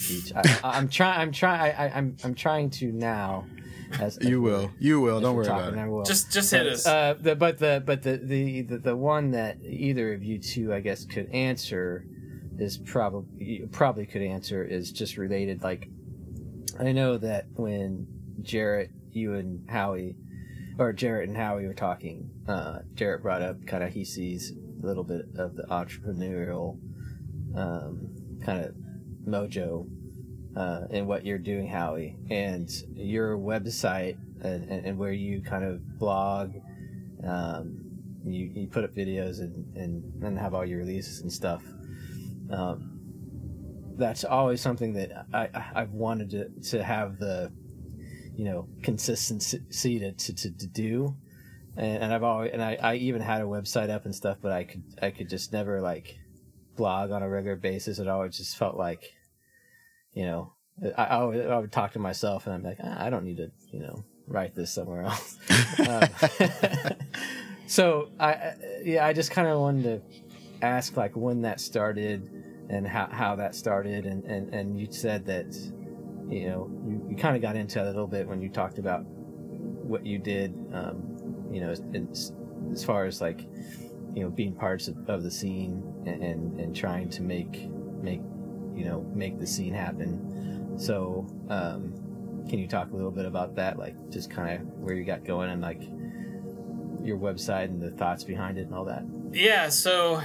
each. 0.09 0.31
I, 0.33 0.59
I'm 0.63 0.87
trying. 0.87 1.19
I'm 1.19 1.31
trying. 1.31 1.59
I, 1.59 1.85
I, 1.87 1.97
I'm 1.97 2.15
I'm 2.23 2.35
trying 2.35 2.69
to 2.71 2.91
now. 2.91 3.45
As, 3.99 4.17
as 4.19 4.29
you 4.29 4.41
we're- 4.41 4.55
will. 4.55 4.71
You 4.79 5.01
will. 5.01 5.19
Don't 5.19 5.35
we're 5.35 5.41
worry 5.43 5.47
about 5.51 5.73
it. 5.73 5.79
I 5.79 5.87
will. 5.89 6.03
just 6.03 6.31
just 6.31 6.51
hit 6.51 6.63
But, 6.63 6.67
us. 6.73 6.87
Uh, 6.87 7.15
the, 7.19 7.35
but 7.35 7.59
the 7.59 7.83
but 7.85 8.03
the, 8.03 8.17
the 8.17 8.61
the 8.61 8.77
the 8.77 8.95
one 8.95 9.31
that 9.31 9.57
either 9.63 10.13
of 10.13 10.23
you 10.23 10.39
two, 10.39 10.73
I 10.73 10.79
guess, 10.79 11.03
could 11.03 11.29
answer 11.33 12.05
is 12.57 12.77
probably 12.77 13.63
probably 13.71 14.05
could 14.05 14.21
answer 14.21 14.63
is 14.63 14.91
just 14.93 15.17
related. 15.17 15.61
Like, 15.63 15.89
I 16.79 16.91
know 16.93 17.17
that 17.17 17.47
when 17.55 18.07
Jarrett, 18.41 18.91
you 19.11 19.33
and 19.33 19.69
Howie, 19.69 20.15
or 20.79 20.93
Jarrett 20.93 21.27
and 21.27 21.35
Howie 21.37 21.67
were 21.67 21.73
talking, 21.73 22.29
uh, 22.47 22.79
Jarrett 22.93 23.23
brought 23.23 23.41
up 23.41 23.65
kind 23.65 23.83
of 23.83 23.91
he 23.91 24.05
sees 24.05 24.51
a 24.51 24.55
little 24.85 25.03
bit 25.03 25.25
of 25.37 25.55
the 25.55 25.63
entrepreneurial 25.63 26.79
um, 27.55 28.15
kind 28.43 28.65
of 28.65 28.75
mojo 29.27 29.87
uh, 30.55 30.81
in 30.89 31.07
what 31.07 31.25
you're 31.25 31.37
doing, 31.37 31.67
Howie, 31.67 32.17
and 32.29 32.69
your 32.93 33.37
website 33.37 34.17
and, 34.43 34.69
and, 34.69 34.85
and 34.85 34.97
where 34.97 35.11
you 35.13 35.41
kind 35.41 35.63
of 35.63 35.97
blog. 35.97 36.55
Um, 37.25 37.91
you, 38.25 38.51
you 38.53 38.67
put 38.67 38.83
up 38.83 38.93
videos 38.93 39.39
and, 39.39 39.75
and, 39.75 40.23
and 40.23 40.37
have 40.37 40.53
all 40.53 40.65
your 40.65 40.79
releases 40.79 41.21
and 41.21 41.31
stuff. 41.31 41.63
Um, 42.51 42.99
that's 43.97 44.23
always 44.23 44.61
something 44.61 44.93
that 44.93 45.25
I, 45.33 45.49
I've 45.75 45.91
wanted 45.91 46.29
to, 46.31 46.49
to 46.71 46.83
have 46.83 47.17
the, 47.17 47.51
you 48.35 48.45
know, 48.45 48.67
consistency 48.83 49.99
to, 49.99 50.11
to, 50.11 50.33
to 50.33 50.67
do. 50.67 51.15
And, 51.77 52.03
and 52.03 52.13
I've 52.13 52.23
always, 52.23 52.51
and 52.51 52.61
I, 52.61 52.77
I 52.81 52.95
even 52.95 53.21
had 53.21 53.41
a 53.41 53.45
website 53.45 53.89
up 53.89 54.05
and 54.05 54.13
stuff, 54.13 54.37
but 54.41 54.51
I 54.51 54.63
could, 54.63 54.83
I 55.01 55.11
could 55.11 55.29
just 55.29 55.53
never 55.53 55.81
like 55.81 56.17
blog 56.75 57.11
on 57.11 57.23
a 57.23 57.29
regular 57.29 57.55
basis. 57.55 57.99
It 57.99 58.07
always 58.07 58.37
just 58.37 58.57
felt 58.57 58.75
like, 58.75 59.13
you 60.13 60.25
know, 60.25 60.53
I, 60.97 61.03
I, 61.03 61.23
would, 61.23 61.47
I 61.47 61.59
would 61.59 61.71
talk 61.71 61.93
to 61.93 61.99
myself 61.99 62.45
and 62.45 62.55
I'm 62.55 62.63
like, 62.63 62.77
ah, 62.83 63.05
I 63.05 63.09
don't 63.09 63.23
need 63.23 63.37
to, 63.37 63.51
you 63.71 63.79
know, 63.79 64.03
write 64.27 64.55
this 64.55 64.73
somewhere 64.73 65.03
else. 65.03 65.37
um, 65.87 66.03
so 67.67 68.09
I, 68.19 68.53
yeah, 68.83 69.05
I 69.05 69.13
just 69.13 69.31
kind 69.31 69.47
of 69.47 69.59
wanted 69.59 69.83
to 69.83 70.65
ask 70.65 70.97
like 70.97 71.15
when 71.15 71.41
that 71.43 71.59
started 71.59 72.29
and 72.69 72.87
how, 72.87 73.07
how 73.11 73.35
that 73.35 73.55
started. 73.55 74.05
And, 74.05 74.23
and, 74.25 74.53
and 74.53 74.79
you 74.79 74.91
said 74.91 75.25
that, 75.27 75.53
you 76.29 76.49
know, 76.49 76.71
you, 76.85 77.05
you 77.09 77.15
kind 77.15 77.35
of 77.35 77.41
got 77.41 77.55
into 77.55 77.79
it 77.79 77.83
a 77.83 77.87
little 77.87 78.07
bit 78.07 78.27
when 78.27 78.41
you 78.41 78.49
talked 78.49 78.79
about 78.79 79.03
what 79.05 80.05
you 80.05 80.17
did, 80.17 80.53
um, 80.73 81.10
you 81.51 81.61
know, 81.61 81.71
as, 81.71 82.33
as 82.71 82.83
far 82.83 83.05
as 83.05 83.21
like, 83.21 83.41
you 84.13 84.23
know, 84.23 84.29
being 84.29 84.53
parts 84.53 84.87
of, 84.87 84.97
of 85.09 85.23
the 85.23 85.31
scene 85.31 85.83
and, 86.05 86.23
and, 86.23 86.59
and 86.59 86.75
trying 86.75 87.09
to 87.09 87.21
make, 87.21 87.69
make, 88.01 88.21
you 88.75 88.85
know, 88.85 89.05
make 89.13 89.39
the 89.39 89.47
scene 89.47 89.73
happen. 89.73 90.77
So, 90.77 91.27
um, 91.49 91.93
can 92.49 92.59
you 92.59 92.67
talk 92.67 92.91
a 92.91 92.95
little 92.95 93.11
bit 93.11 93.25
about 93.25 93.55
that? 93.55 93.77
Like 93.77 93.95
just 94.09 94.29
kind 94.29 94.59
of 94.59 94.67
where 94.77 94.95
you 94.95 95.03
got 95.03 95.23
going 95.23 95.49
and 95.49 95.61
like 95.61 95.81
your 97.03 97.17
website 97.17 97.65
and 97.65 97.81
the 97.81 97.91
thoughts 97.91 98.23
behind 98.23 98.57
it 98.57 98.67
and 98.67 98.75
all 98.75 98.85
that. 98.85 99.03
yeah, 99.31 99.69
so 99.69 100.21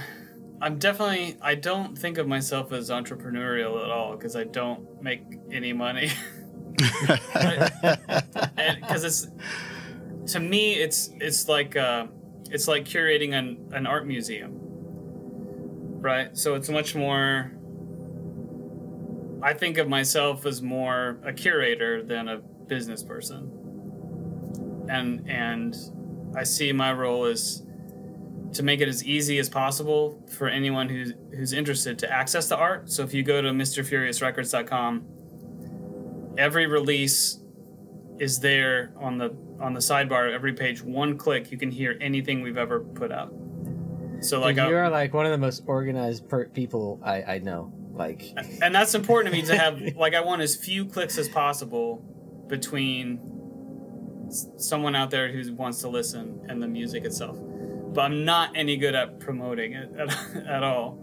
I'm 0.61 0.77
definitely 0.77 1.37
I 1.41 1.55
don't 1.55 1.97
think 1.97 2.17
of 2.17 2.27
myself 2.27 2.71
as 2.71 2.89
entrepreneurial 2.89 3.83
at 3.83 3.91
all 3.91 4.15
because 4.15 4.35
I 4.35 4.45
don't 4.45 5.01
make 5.01 5.21
any 5.51 5.73
money. 5.73 6.11
because 6.77 7.97
it's 9.03 9.27
to 10.27 10.39
me 10.39 10.73
it's 10.73 11.09
it's 11.19 11.47
like 11.47 11.75
uh, 11.75 12.07
it's 12.49 12.67
like 12.67 12.85
curating 12.85 13.33
an, 13.33 13.69
an 13.71 13.87
art 13.87 14.05
museum. 14.05 14.59
Right? 15.99 16.37
So 16.37 16.55
it's 16.55 16.69
much 16.69 16.95
more 16.95 17.51
i 19.43 19.53
think 19.53 19.77
of 19.77 19.87
myself 19.87 20.47
as 20.47 20.63
more 20.63 21.19
a 21.23 21.31
curator 21.31 22.01
than 22.03 22.27
a 22.27 22.37
business 22.67 23.03
person. 23.03 24.85
And 24.89 25.29
and 25.29 25.75
i 26.35 26.43
see 26.43 26.71
my 26.71 26.93
role 26.93 27.25
as 27.25 27.63
to 28.53 28.63
make 28.63 28.79
it 28.81 28.87
as 28.87 29.03
easy 29.05 29.37
as 29.39 29.49
possible 29.49 30.23
for 30.29 30.47
anyone 30.47 30.89
who's 30.89 31.13
who's 31.31 31.53
interested 31.53 31.99
to 31.99 32.11
access 32.11 32.47
the 32.47 32.57
art. 32.57 32.89
So 32.89 33.03
if 33.03 33.13
you 33.13 33.23
go 33.23 33.41
to 33.41 33.49
mrfuriousrecords.com 33.49 35.05
every 36.37 36.67
release 36.67 37.39
is 38.19 38.39
there 38.39 38.93
on 38.97 39.17
the 39.17 39.29
on 39.59 39.73
the 39.73 39.79
sidebar 39.79 40.27
of 40.27 40.33
every 40.33 40.53
page 40.53 40.81
one 40.81 41.17
click 41.17 41.51
you 41.51 41.57
can 41.57 41.71
hear 41.71 41.97
anything 42.01 42.41
we've 42.41 42.57
ever 42.57 42.79
put 42.79 43.11
out 43.11 43.33
so 44.21 44.39
like 44.39 44.55
you're 44.55 44.89
like 44.89 45.13
one 45.13 45.25
of 45.25 45.31
the 45.31 45.37
most 45.37 45.63
organized 45.67 46.27
per- 46.27 46.45
people 46.49 46.99
I, 47.03 47.21
I 47.23 47.39
know. 47.39 47.71
Like, 47.93 48.31
and 48.61 48.73
that's 48.75 48.93
important 48.93 49.33
to 49.33 49.41
me 49.41 49.47
to 49.47 49.57
have 49.57 49.81
like 49.95 50.13
i 50.13 50.21
want 50.21 50.41
as 50.41 50.55
few 50.55 50.85
clicks 50.85 51.17
as 51.17 51.27
possible 51.27 52.03
between 52.47 53.19
someone 54.57 54.95
out 54.95 55.09
there 55.09 55.31
who 55.31 55.53
wants 55.55 55.81
to 55.81 55.87
listen 55.87 56.39
and 56.49 56.61
the 56.61 56.67
music 56.67 57.05
itself 57.05 57.37
but 57.41 58.01
i'm 58.01 58.25
not 58.25 58.51
any 58.55 58.77
good 58.77 58.93
at 58.93 59.19
promoting 59.19 59.73
it 59.73 59.89
at, 59.97 60.09
at 60.47 60.63
all 60.63 60.97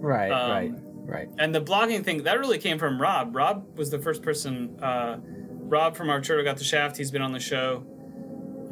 right, 0.00 0.30
Um, 0.30 0.50
right, 0.50 0.72
right. 1.04 1.28
and 1.38 1.54
the 1.54 1.60
blogging 1.60 2.04
thing 2.04 2.22
that 2.22 2.38
really 2.38 2.58
came 2.58 2.78
from 2.78 3.00
Rob. 3.00 3.34
Rob 3.34 3.76
was 3.76 3.90
the 3.90 3.98
first 3.98 4.22
person. 4.22 4.78
Uh, 4.80 5.16
Rob 5.24 5.96
from 5.96 6.08
Arturo 6.08 6.44
got 6.44 6.56
the 6.56 6.62
shaft. 6.64 6.96
He's 6.96 7.10
been 7.10 7.20
on 7.20 7.32
the 7.32 7.40
show 7.40 7.84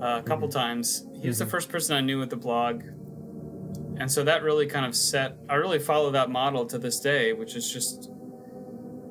uh, 0.00 0.20
a 0.20 0.22
couple 0.22 0.48
times. 0.48 1.06
He 1.20 1.28
was 1.28 1.38
the 1.38 1.46
first 1.46 1.68
person 1.68 1.96
I 1.96 2.00
knew 2.00 2.18
with 2.18 2.30
the 2.30 2.36
blog, 2.36 2.82
and 3.98 4.10
so 4.10 4.22
that 4.24 4.42
really 4.42 4.66
kind 4.66 4.84
of 4.86 4.94
set. 4.94 5.36
I 5.48 5.54
really 5.54 5.78
follow 5.78 6.10
that 6.12 6.30
model 6.30 6.66
to 6.66 6.78
this 6.78 7.00
day, 7.00 7.32
which 7.32 7.54
is 7.56 7.70
just. 7.72 8.10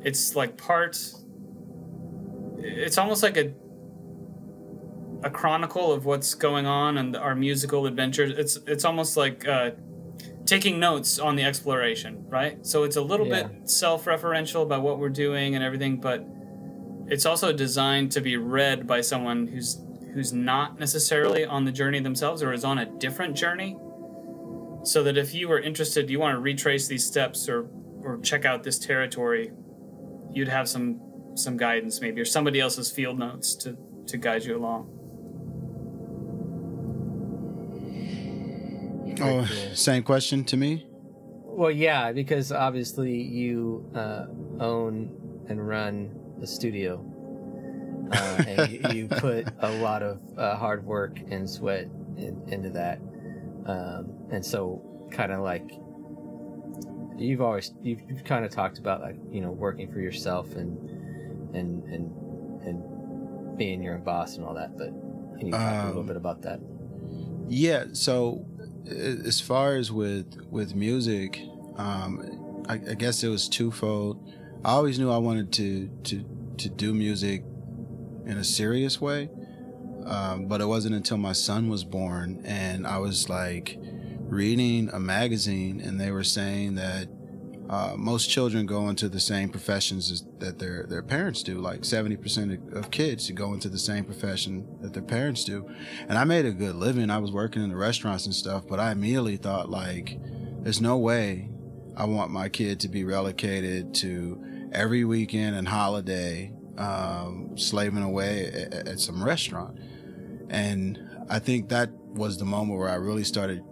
It's 0.03 0.35
like 0.35 0.57
part. 0.57 0.97
It's 2.59 2.97
almost 2.97 3.23
like 3.23 3.37
a. 3.37 3.53
a 5.23 5.29
chronicle 5.29 5.91
of 5.91 6.05
what's 6.05 6.35
going 6.35 6.67
on 6.67 6.97
and 6.99 7.15
our 7.15 7.33
musical 7.35 7.87
adventures. 7.87 8.31
It's 8.37 8.57
it's 8.67 8.85
almost 8.85 9.17
like 9.17 9.47
uh, 9.47 9.71
taking 10.45 10.79
notes 10.79 11.17
on 11.17 11.35
the 11.35 11.43
exploration, 11.43 12.23
right? 12.29 12.63
So 12.65 12.83
it's 12.83 12.95
a 12.97 13.01
little 13.01 13.25
Yeah. 13.27 13.43
bit 13.47 13.67
self-referential 13.69 14.61
about 14.61 14.83
what 14.83 14.99
we're 14.99 15.09
doing 15.09 15.55
and 15.55 15.63
everything, 15.63 15.99
but 15.99 16.23
it's 17.07 17.25
also 17.25 17.51
designed 17.51 18.11
to 18.11 18.21
be 18.21 18.37
read 18.37 18.85
by 18.85 19.01
someone 19.01 19.47
who's 19.47 19.79
who's 20.15 20.31
not 20.31 20.79
necessarily 20.79 21.43
on 21.43 21.65
the 21.65 21.71
journey 21.73 21.99
themselves 21.99 22.41
or 22.41 22.53
is 22.53 22.63
on 22.63 22.79
a 22.79 22.85
different 22.85 23.35
journey. 23.35 23.77
So 24.83 25.03
that 25.03 25.17
if 25.17 25.33
you 25.33 25.49
were 25.49 25.59
interested, 25.59 26.09
you 26.09 26.19
want 26.19 26.35
to 26.35 26.39
retrace 26.39 26.87
these 26.87 27.05
steps 27.05 27.49
or 27.49 27.67
or 28.01 28.19
check 28.19 28.45
out 28.45 28.63
this 28.63 28.79
territory, 28.79 29.51
you'd 30.31 30.47
have 30.47 30.69
some 30.69 31.01
some 31.35 31.57
guidance 31.57 31.99
maybe 31.99 32.21
or 32.21 32.25
somebody 32.25 32.61
else's 32.61 32.89
field 32.89 33.19
notes 33.19 33.55
to 33.55 33.77
to 34.07 34.17
guide 34.17 34.45
you 34.45 34.57
along. 34.57 34.89
Oh, 39.21 39.45
same 39.73 40.03
question 40.03 40.43
to 40.45 40.57
me. 40.57 40.87
Well, 40.89 41.71
yeah, 41.71 42.11
because 42.11 42.51
obviously 42.51 43.21
you 43.21 43.89
uh, 43.95 44.25
own 44.59 45.45
and 45.49 45.65
run 45.65 46.11
the 46.39 46.47
studio, 46.47 46.97
uh, 48.11 48.43
and 48.47 48.71
you, 48.71 48.81
you 48.93 49.07
put 49.07 49.47
a 49.59 49.71
lot 49.81 50.01
of 50.03 50.19
uh, 50.37 50.55
hard 50.55 50.85
work 50.85 51.19
and 51.31 51.49
sweat 51.49 51.87
in, 52.17 52.41
into 52.47 52.69
that, 52.71 52.99
um, 53.65 54.11
and 54.31 54.45
so 54.45 54.81
kind 55.11 55.31
of 55.31 55.41
like 55.41 55.69
you've 57.17 57.41
always 57.41 57.73
you've, 57.81 58.01
you've 58.09 58.23
kind 58.23 58.43
of 58.45 58.51
talked 58.51 58.77
about 58.77 59.01
like 59.01 59.15
you 59.31 59.41
know 59.41 59.51
working 59.51 59.91
for 59.91 59.99
yourself 59.99 60.55
and 60.55 60.77
and 61.55 61.83
and 61.85 62.11
and 62.63 63.57
being 63.57 63.81
your 63.81 63.95
own 63.95 64.03
boss 64.03 64.35
and 64.35 64.45
all 64.45 64.53
that. 64.55 64.77
But 64.77 64.89
can 65.37 65.47
you 65.47 65.51
talk 65.51 65.83
a 65.83 65.87
little 65.87 66.01
Um, 66.01 66.07
bit 66.07 66.17
about 66.17 66.41
that? 66.43 66.59
Yeah. 67.47 67.85
So, 67.93 68.45
as 68.87 69.39
far 69.39 69.75
as 69.75 69.91
with 69.91 70.37
with 70.49 70.75
music, 70.75 71.41
um, 71.77 72.63
I, 72.67 72.73
I 72.73 72.93
guess 72.95 73.23
it 73.23 73.29
was 73.29 73.47
twofold. 73.47 74.19
I 74.63 74.71
always 74.71 74.97
knew 74.99 75.11
I 75.11 75.17
wanted 75.17 75.51
to 75.53 75.89
to 76.05 76.25
to 76.57 76.69
do 76.69 76.93
music 76.93 77.43
in 78.25 78.37
a 78.37 78.43
serious 78.43 78.99
way, 78.99 79.29
um, 80.05 80.47
but 80.47 80.61
it 80.61 80.65
wasn't 80.65 80.95
until 80.95 81.17
my 81.17 81.33
son 81.33 81.69
was 81.69 81.83
born 81.83 82.41
and 82.45 82.85
I 82.85 82.97
was 82.97 83.29
like 83.29 83.77
reading 84.27 84.89
a 84.91 84.99
magazine 84.99 85.81
and 85.81 85.99
they 85.99 86.11
were 86.11 86.23
saying 86.23 86.75
that 86.75 87.07
uh, 87.69 87.95
most 87.97 88.29
children 88.29 88.65
go 88.65 88.89
into 88.89 89.09
the 89.09 89.19
same 89.19 89.49
professions 89.49 90.11
as, 90.11 90.23
that 90.37 90.59
their 90.59 90.85
their 90.87 91.01
parents 91.01 91.41
do. 91.41 91.59
Like 91.59 91.83
seventy 91.83 92.15
percent 92.15 92.73
of 92.73 92.91
kids 92.91 93.29
go 93.31 93.53
into 93.53 93.69
the 93.69 93.79
same 93.79 94.05
profession 94.05 94.67
that 94.81 94.93
their 94.93 95.01
parents 95.03 95.43
do. 95.43 95.67
And 96.07 96.17
I 96.17 96.25
made 96.25 96.45
a 96.45 96.51
good 96.51 96.75
living. 96.75 97.09
I 97.09 97.17
was 97.17 97.31
working 97.31 97.63
in 97.63 97.69
the 97.69 97.75
restaurants 97.75 98.25
and 98.25 98.35
stuff, 98.35 98.67
but 98.67 98.79
I 98.79 98.91
immediately 98.91 99.37
thought 99.37 99.69
like, 99.69 100.19
there's 100.61 100.81
no 100.81 100.97
way 100.97 101.49
I 101.97 102.05
want 102.05 102.29
my 102.29 102.49
kid 102.49 102.79
to 102.81 102.87
be 102.87 103.03
relocated 103.03 103.95
to 103.95 104.69
every 104.71 105.03
weekend 105.03 105.55
and 105.55 105.67
holiday 105.67 106.51
um, 106.77 107.57
slaving 107.57 108.03
away 108.03 108.47
at, 108.47 108.87
at 108.87 108.99
some 108.99 109.23
restaurant. 109.23 109.79
And 110.49 110.99
I 111.29 111.39
think 111.39 111.69
that 111.69 111.89
was 111.91 112.37
the 112.37 112.45
moment 112.45 112.79
where 112.79 112.89
I 112.89 112.95
really 112.95 113.23
started 113.23 113.63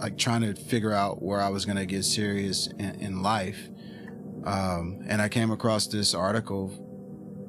like 0.00 0.16
trying 0.16 0.40
to 0.42 0.54
figure 0.54 0.92
out 0.92 1.22
where 1.22 1.40
I 1.40 1.50
was 1.50 1.64
going 1.64 1.76
to 1.76 1.86
get 1.86 2.04
serious 2.04 2.68
in, 2.78 2.94
in 3.00 3.22
life. 3.22 3.68
Um, 4.44 5.04
and 5.06 5.20
I 5.20 5.28
came 5.28 5.50
across 5.50 5.86
this 5.86 6.14
article 6.14 6.72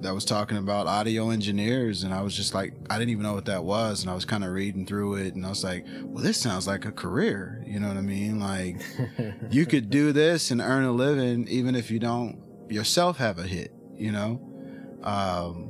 that 0.01 0.13
was 0.13 0.25
talking 0.25 0.57
about 0.57 0.87
audio 0.87 1.29
engineers 1.29 2.03
and 2.03 2.13
I 2.13 2.21
was 2.21 2.35
just 2.35 2.53
like 2.53 2.73
I 2.89 2.97
didn't 2.97 3.11
even 3.11 3.23
know 3.23 3.33
what 3.33 3.45
that 3.45 3.63
was 3.63 4.01
and 4.01 4.09
I 4.09 4.15
was 4.15 4.25
kind 4.25 4.43
of 4.43 4.51
reading 4.51 4.85
through 4.85 5.15
it 5.15 5.35
and 5.35 5.45
I 5.45 5.49
was 5.49 5.63
like 5.63 5.85
well 6.01 6.23
this 6.23 6.39
sounds 6.39 6.67
like 6.67 6.85
a 6.85 6.91
career 6.91 7.63
you 7.67 7.79
know 7.79 7.87
what 7.87 7.97
I 7.97 8.01
mean 8.01 8.39
like 8.39 8.81
you 9.51 9.67
could 9.67 9.91
do 9.91 10.11
this 10.11 10.49
and 10.49 10.59
earn 10.59 10.85
a 10.85 10.91
living 10.91 11.47
even 11.47 11.75
if 11.75 11.91
you 11.91 11.99
don't 11.99 12.41
yourself 12.67 13.17
have 13.17 13.37
a 13.37 13.43
hit 13.43 13.71
you 14.01 14.11
know 14.11 14.41
um, 15.03 15.69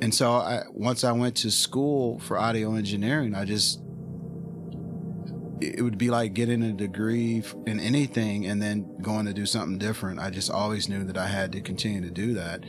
and 0.00 0.14
so 0.14 0.32
I 0.32 0.62
once 0.70 1.04
I 1.04 1.12
went 1.12 1.36
to 1.38 1.50
school 1.50 2.18
for 2.20 2.38
audio 2.38 2.74
engineering 2.74 3.34
I 3.34 3.44
just 3.44 3.80
it 5.60 5.80
would 5.80 5.96
be 5.96 6.10
like 6.10 6.34
getting 6.34 6.62
a 6.64 6.72
degree 6.72 7.42
in 7.66 7.78
anything 7.78 8.46
and 8.46 8.60
then 8.60 8.96
going 9.00 9.26
to 9.26 9.32
do 9.32 9.46
something 9.46 9.78
different 9.78 10.18
I 10.18 10.30
just 10.30 10.50
always 10.50 10.88
knew 10.88 11.04
that 11.04 11.16
I 11.16 11.28
had 11.28 11.52
to 11.52 11.60
continue 11.60 12.00
to 12.00 12.10
do 12.10 12.34
that 12.34 12.64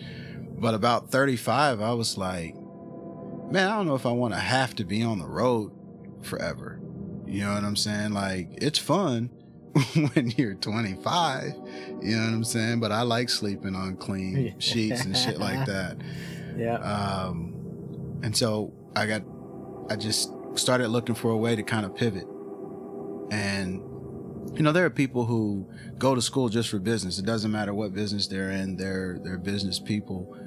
but 0.63 0.75
about 0.75 1.11
35, 1.11 1.81
I 1.81 1.91
was 1.91 2.17
like, 2.17 2.55
man, 2.55 3.67
I 3.67 3.75
don't 3.75 3.85
know 3.85 3.95
if 3.95 4.05
I 4.05 4.13
want 4.13 4.33
to 4.33 4.39
have 4.39 4.73
to 4.75 4.85
be 4.85 5.03
on 5.03 5.19
the 5.19 5.25
road 5.25 5.73
forever. 6.21 6.79
You 7.27 7.43
know 7.43 7.53
what 7.53 7.65
I'm 7.65 7.75
saying? 7.75 8.13
Like, 8.13 8.47
it's 8.61 8.79
fun 8.79 9.29
when 10.13 10.31
you're 10.37 10.53
25. 10.55 11.53
You 12.01 12.15
know 12.15 12.23
what 12.23 12.33
I'm 12.33 12.43
saying? 12.43 12.79
But 12.79 12.91
I 12.91 13.01
like 13.01 13.29
sleeping 13.29 13.75
on 13.75 13.95
clean 13.97 14.55
sheets 14.59 15.03
and 15.05 15.17
shit 15.17 15.39
like 15.39 15.65
that. 15.65 15.97
yeah. 16.57 16.75
Um, 16.75 18.19
and 18.23 18.35
so 18.35 18.73
I 18.95 19.05
got, 19.07 19.23
I 19.89 19.95
just 19.95 20.31
started 20.55 20.89
looking 20.89 21.15
for 21.15 21.31
a 21.31 21.37
way 21.37 21.55
to 21.55 21.63
kind 21.63 21.85
of 21.85 21.95
pivot. 21.95 22.27
And, 23.31 23.81
you 24.55 24.61
know, 24.61 24.71
there 24.71 24.85
are 24.85 24.91
people 24.91 25.25
who 25.25 25.67
go 25.97 26.13
to 26.13 26.21
school 26.21 26.49
just 26.49 26.69
for 26.69 26.77
business. 26.77 27.17
It 27.17 27.25
doesn't 27.25 27.51
matter 27.51 27.73
what 27.73 27.93
business 27.93 28.27
they're 28.27 28.51
in. 28.51 28.77
They're, 28.77 29.17
they're 29.23 29.39
business 29.39 29.79
people. 29.79 30.37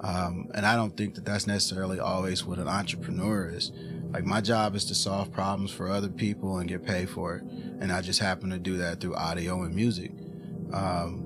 Um, 0.00 0.50
and 0.54 0.66
I 0.66 0.76
don't 0.76 0.94
think 0.94 1.14
that 1.14 1.24
that's 1.24 1.46
necessarily 1.46 1.98
always 1.98 2.44
what 2.44 2.58
an 2.58 2.68
entrepreneur 2.68 3.48
is. 3.48 3.72
Like 4.14 4.24
my 4.24 4.40
job 4.40 4.74
is 4.76 4.84
to 4.86 4.94
solve 4.94 5.30
problems 5.32 5.70
for 5.72 5.88
other 5.90 6.08
people 6.08 6.58
and 6.58 6.68
get 6.68 6.84
paid 6.86 7.10
for 7.10 7.36
it. 7.36 7.42
And 7.42 7.90
I 7.92 8.00
just 8.00 8.20
happen 8.20 8.48
to 8.50 8.58
do 8.60 8.76
that 8.78 9.00
through 9.00 9.16
audio 9.16 9.62
and 9.64 9.74
music. 9.74 10.12
Um, 10.72 11.22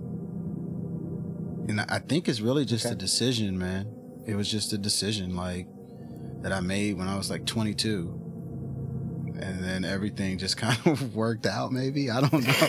and 1.68 1.80
I 1.82 1.98
think 1.98 2.28
it's 2.28 2.40
really 2.40 2.64
just 2.64 2.86
Okay. 2.86 2.94
a 2.94 2.96
decision, 2.96 3.58
man. 3.58 3.86
It 4.26 4.34
was 4.36 4.50
just 4.50 4.72
a 4.72 4.78
decision 4.78 5.36
like 5.36 5.66
that 6.40 6.50
I 6.52 6.60
made 6.60 6.96
when 6.96 7.08
I 7.08 7.16
was 7.18 7.28
like 7.30 7.44
22. 7.44 8.14
And 9.40 9.62
then 9.62 9.84
everything 9.84 10.38
just 10.38 10.56
kind 10.64 10.78
of 10.86 11.14
worked 11.14 11.44
out, 11.46 11.70
maybe. 11.72 12.10
I 12.10 12.22
don't 12.22 12.42
know. 12.46 12.54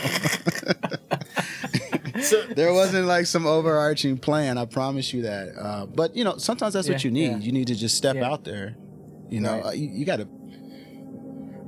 So 2.22 2.42
there 2.54 2.72
wasn't 2.74 3.06
like 3.06 3.24
some 3.24 3.46
overarching 3.46 4.18
plan. 4.18 4.58
I 4.58 4.66
promise 4.66 5.14
you 5.14 5.22
that. 5.22 5.54
Uh, 5.58 5.86
but 5.86 6.14
you 6.14 6.22
know, 6.22 6.36
sometimes 6.36 6.74
that's 6.74 6.86
what 6.88 7.02
you 7.02 7.10
need. 7.10 7.30
yeah. 7.30 7.38
You 7.38 7.50
need 7.52 7.68
to 7.68 7.74
just 7.74 7.96
step 7.96 8.16
Yeah. 8.16 8.30
out 8.30 8.44
there. 8.44 8.76
You 9.30 9.40
know, 9.40 9.52
Right. 9.54 9.64
uh, 9.66 9.70
you, 9.70 9.88
you 9.88 10.04
got 10.04 10.16
to. 10.16 10.28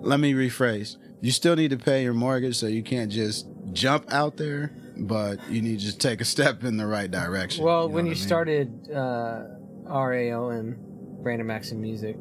Let 0.01 0.18
me 0.20 0.33
rephrase. 0.35 0.96
You 1.20 1.31
still 1.31 1.55
need 1.55 1.70
to 1.70 1.77
pay 1.79 2.03
your 2.03 2.12
mortgage, 2.14 2.57
so 2.57 2.66
you 2.66 2.83
can't 2.83 3.11
just 3.11 3.46
jump 3.72 4.12
out 4.12 4.37
there. 4.37 4.72
But 4.96 5.38
you 5.48 5.62
need 5.62 5.79
to 5.79 5.85
just 5.87 6.01
take 6.01 6.20
a 6.20 6.25
step 6.25 6.64
in 6.64 6.77
the 6.77 6.87
right 6.87 7.11
direction. 7.11 7.64
Well, 7.64 7.88
know 7.88 7.94
when 7.94 8.05
you 8.07 8.12
I 8.12 8.14
mean? 8.14 8.22
started 8.22 8.90
uh, 8.92 9.44
RAOM, 9.87 10.77
Brandon 11.22 11.46
Maxim 11.46 11.81
Music, 11.81 12.16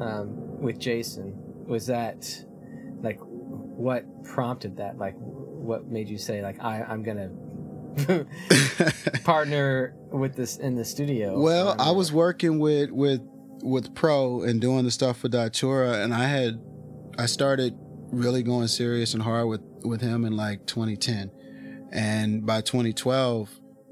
um, 0.00 0.60
with 0.60 0.78
Jason, 0.78 1.34
was 1.66 1.86
that 1.88 2.26
like 3.02 3.18
what 3.20 4.04
prompted 4.24 4.76
that? 4.78 4.96
Like, 4.98 5.14
what 5.18 5.86
made 5.88 6.08
you 6.08 6.16
say 6.18 6.42
like 6.42 6.62
I 6.62 6.82
I'm 6.82 7.02
gonna 7.02 7.30
partner 9.24 9.94
with 10.10 10.34
this 10.36 10.56
in 10.56 10.74
the 10.76 10.84
studio? 10.84 11.38
Well, 11.38 11.74
I 11.78 11.90
was 11.90 12.12
working 12.12 12.58
with 12.58 12.90
with 12.90 13.20
with 13.64 13.94
Pro 13.94 14.42
and 14.42 14.60
doing 14.60 14.84
the 14.84 14.90
stuff 14.90 15.18
for 15.18 15.28
Datura, 15.28 16.02
and 16.04 16.14
I 16.14 16.26
had 16.26 16.60
I 17.18 17.26
started 17.26 17.76
really 18.12 18.42
going 18.42 18.68
serious 18.68 19.14
and 19.14 19.22
hard 19.22 19.48
with 19.48 19.62
with 19.82 20.00
him 20.00 20.24
in 20.24 20.36
like 20.36 20.66
2010, 20.66 21.30
and 21.90 22.44
by 22.44 22.60
2012, 22.60 23.50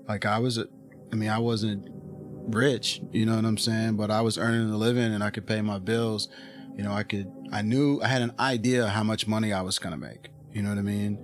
like 0.08 0.26
I 0.26 0.38
was, 0.38 0.58
I 0.58 1.16
mean, 1.16 1.30
I 1.30 1.38
wasn't 1.38 1.88
rich, 1.90 3.00
you 3.12 3.24
know 3.24 3.36
what 3.36 3.44
I'm 3.44 3.58
saying, 3.58 3.96
but 3.96 4.10
I 4.10 4.20
was 4.20 4.36
earning 4.36 4.70
a 4.70 4.76
living 4.76 5.14
and 5.14 5.22
I 5.22 5.30
could 5.30 5.46
pay 5.46 5.62
my 5.62 5.78
bills. 5.78 6.28
You 6.76 6.82
know, 6.82 6.92
I 6.92 7.02
could, 7.02 7.30
I 7.52 7.62
knew, 7.62 8.00
I 8.02 8.08
had 8.08 8.22
an 8.22 8.32
idea 8.38 8.88
how 8.88 9.02
much 9.02 9.26
money 9.26 9.52
I 9.52 9.62
was 9.62 9.78
gonna 9.78 9.98
make. 9.98 10.30
You 10.52 10.62
know 10.62 10.70
what 10.70 10.78
I 10.78 10.82
mean? 10.82 11.18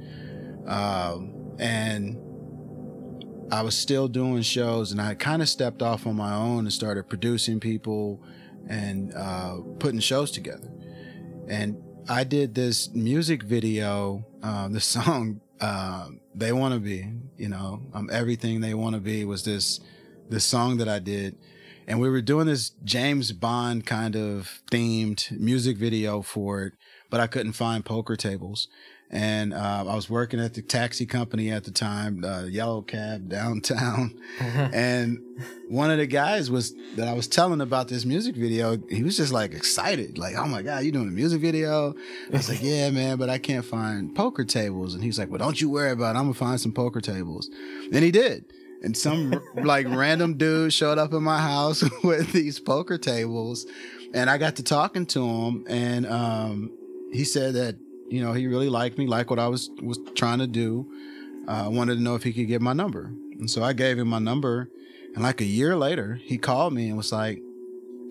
Um, 0.67 1.57
and 1.59 2.19
I 3.51 3.63
was 3.63 3.77
still 3.77 4.09
doing 4.09 4.43
shows 4.43 4.93
and 4.93 5.01
I 5.01 5.15
kind 5.15 5.43
of 5.43 5.49
stepped 5.49 5.83
off 5.83 6.07
on 6.07 6.17
my 6.17 6.35
own 6.35 6.61
and 6.61 6.73
started 6.73 7.09
producing 7.09 7.61
people 7.61 8.23
and 8.68 9.12
uh, 9.14 9.57
putting 9.78 10.00
shows 10.00 10.31
together. 10.31 10.70
And 11.48 11.83
I 12.09 12.24
did 12.24 12.54
this 12.54 12.90
music 12.94 13.42
video, 13.42 14.24
um, 14.42 14.72
the 14.72 14.81
song 14.96 15.40
um, 15.61 16.20
"They 16.35 16.52
Want 16.52 16.74
to 16.74 16.81
Be," 16.81 17.07
you 17.37 17.48
know, 17.48 17.83
um, 17.92 18.09
everything 18.12 18.61
they 18.61 18.74
want 18.74 18.94
to 18.94 19.00
be 19.00 19.24
was 19.24 19.44
this 19.44 19.81
this 20.28 20.44
song 20.44 20.76
that 20.76 20.88
I 20.88 20.98
did, 20.98 21.37
and 21.87 22.00
we 22.00 22.11
were 22.11 22.20
doing 22.20 22.46
this 22.46 22.70
James 22.85 23.33
Bond 23.33 23.87
kind 23.87 24.14
of 24.14 24.61
themed 24.70 25.31
music 25.38 25.78
video 25.78 26.22
for 26.22 26.64
it, 26.64 26.74
but 27.11 27.20
I 27.20 27.26
couldn't 27.26 27.52
find 27.52 27.85
poker 27.85 28.14
tables, 28.14 28.68
and 29.11 29.55
uh, 29.55 29.85
I 29.88 29.94
was 29.94 30.11
working 30.11 30.38
at 30.38 30.53
the 30.53 30.61
taxi 30.61 31.07
company 31.07 31.51
at 31.51 31.64
the 31.64 31.71
time, 31.71 32.23
uh, 32.23 32.42
Yellow 32.42 32.83
Cab 32.83 33.29
downtown. 33.29 34.21
and 34.38 35.18
one 35.68 35.90
of 35.90 35.97
the 35.97 36.07
guys 36.07 36.51
was 36.51 36.75
that 36.97 37.09
I 37.09 37.14
was 37.14 37.27
telling 37.27 37.62
about 37.62 37.88
this 37.88 38.05
music 38.05 38.37
video. 38.37 38.77
He 38.90 39.03
was 39.03 39.16
just 39.16 39.33
like 39.33 39.55
excited, 39.55 40.18
like, 40.18 40.35
"Oh 40.37 40.47
my 40.47 40.61
god, 40.61 40.85
you 40.85 40.92
doing 40.92 41.09
a 41.09 41.12
music 41.12 41.40
video?" 41.40 41.94
I 42.33 42.37
was 42.37 42.51
like, 42.51 42.62
"Yeah, 42.62 42.90
man, 42.90 43.16
but 43.16 43.31
I 43.31 43.38
can't 43.38 43.64
find 43.64 44.14
poker 44.14 44.44
tables." 44.44 44.94
And 44.94 45.03
he's 45.03 45.18
like, 45.18 45.31
"Well, 45.31 45.38
don't 45.38 45.59
you 45.59 45.71
worry 45.71 45.92
about 45.92 46.14
it. 46.14 46.18
I'm 46.18 46.25
gonna 46.25 46.35
find 46.35 46.61
some 46.61 46.73
poker 46.73 47.01
tables." 47.01 47.49
And 47.92 48.05
he 48.05 48.11
did. 48.11 48.44
And 48.83 48.97
some 48.97 49.40
like 49.57 49.87
random 49.88 50.37
dude 50.37 50.73
showed 50.75 50.99
up 50.99 51.14
in 51.14 51.23
my 51.23 51.40
house 51.40 51.83
with 52.05 52.33
these 52.33 52.61
poker 52.61 52.99
tables, 52.99 53.64
and 54.12 54.29
I 54.29 54.37
got 54.37 54.57
to 54.57 54.62
talking 54.62 55.07
to 55.07 55.27
him, 55.27 55.64
and 55.66 56.07
um, 56.07 56.73
he 57.11 57.25
said 57.25 57.55
that 57.55 57.77
you 58.09 58.23
know, 58.23 58.33
he 58.33 58.47
really 58.47 58.68
liked 58.68 58.99
me, 58.99 59.07
liked 59.07 59.31
what 59.31 59.38
I 59.38 59.49
was 59.49 59.71
was 59.83 59.99
trying 60.14 60.38
to 60.38 60.47
do. 60.47 60.87
I 61.47 61.61
uh, 61.61 61.71
wanted 61.71 61.97
to 61.97 62.03
know 62.03 62.14
if 62.14 62.23
he 62.23 62.33
could 62.33 62.47
get 62.47 62.61
my 62.61 62.73
number, 62.73 63.12
and 63.38 63.51
so 63.51 63.62
I 63.62 63.73
gave 63.73 63.99
him 63.99 64.09
my 64.09 64.18
number. 64.18 64.71
And 65.14 65.23
like 65.23 65.40
a 65.40 65.47
year 65.47 65.77
later, 65.77 66.21
he 66.23 66.37
called 66.38 66.73
me 66.73 66.88
and 66.88 66.97
was 66.97 67.12
like, 67.12 67.40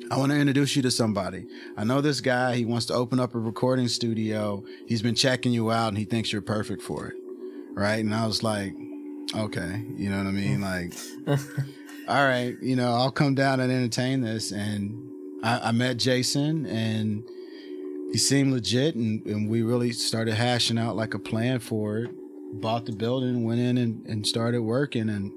"I 0.09 0.17
want 0.17 0.31
to 0.31 0.37
introduce 0.37 0.75
you 0.75 0.81
to 0.83 0.91
somebody. 0.91 1.45
I 1.75 1.83
know 1.83 2.01
this 2.01 2.21
guy. 2.21 2.55
He 2.55 2.65
wants 2.65 2.85
to 2.87 2.93
open 2.93 3.19
up 3.19 3.35
a 3.35 3.39
recording 3.39 3.87
studio. 3.87 4.63
He's 4.87 5.01
been 5.01 5.15
checking 5.15 5.51
you 5.51 5.71
out, 5.71 5.89
and 5.89 5.97
he 5.97 6.05
thinks 6.05 6.31
you're 6.31 6.41
perfect 6.41 6.81
for 6.81 7.07
it." 7.07 7.15
Right? 7.73 8.03
And 8.03 8.13
I 8.13 8.25
was 8.25 8.43
like, 8.43 8.73
"Okay, 9.35 9.85
you 9.95 10.09
know 10.09 10.17
what 10.17 10.27
I 10.27 10.31
mean? 10.31 10.61
Like, 10.61 10.93
all 12.07 12.25
right, 12.25 12.55
you 12.61 12.75
know, 12.75 12.93
I'll 12.93 13.11
come 13.11 13.35
down 13.35 13.59
and 13.59 13.71
entertain 13.71 14.21
this." 14.21 14.51
And 14.51 15.11
I, 15.43 15.69
I 15.69 15.71
met 15.71 15.97
Jason 15.97 16.65
and 16.65 17.23
he 18.11 18.17
seemed 18.17 18.53
legit 18.53 18.95
and, 18.95 19.25
and 19.25 19.49
we 19.49 19.61
really 19.61 19.91
started 19.91 20.35
hashing 20.35 20.77
out 20.77 20.95
like 20.95 21.13
a 21.13 21.19
plan 21.19 21.59
for 21.59 21.99
it. 21.99 22.11
Bought 22.61 22.85
the 22.85 22.93
building 22.93 23.43
went 23.43 23.59
in 23.59 23.77
and, 23.77 24.05
and 24.05 24.25
started 24.25 24.61
working 24.61 25.09
and 25.09 25.31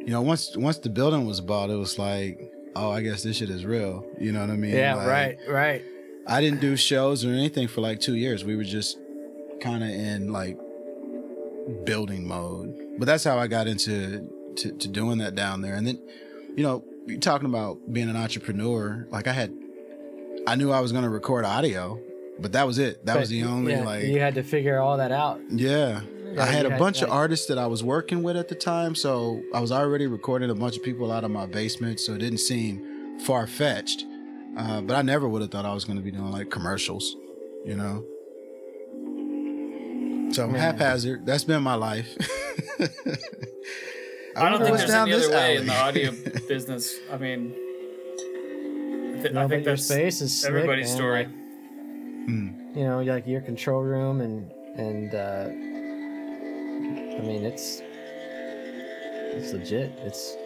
you 0.00 0.12
know 0.12 0.22
once 0.22 0.56
once 0.56 0.78
the 0.78 0.88
building 0.88 1.26
was 1.26 1.40
bought 1.40 1.70
it 1.70 1.74
was 1.74 1.98
like 1.98 2.52
oh 2.76 2.90
i 2.90 3.02
guess 3.02 3.22
this 3.22 3.38
shit 3.38 3.50
is 3.50 3.64
real. 3.64 4.06
You 4.20 4.32
know 4.32 4.40
what 4.40 4.50
i 4.50 4.56
mean? 4.56 4.74
Yeah 4.74 4.94
like, 4.94 5.06
right 5.08 5.38
right. 5.48 5.84
I 6.26 6.40
didn't 6.40 6.60
do 6.60 6.76
shows 6.76 7.24
or 7.24 7.30
anything 7.30 7.66
for 7.66 7.80
like 7.80 8.00
two 8.00 8.14
years. 8.14 8.44
We 8.44 8.54
were 8.54 8.64
just 8.64 8.98
kind 9.60 9.82
of 9.82 9.90
in 9.90 10.32
like 10.32 10.56
building 11.84 12.26
mode. 12.26 12.72
But 12.98 13.06
that's 13.06 13.24
how 13.24 13.38
i 13.38 13.48
got 13.48 13.66
into 13.66 14.28
to, 14.56 14.72
to 14.72 14.88
doing 14.88 15.18
that 15.18 15.34
down 15.34 15.62
there. 15.62 15.74
And 15.74 15.86
then 15.86 16.00
you 16.56 16.62
know 16.62 16.84
you're 17.06 17.18
talking 17.18 17.48
about 17.48 17.92
being 17.92 18.08
an 18.08 18.16
entrepreneur 18.16 19.08
like 19.10 19.26
i 19.26 19.32
had 19.32 19.52
I 20.46 20.54
knew 20.56 20.70
I 20.72 20.80
was 20.80 20.92
going 20.92 21.04
to 21.04 21.10
record 21.10 21.44
audio, 21.44 22.00
but 22.38 22.52
that 22.52 22.66
was 22.66 22.78
it. 22.78 23.04
That 23.06 23.14
But 23.14 23.20
was 23.20 23.28
the 23.28 23.44
only 23.44 23.72
yeah, 23.72 23.84
like 23.84 24.04
you 24.04 24.20
had 24.20 24.34
to 24.34 24.42
figure 24.42 24.78
all 24.80 24.96
that 24.96 25.12
out. 25.12 25.40
yeah. 25.50 26.00
Yeah, 26.34 26.42
I 26.42 26.46
had 26.46 26.64
a 26.64 26.70
had, 26.70 26.78
bunch 26.78 27.02
of 27.02 27.10
like- 27.10 27.18
artists 27.18 27.46
that 27.48 27.58
I 27.58 27.66
was 27.66 27.84
working 27.84 28.22
with 28.22 28.36
at 28.38 28.48
the 28.48 28.54
time, 28.54 28.94
so 28.94 29.42
I 29.54 29.60
was 29.60 29.70
already 29.70 30.06
recording 30.06 30.48
a 30.48 30.54
bunch 30.54 30.78
of 30.78 30.82
people 30.82 31.12
out 31.12 31.24
of 31.24 31.30
my 31.30 31.44
basement, 31.44 32.00
so 32.00 32.14
it 32.14 32.18
didn't 32.18 32.38
seem 32.38 33.18
far 33.20 33.46
fetched. 33.46 34.04
Uh, 34.56 34.80
but 34.80 34.94
I 34.96 35.02
never 35.02 35.28
would 35.28 35.42
have 35.42 35.50
thought 35.50 35.66
I 35.66 35.74
was 35.74 35.84
going 35.84 35.98
to 35.98 36.02
be 36.02 36.10
doing 36.10 36.30
like 36.30 36.50
commercials, 36.50 37.16
you 37.66 37.74
know. 37.76 38.02
So 40.32 40.46
Man. 40.48 40.54
haphazard. 40.58 41.26
That's 41.26 41.44
been 41.44 41.62
my 41.62 41.74
life. 41.74 42.08
I 44.34 44.48
don't 44.48 44.60
think 44.60 44.70
what's 44.70 44.82
there's 44.84 44.90
down 44.90 45.08
any 45.08 45.18
this 45.18 45.26
other 45.26 45.36
way 45.36 45.42
alley. 45.44 45.56
in 45.58 45.66
the 45.66 45.76
audio 45.76 46.12
business. 46.48 46.94
I 47.12 47.18
mean, 47.18 47.54
I, 49.26 49.28
No, 49.30 49.44
I 49.44 49.48
think 49.48 49.66
your 49.66 49.76
space 49.76 50.20
is 50.20 50.40
slick, 50.40 50.50
everybody's 50.50 50.88
man. 50.88 50.96
story. 50.96 51.24
Like, 51.24 51.28
Mm. 52.28 52.76
you 52.76 52.84
know, 52.84 53.02
like 53.02 53.26
your 53.26 53.40
control 53.40 53.82
room 53.82 54.20
and 54.20 54.48
and 54.76 55.12
uh, 55.14 55.48
I 55.48 57.20
mean 57.26 57.44
it's 57.44 57.82
it's 59.34 59.52
legit. 59.52 59.92
It's 60.04 60.36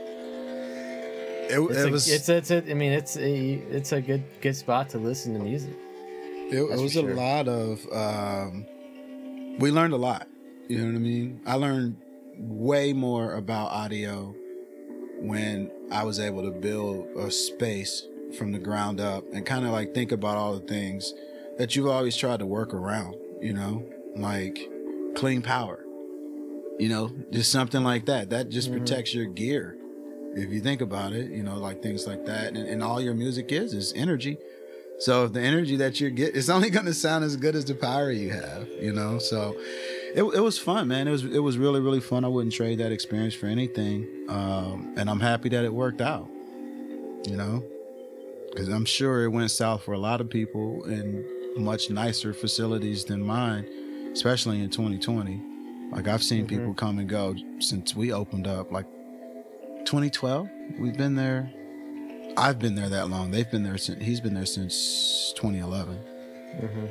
It, 1.49 1.61
it's 1.61 1.79
it 1.79 1.89
a, 1.89 1.91
was 1.91 2.09
it's 2.09 2.29
it's 2.29 2.51
a, 2.51 2.71
I 2.71 2.75
mean 2.75 2.93
it's 2.93 3.17
a 3.17 3.53
it's 3.71 3.93
a 3.93 4.01
good 4.01 4.25
good 4.41 4.57
spot 4.57 4.89
to 4.91 4.99
listen 4.99 5.35
to 5.35 5.39
music. 5.41 5.75
It, 6.51 6.57
it 6.59 6.81
was 6.81 6.93
sure. 6.93 7.11
a 7.11 7.15
lot 7.15 7.47
of. 7.49 7.87
Um, 7.93 8.65
we 9.59 9.71
learned 9.71 9.93
a 9.95 9.97
lot. 9.99 10.29
You 10.69 10.79
know 10.79 10.87
what 10.87 10.95
I 10.97 10.99
mean? 10.99 11.41
I 11.47 11.55
learned 11.55 11.97
way 12.39 12.93
more 12.93 13.35
about 13.35 13.71
audio 13.71 14.35
when 15.21 15.71
I 15.91 16.05
was 16.05 16.21
able 16.21 16.43
to 16.43 16.51
build 16.51 17.07
a 17.17 17.31
space 17.31 18.07
from 18.39 18.53
the 18.53 18.59
ground 18.59 19.01
up 19.01 19.25
and 19.33 19.45
kind 19.47 19.65
of 19.65 19.71
like 19.73 19.95
think 19.95 20.13
about 20.13 20.37
all 20.37 20.55
the 20.59 20.67
things 20.67 21.15
that 21.59 21.75
you've 21.77 21.87
always 21.87 22.17
tried 22.17 22.39
to 22.41 22.47
work 22.47 22.75
around. 22.75 23.17
You 23.41 23.53
know, 23.53 23.85
like 24.17 24.59
clean 25.15 25.43
power. 25.43 25.83
You 26.79 26.89
know, 26.91 27.11
just 27.31 27.51
something 27.53 27.83
like 27.83 28.07
that. 28.07 28.31
That 28.31 28.51
just 28.51 28.69
Mhm. 28.71 28.79
protects 28.79 29.15
your 29.15 29.25
gear. 29.27 29.77
If 30.35 30.51
you 30.51 30.61
think 30.61 30.83
about 30.83 31.13
it, 31.15 31.31
you 31.31 31.43
know, 31.43 31.57
like 31.59 31.83
things 31.83 32.07
like 32.07 32.27
that, 32.27 32.49
and, 32.55 32.69
and 32.69 32.83
all 32.83 33.01
your 33.01 33.15
music 33.15 33.51
is 33.53 33.73
is 33.73 33.93
energy. 33.97 34.37
So 34.99 35.25
if 35.25 35.33
the 35.33 35.41
energy 35.41 35.77
that 35.77 36.01
you're 36.01 36.11
getting, 36.11 36.37
it's 36.37 36.49
only 36.51 36.69
going 36.71 36.87
to 36.87 36.95
sound 36.95 37.25
as 37.25 37.37
good 37.37 37.55
as 37.55 37.65
the 37.67 37.75
power 37.75 38.11
you 38.11 38.31
have, 38.31 38.69
you 38.81 38.93
know. 38.93 39.19
So 39.19 39.55
it, 40.15 40.23
it 40.23 40.41
was 40.41 40.59
fun, 40.59 40.89
man. 40.89 41.09
It 41.09 41.11
was 41.13 41.25
it 41.25 41.39
was 41.39 41.57
really 41.57 41.81
really 41.81 42.01
fun. 42.01 42.25
I 42.25 42.29
wouldn't 42.29 42.53
trade 42.55 42.79
that 42.79 42.93
experience 42.93 43.35
for 43.35 43.47
anything, 43.47 44.07
um, 44.29 44.93
and 44.99 45.09
I'm 45.09 45.21
happy 45.21 45.49
that 45.51 45.65
it 45.65 45.73
worked 45.73 46.01
out. 46.03 46.29
You 47.27 47.37
know, 47.37 47.65
because 48.57 48.71
I'm 48.71 48.87
sure 48.87 49.25
it 49.25 49.29
went 49.29 49.51
south 49.51 49.83
for 49.83 49.93
a 49.93 49.99
lot 49.99 50.23
of 50.23 50.31
people 50.31 50.83
in 50.87 51.23
much 51.63 51.91
nicer 51.91 52.33
facilities 52.33 53.05
than 53.05 53.21
mine, 53.21 53.67
especially 54.15 54.61
in 54.63 54.71
2020. 54.71 55.43
Like 55.93 56.09
I've 56.09 56.23
seen 56.23 56.47
Mhm. 56.47 56.49
people 56.49 56.73
come 56.75 56.99
and 56.99 57.07
go 57.07 57.35
since 57.59 57.95
we 57.95 58.13
opened 58.13 58.47
up, 58.47 58.73
like 58.73 58.87
2012. 59.85 60.49
We've 60.79 60.97
been 60.97 61.17
there. 61.17 61.53
I've 62.39 62.59
been 62.59 62.75
there 62.75 62.89
that 62.89 63.11
long. 63.11 63.31
They've 63.31 63.51
been 63.51 63.63
there 63.63 63.77
since 63.77 64.03
he's 64.03 64.21
been 64.23 64.33
there 64.33 64.47
since 64.47 65.35
2011. 65.37 65.99
Mm-hmm. 66.59 66.87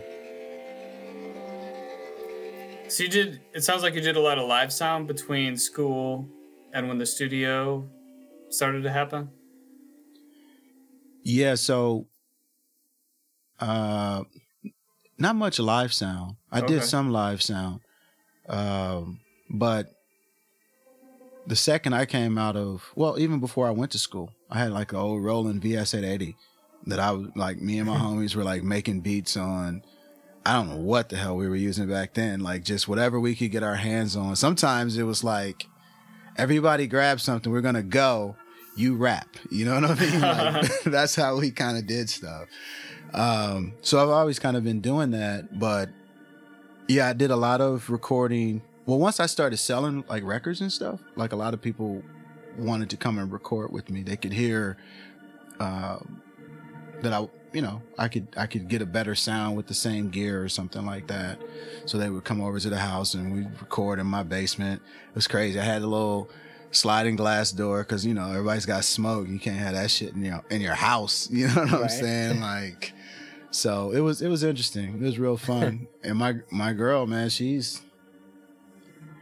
So 2.89 3.03
you 3.03 3.09
did. 3.09 3.41
It 3.53 3.63
sounds 3.63 3.81
like 3.81 3.95
you 3.95 4.01
did 4.01 4.15
a 4.15 4.19
lot 4.19 4.37
of 4.37 4.47
live 4.47 4.71
sound 4.71 5.07
between 5.07 5.57
school 5.57 6.29
and 6.73 6.87
when 6.87 6.99
the 6.99 7.05
studio 7.07 7.89
started 8.49 8.83
to 8.83 8.91
happen. 8.91 9.29
Yeah, 11.25 11.55
so 11.55 12.05
uh 13.59 14.23
not 15.17 15.35
much 15.35 15.59
live 15.59 15.91
sound. 15.93 16.35
I 16.51 16.61
did 16.61 16.83
some 16.83 17.11
live 17.11 17.41
sound. 17.41 17.81
Um 18.47 19.19
but 19.49 19.87
the 21.47 21.55
second 21.55 21.93
I 21.93 22.05
came 22.05 22.37
out 22.37 22.55
of 22.55 22.91
well, 22.95 23.17
even 23.19 23.39
before 23.39 23.67
I 23.67 23.71
went 23.71 23.91
to 23.93 23.99
school, 23.99 24.31
I 24.51 24.59
had 24.59 24.71
like 24.71 24.91
an 24.93 24.99
old 24.99 25.23
Roland 25.23 25.61
VS 25.63 25.95
eight 25.95 26.03
eighty 26.03 26.35
that 26.85 26.99
I 26.99 27.11
was 27.11 27.27
like 27.35 27.59
me 27.59 27.79
and 27.79 27.87
my 27.89 27.97
homies 28.05 28.35
were 28.35 28.43
like 28.43 28.63
making 28.63 29.01
beats 29.01 29.35
on 29.35 29.83
I 30.45 30.53
don't 30.53 30.69
know 30.69 30.77
what 30.77 31.09
the 31.09 31.17
hell 31.17 31.35
we 31.35 31.49
were 31.49 31.55
using 31.55 31.87
back 31.89 32.13
then, 32.13 32.41
like 32.41 32.63
just 32.63 32.87
whatever 32.87 33.19
we 33.19 33.33
could 33.33 33.49
get 33.49 33.63
our 33.63 33.75
hands 33.75 34.15
on. 34.15 34.35
Sometimes 34.35 34.95
it 34.95 35.03
was 35.03 35.23
like 35.23 35.65
everybody 36.37 36.85
grab 36.85 37.19
something, 37.19 37.51
we're 37.51 37.61
gonna 37.61 37.81
go, 37.81 38.35
you 38.75 38.95
rap. 38.95 39.27
You 39.49 39.65
know 39.65 39.79
what 39.79 39.91
I 39.91 39.95
mean? 39.95 40.21
Like, 40.21 40.83
that's 40.85 41.15
how 41.15 41.37
we 41.37 41.51
kind 41.51 41.77
of 41.77 41.87
did 41.87 42.09
stuff. 42.09 42.47
Um, 43.13 43.73
so 43.81 44.01
I've 44.01 44.09
always 44.09 44.39
kind 44.39 44.57
of 44.57 44.63
been 44.63 44.81
doing 44.81 45.11
that, 45.11 45.57
but 45.57 45.89
yeah, 46.87 47.07
I 47.07 47.13
did 47.13 47.31
a 47.31 47.35
lot 47.35 47.61
of 47.61 47.89
recording. 47.89 48.61
Well, 48.85 48.99
once 48.99 49.19
I 49.19 49.25
started 49.25 49.57
selling 49.57 50.03
like 50.09 50.23
records 50.23 50.61
and 50.61 50.71
stuff, 50.71 50.99
like 51.15 51.31
a 51.31 51.35
lot 51.35 51.53
of 51.53 51.61
people 51.61 52.03
wanted 52.57 52.89
to 52.89 52.97
come 52.97 53.17
and 53.17 53.31
record 53.31 53.71
with 53.71 53.89
me. 53.89 54.03
They 54.03 54.17
could 54.17 54.33
hear 54.33 54.77
uh, 55.59 55.99
that 57.01 57.13
I, 57.13 57.27
you 57.53 57.61
know, 57.61 57.81
I 57.97 58.07
could 58.07 58.27
I 58.37 58.47
could 58.47 58.67
get 58.67 58.81
a 58.81 58.85
better 58.85 59.15
sound 59.15 59.55
with 59.55 59.67
the 59.67 59.73
same 59.73 60.09
gear 60.09 60.43
or 60.43 60.49
something 60.49 60.85
like 60.85 61.07
that. 61.07 61.39
So 61.85 61.97
they 61.97 62.09
would 62.09 62.23
come 62.23 62.41
over 62.41 62.59
to 62.59 62.69
the 62.69 62.77
house 62.77 63.13
and 63.13 63.33
we'd 63.33 63.61
record 63.61 63.99
in 63.99 64.07
my 64.07 64.23
basement. 64.23 64.81
It 65.09 65.15
was 65.15 65.27
crazy. 65.27 65.59
I 65.59 65.63
had 65.63 65.81
a 65.81 65.87
little 65.87 66.29
sliding 66.75 67.15
glass 67.15 67.51
door 67.51 67.83
because 67.83 68.05
you 68.05 68.13
know 68.13 68.29
everybody's 68.29 68.65
got 68.65 68.83
smoke. 68.83 69.27
You 69.27 69.39
can't 69.39 69.57
have 69.57 69.73
that 69.73 69.89
shit 69.89 70.13
in 70.13 70.23
your 70.23 70.43
in 70.49 70.61
your 70.61 70.75
house. 70.75 71.29
You 71.35 71.47
know 71.47 71.65
what 71.65 71.73
I'm 71.73 71.89
saying? 71.89 72.41
Like, 72.41 72.93
so 73.51 73.91
it 73.91 73.99
was 73.99 74.21
it 74.21 74.27
was 74.27 74.43
interesting. 74.43 74.95
It 74.95 75.01
was 75.01 75.19
real 75.19 75.37
fun. 75.37 75.87
and 76.03 76.17
my 76.17 76.35
my 76.51 76.73
girl, 76.73 77.05
man, 77.07 77.29
she's 77.29 77.81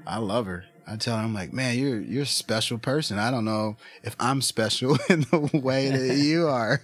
I 0.06 0.18
love 0.18 0.46
her. 0.46 0.66
I 0.86 0.98
tell 0.98 1.16
her, 1.16 1.24
I'm 1.24 1.34
like, 1.34 1.54
man, 1.54 1.78
you're 1.78 2.02
you're 2.02 2.24
a 2.24 2.26
special 2.26 2.78
person. 2.78 3.18
I 3.18 3.32
don't 3.32 3.46
know 3.46 3.78
if 4.04 4.16
I'm 4.20 4.42
special 4.42 4.98
in 5.10 5.22
the 5.22 5.50
way 5.54 5.90
that 5.90 6.18
you 6.18 6.48
are. 6.48 6.82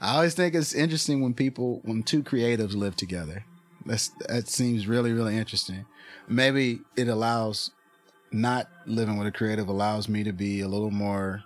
I 0.00 0.16
always 0.16 0.34
think 0.34 0.54
it's 0.54 0.74
interesting 0.74 1.22
when 1.22 1.34
people 1.34 1.80
when 1.84 2.02
two 2.02 2.22
creatives 2.22 2.74
live 2.74 2.96
together. 2.96 3.44
That's 3.84 4.08
that 4.28 4.48
seems 4.48 4.86
really 4.86 5.12
really 5.12 5.36
interesting. 5.36 5.86
Maybe 6.28 6.80
it 6.96 7.08
allows 7.08 7.70
not 8.40 8.68
living 8.86 9.16
with 9.18 9.26
a 9.26 9.32
creative 9.32 9.68
allows 9.68 10.08
me 10.08 10.22
to 10.24 10.32
be 10.32 10.60
a 10.60 10.68
little 10.68 10.90
more 10.90 11.42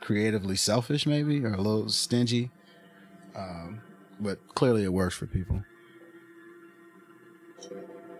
creatively 0.00 0.56
selfish, 0.56 1.06
maybe, 1.06 1.44
or 1.44 1.52
a 1.54 1.56
little 1.60 1.88
stingy. 1.88 2.50
Um, 3.34 3.80
but 4.20 4.38
clearly, 4.54 4.84
it 4.84 4.92
works 4.92 5.14
for 5.14 5.26
people. 5.26 5.62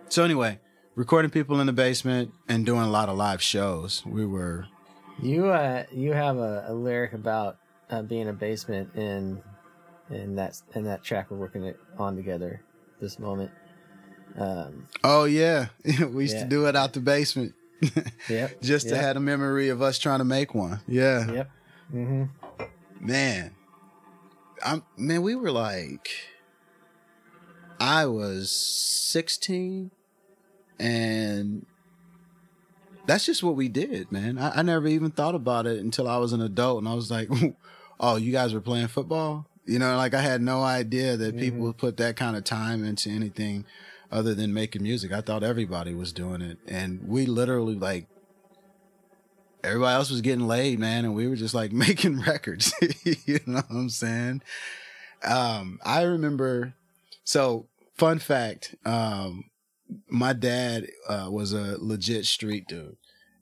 So 0.09 0.24
anyway, 0.24 0.59
recording 0.94 1.30
people 1.30 1.61
in 1.61 1.66
the 1.66 1.72
basement 1.72 2.32
and 2.48 2.66
doing 2.66 2.82
a 2.82 2.90
lot 2.90 3.09
of 3.09 3.16
live 3.16 3.42
shows. 3.42 4.05
We 4.05 4.26
were. 4.26 4.66
You 5.22 5.46
uh, 5.48 5.84
you 5.92 6.12
have 6.12 6.38
a, 6.38 6.64
a 6.68 6.74
lyric 6.74 7.12
about 7.12 7.59
uh, 7.90 8.03
being 8.03 8.28
a 8.28 8.32
basement 8.32 8.94
in 8.94 9.42
in 10.11 10.36
that 10.36 10.61
in 10.74 10.84
that 10.84 11.05
track 11.05 11.30
we're 11.30 11.36
working 11.36 11.64
it 11.64 11.78
on 11.98 12.16
together 12.16 12.62
this 13.01 13.18
moment. 13.18 13.51
Um, 14.38 14.86
Oh 15.05 15.24
yeah, 15.24 15.66
we 15.84 16.24
used 16.24 16.36
Yeah. 16.36 16.44
to 16.44 16.48
do 16.48 16.66
it 16.66 16.74
out 16.76 16.92
the 16.94 17.01
basement. 17.01 17.55
Yep, 18.28 18.61
Just 18.62 18.89
to 18.89 18.95
yep. 18.95 19.05
have 19.05 19.16
a 19.16 19.20
memory 19.20 19.68
of 19.70 19.83
us 19.83 19.99
trying 19.99 20.18
to 20.18 20.24
make 20.24 20.55
one. 20.55 20.81
Yeah. 20.87 21.33
yep. 21.33 21.51
Mm-hmm. 21.95 22.24
Man. 23.01 23.55
I'm 24.62 24.83
man, 24.97 25.22
we 25.22 25.35
were 25.35 25.51
like 25.51 26.11
I 27.81 28.05
was 28.07 28.51
16 28.51 29.91
and 30.78 31.64
that's 33.07 33.24
just 33.24 33.43
what 33.43 33.57
we 33.57 33.68
did, 33.68 34.12
man. 34.12 34.39
I, 34.39 34.59
I 34.59 34.62
never 34.62 34.87
even 34.87 35.11
thought 35.11 35.35
about 35.35 35.66
it 35.66 35.78
until 35.81 36.07
I 36.07 36.18
was 36.18 36.33
an 36.35 36.43
adult 36.43 36.78
and 36.81 36.89
I 36.89 36.95
was 36.95 37.11
like, 37.11 37.28
Oh, 38.01 38.16
you 38.16 38.33
guys 38.33 38.55
were 38.55 38.61
playing 38.61 38.89
football? 38.89 39.47
You 39.66 39.78
know, 39.78 39.97
like 39.97 40.14
I 40.14 40.20
had 40.20 40.43
no 40.43 40.62
idea 40.62 41.16
that 41.16 41.37
people 41.39 41.61
would 41.61 41.76
put 41.78 41.97
that 41.99 42.16
kind 42.16 42.37
of 42.37 42.45
time 42.45 42.85
into 42.85 43.11
anything 43.11 43.64
other 44.11 44.35
than 44.35 44.53
making 44.53 44.83
music. 44.83 45.13
I 45.13 45.21
thought 45.21 45.43
everybody 45.43 45.95
was 45.95 46.13
doing 46.13 46.43
it. 46.43 46.59
And 46.67 47.07
we 47.07 47.27
literally 47.27 47.75
like 47.75 48.07
everybody 49.63 49.95
else 49.95 50.11
was 50.11 50.21
getting 50.21 50.47
laid, 50.47 50.79
man, 50.79 51.05
and 51.05 51.15
we 51.15 51.29
were 51.29 51.37
just 51.37 51.55
like 51.55 51.73
making 51.87 52.21
records. 52.21 52.73
you 53.05 53.41
know 53.47 53.63
what 53.69 53.71
I'm 53.71 53.91
saying? 53.91 54.43
Um, 55.23 55.79
I 55.85 56.03
remember. 56.03 56.75
So, 57.25 57.67
fun 57.97 58.19
fact: 58.19 58.75
um, 58.85 59.45
my 60.09 60.33
dad 60.33 60.87
uh, 61.09 61.29
was 61.31 61.53
a 61.53 61.77
legit 61.79 62.27
street 62.27 62.67
dude, 62.67 62.97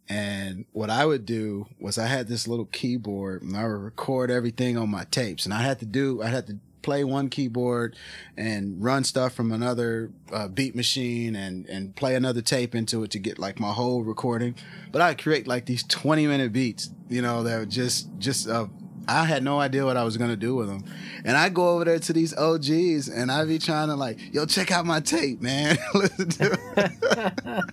and 0.08 0.66
what 0.72 0.90
I 0.90 1.06
would 1.06 1.24
do 1.24 1.66
was 1.80 1.96
I 1.96 2.06
had 2.06 2.28
this 2.28 2.48
little 2.48 2.66
keyboard, 2.66 3.42
and 3.42 3.56
I 3.56 3.62
would 3.62 3.80
record 3.80 4.30
everything 4.30 4.76
on 4.76 4.90
my 4.90 5.04
tapes, 5.04 5.44
and 5.44 5.54
I 5.54 5.62
had 5.62 5.78
to 5.80 5.86
do, 5.86 6.22
I 6.22 6.26
had 6.26 6.46
to 6.48 6.58
play 6.88 7.04
one 7.04 7.28
keyboard 7.28 7.96
and 8.36 8.82
run 8.82 9.04
stuff 9.04 9.32
from 9.34 9.52
another 9.52 10.10
uh, 10.32 10.48
beat 10.48 10.74
machine 10.74 11.36
and 11.36 11.66
and 11.66 11.94
play 11.96 12.14
another 12.14 12.40
tape 12.40 12.74
into 12.74 13.02
it 13.04 13.10
to 13.10 13.18
get 13.18 13.38
like 13.38 13.60
my 13.60 13.72
whole 13.72 14.02
recording 14.02 14.54
but 14.90 15.02
I'd 15.02 15.20
create 15.22 15.46
like 15.46 15.66
these 15.66 15.82
20 15.84 16.26
minute 16.26 16.52
beats, 16.52 16.90
you 17.08 17.22
know, 17.22 17.42
that 17.42 17.58
were 17.58 17.66
just, 17.66 18.08
just, 18.18 18.48
uh, 18.48 18.66
I 19.06 19.24
had 19.24 19.42
no 19.42 19.58
idea 19.58 19.84
what 19.84 19.96
I 19.96 20.04
was 20.04 20.16
to 20.16 20.36
do 20.36 20.54
with 20.54 20.68
them. 20.68 20.84
And 21.24 21.36
I 21.36 21.48
go 21.48 21.70
over 21.70 21.84
there 21.84 21.98
to 21.98 22.12
these 22.12 22.36
OGs 22.36 23.08
and 23.08 23.32
I'd 23.32 23.48
be 23.48 23.58
trying 23.58 23.88
to 23.88 23.96
like, 23.96 24.18
yo, 24.34 24.44
check 24.44 24.70
out 24.70 24.84
my 24.84 25.00
tape, 25.00 25.40
man. 25.40 25.78
Listen 25.94 26.28
to 26.28 26.58
it. 26.76 27.64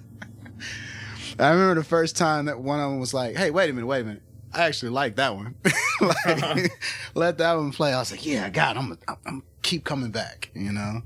I 1.40 1.50
remember 1.50 1.76
the 1.76 1.84
first 1.84 2.16
time 2.16 2.46
that 2.46 2.62
one 2.62 2.80
of 2.80 2.90
them 2.90 3.02
was 3.02 3.14
like, 3.14 3.36
hey, 3.36 3.52
wait 3.52 3.70
a 3.70 3.74
minute, 3.74 3.88
wait 3.88 4.02
a 4.02 4.06
minute. 4.06 4.24
I 4.56 4.68
actually 4.68 4.92
like 4.92 5.18
that 5.18 5.36
one. 5.36 5.56
like, 6.02 6.72
let 7.14 7.38
that 7.40 7.54
one 7.56 7.72
play. 7.72 7.94
I 7.94 8.00
was 8.00 8.12
like, 8.12 8.26
yeah, 8.26 8.50
God, 8.50 8.78
I'm, 8.78 8.98
I'm, 9.08 9.18
I'm 9.26 9.44
keep 9.62 9.84
coming 9.84 10.12
back, 10.12 10.50
you 10.54 10.72
know? 10.72 11.02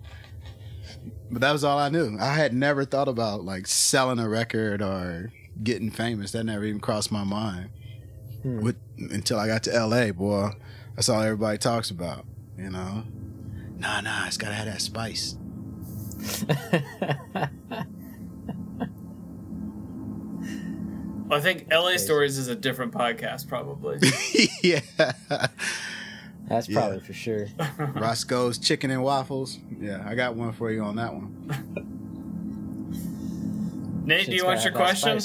But 1.31 1.41
that 1.41 1.51
was 1.51 1.63
all 1.63 1.79
I 1.79 1.89
knew. 1.89 2.17
I 2.19 2.33
had 2.33 2.53
never 2.53 2.85
thought 2.85 3.07
about 3.07 3.43
like 3.43 3.65
selling 3.65 4.19
a 4.19 4.29
record 4.29 4.81
or 4.81 5.31
getting 5.63 5.89
famous. 5.89 6.31
That 6.31 6.43
never 6.43 6.63
even 6.63 6.79
crossed 6.79 7.11
my 7.11 7.23
mind. 7.23 7.71
Hmm. 8.43 8.61
With, 8.61 8.77
until 8.97 9.39
I 9.39 9.47
got 9.47 9.63
to 9.63 9.85
LA, 9.85 10.11
boy. 10.11 10.51
That's 10.95 11.09
all 11.09 11.21
everybody 11.21 11.57
talks 11.57 11.89
about, 11.89 12.25
you 12.57 12.69
know? 12.69 13.03
Nah, 13.77 14.01
nah, 14.01 14.27
it's 14.27 14.37
gotta 14.37 14.53
have 14.53 14.65
that 14.65 14.81
spice. 14.81 15.37
I 21.31 21.39
think 21.39 21.67
LA 21.71 21.97
Stories 21.97 22.37
is 22.37 22.47
a 22.47 22.55
different 22.55 22.91
podcast, 22.91 23.47
probably. 23.47 23.99
yeah. 24.63 24.79
That's 26.47 26.67
Yeah. 26.67 26.79
probably 26.79 26.99
for 27.01 27.13
sure. 27.13 27.47
Roscoe's 27.95 28.57
Chicken 28.57 28.89
and 28.91 29.03
Waffles. 29.03 29.59
Yeah, 29.79 30.03
I 30.05 30.15
got 30.15 30.35
one 30.35 30.51
for 30.51 30.71
you 30.71 30.81
on 30.83 30.95
that 30.95 31.13
one. 31.13 31.35
Nate, 34.05 34.25
do 34.25 34.31
you 34.35 34.45
want 34.45 34.63
your 34.63 34.71
have 34.71 34.73
that 34.73 35.01
question? 35.01 35.19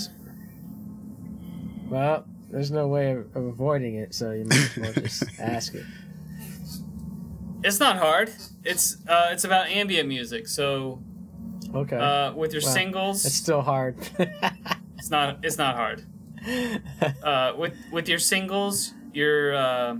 Well, 1.89 2.27
there's 2.51 2.71
no 2.71 2.87
way 2.89 3.13
of, 3.13 3.35
of 3.35 3.45
avoiding 3.47 3.95
it, 3.95 4.15
so 4.15 4.33
you 4.33 4.45
might 4.45 4.59
as 4.59 4.77
well 4.77 4.93
just 4.93 5.25
ask 5.41 5.75
it. 5.75 5.85
It's 7.63 7.81
not 7.81 7.97
hard. 7.97 8.31
It's 8.63 8.99
uh, 9.09 9.29
it's 9.33 9.45
about 9.45 9.69
ambient 9.69 10.07
music. 10.09 10.47
So 10.49 11.03
Okay. 11.75 11.97
uh, 11.97 12.33
with 12.35 12.53
your 12.53 12.63
Well, 12.63 12.73
singles, 12.75 13.25
it's 13.25 13.35
still 13.35 13.63
hard. 13.63 13.97
It's 15.05 15.11
not 15.11 15.39
it's 15.43 15.59
not 15.59 15.77
hard. 15.77 16.07
Uh, 17.23 17.55
with 17.57 17.75
with 17.91 18.09
your 18.09 18.19
singles, 18.19 18.93
you're 19.13 19.55
uh, 19.55 19.97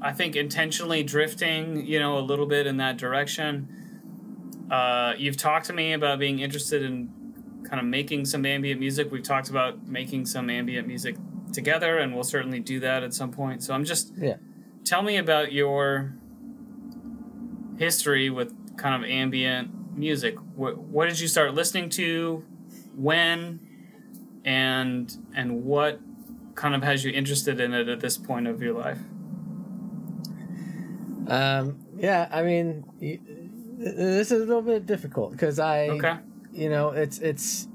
I 0.00 0.12
think 0.12 0.34
intentionally 0.34 1.02
drifting, 1.04 1.86
you 1.86 1.98
know, 2.00 2.18
a 2.18 2.20
little 2.20 2.46
bit 2.46 2.66
in 2.66 2.76
that 2.78 2.96
direction. 2.98 4.66
Uh, 4.70 5.14
you've 5.16 5.36
talked 5.36 5.66
to 5.66 5.72
me 5.72 5.92
about 5.92 6.18
being 6.18 6.40
interested 6.40 6.82
in 6.82 7.62
kind 7.68 7.80
of 7.80 7.86
making 7.86 8.24
some 8.26 8.44
ambient 8.44 8.80
music. 8.80 9.10
We've 9.12 9.22
talked 9.22 9.50
about 9.50 9.86
making 9.86 10.26
some 10.26 10.50
ambient 10.50 10.86
music 10.86 11.16
together, 11.52 11.98
and 11.98 12.12
we'll 12.14 12.24
certainly 12.24 12.60
do 12.60 12.80
that 12.80 13.02
at 13.04 13.14
some 13.14 13.30
point. 13.30 13.62
So 13.62 13.72
I'm 13.72 13.84
just 13.84 14.12
yeah. 14.16 14.36
tell 14.84 15.02
me 15.02 15.16
about 15.16 15.52
your 15.52 16.14
history 17.76 18.30
with 18.30 18.52
kind 18.76 19.02
of 19.02 19.08
ambient 19.08 19.96
music. 19.96 20.36
What, 20.56 20.78
what 20.78 21.08
did 21.08 21.20
you 21.20 21.28
start 21.28 21.54
listening 21.54 21.88
to? 21.90 22.44
When? 22.96 23.67
And 24.44 25.14
and 25.34 25.64
what 25.64 26.00
kind 26.54 26.74
of 26.74 26.82
has 26.82 27.04
you 27.04 27.12
interested 27.12 27.60
in 27.60 27.72
it 27.72 27.88
at 27.88 28.00
this 28.00 28.16
point 28.18 28.46
of 28.46 28.62
your 28.62 28.74
life? 28.74 28.98
Um, 31.28 31.78
yeah, 31.96 32.28
I 32.30 32.42
mean, 32.42 32.84
this 33.78 34.30
is 34.30 34.42
a 34.42 34.46
little 34.46 34.62
bit 34.62 34.86
difficult 34.86 35.32
because 35.32 35.58
I, 35.60 35.88
Okay. 35.88 36.16
you 36.52 36.70
know, 36.70 36.90
it's 36.90 37.18
it's. 37.18 37.68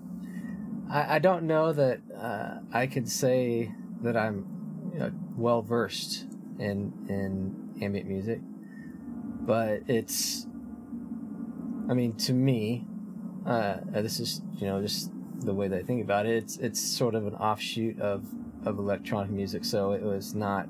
I, 0.89 1.15
I 1.15 1.19
don't 1.19 1.43
know 1.43 1.71
that 1.73 1.99
uh, 2.15 2.59
I 2.73 2.87
could 2.87 3.07
say 3.09 3.71
that 4.01 4.17
I'm, 4.17 4.91
you 4.93 4.99
know, 4.99 5.11
well 5.37 5.61
versed 5.61 6.25
in 6.59 6.93
in 7.07 7.75
ambient 7.81 8.07
music, 8.07 8.39
but 9.41 9.81
it's. 9.87 10.47
I 11.89 11.93
mean, 11.93 12.13
to 12.15 12.33
me, 12.33 12.85
uh, 13.45 13.77
this 13.91 14.19
is 14.19 14.41
you 14.57 14.65
know 14.67 14.81
just 14.81 15.11
the 15.45 15.53
way 15.53 15.67
that 15.67 15.79
I 15.79 15.83
think 15.83 16.03
about 16.03 16.25
it. 16.25 16.35
It's 16.35 16.57
it's 16.57 16.81
sort 16.81 17.15
of 17.15 17.27
an 17.27 17.35
offshoot 17.35 17.99
of 17.99 18.25
of 18.65 18.79
electronic 18.79 19.31
music, 19.31 19.65
so 19.65 19.91
it 19.91 20.01
was 20.01 20.33
not 20.33 20.67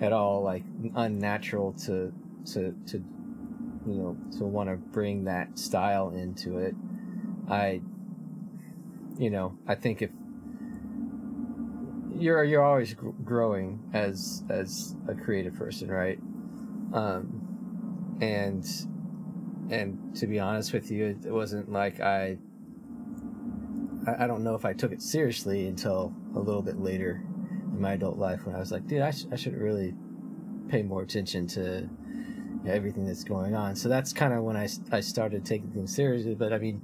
at 0.00 0.12
all 0.12 0.42
like 0.42 0.62
unnatural 0.94 1.72
to 1.72 2.12
to 2.52 2.74
to 2.86 3.02
you 3.86 3.94
know 3.94 4.16
to 4.36 4.44
want 4.44 4.68
to 4.68 4.76
bring 4.76 5.24
that 5.24 5.58
style 5.58 6.10
into 6.10 6.58
it 6.58 6.74
i 7.48 7.80
you 9.18 9.30
know 9.30 9.56
i 9.66 9.74
think 9.74 10.02
if 10.02 10.10
you're 12.14 12.44
you're 12.44 12.62
always 12.64 12.94
gr- 12.94 13.10
growing 13.24 13.80
as 13.92 14.42
as 14.50 14.94
a 15.08 15.14
creative 15.14 15.54
person 15.54 15.88
right 15.88 16.18
um 16.92 18.18
and 18.20 18.66
and 19.70 20.16
to 20.16 20.26
be 20.26 20.38
honest 20.38 20.72
with 20.72 20.90
you 20.90 21.18
it 21.24 21.30
wasn't 21.30 21.70
like 21.70 22.00
i 22.00 22.36
i, 24.08 24.24
I 24.24 24.26
don't 24.26 24.42
know 24.44 24.54
if 24.54 24.64
i 24.64 24.72
took 24.72 24.92
it 24.92 25.02
seriously 25.02 25.66
until 25.66 26.14
a 26.34 26.38
little 26.40 26.62
bit 26.62 26.78
later 26.78 27.22
in 27.78 27.82
my 27.82 27.92
adult 27.92 28.18
life 28.18 28.44
when 28.44 28.54
I 28.54 28.58
was 28.58 28.72
like, 28.72 28.86
dude, 28.86 29.02
I, 29.02 29.10
sh- 29.10 29.26
I 29.30 29.36
should 29.36 29.56
really 29.56 29.94
pay 30.68 30.82
more 30.82 31.02
attention 31.02 31.46
to 31.48 31.88
everything 32.66 33.06
that's 33.06 33.24
going 33.24 33.54
on. 33.54 33.76
So 33.76 33.88
that's 33.88 34.12
kind 34.12 34.34
of 34.34 34.42
when 34.42 34.56
I, 34.56 34.68
I 34.90 35.00
started 35.00 35.44
taking 35.44 35.70
things 35.70 35.94
seriously. 35.94 36.34
But 36.34 36.52
I 36.52 36.58
mean, 36.58 36.82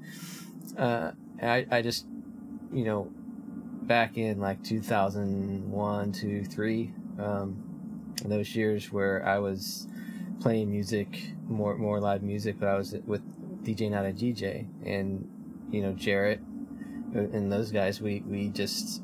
uh, 0.79 1.13
I, 1.43 1.67
I 1.71 1.83
just, 1.83 2.07
you 2.73 2.85
know, 2.85 3.11
back 3.83 4.17
in 4.17 4.41
like 4.41 4.63
2001, 4.63 6.13
2, 6.13 6.45
3, 6.45 6.95
um, 7.19 8.15
those 8.25 8.55
years 8.55 8.93
where 8.93 9.27
I 9.27 9.39
was 9.39 9.89
playing 10.41 10.71
music, 10.71 11.33
more, 11.49 11.77
more 11.77 12.01
live 12.01 12.23
music, 12.23 12.59
but 12.59 12.69
I 12.69 12.77
was 12.77 12.95
with 13.05 13.23
DJ 13.65 13.91
Not 13.91 14.07
a 14.07 14.13
DJ 14.13 14.67
and, 14.87 15.29
you 15.71 15.83
know, 15.83 15.93
Jarrett 15.93 16.41
and 17.15 17.51
those 17.51 17.71
guys, 17.71 18.01
we, 18.01 18.23
we 18.27 18.49
just, 18.49 19.03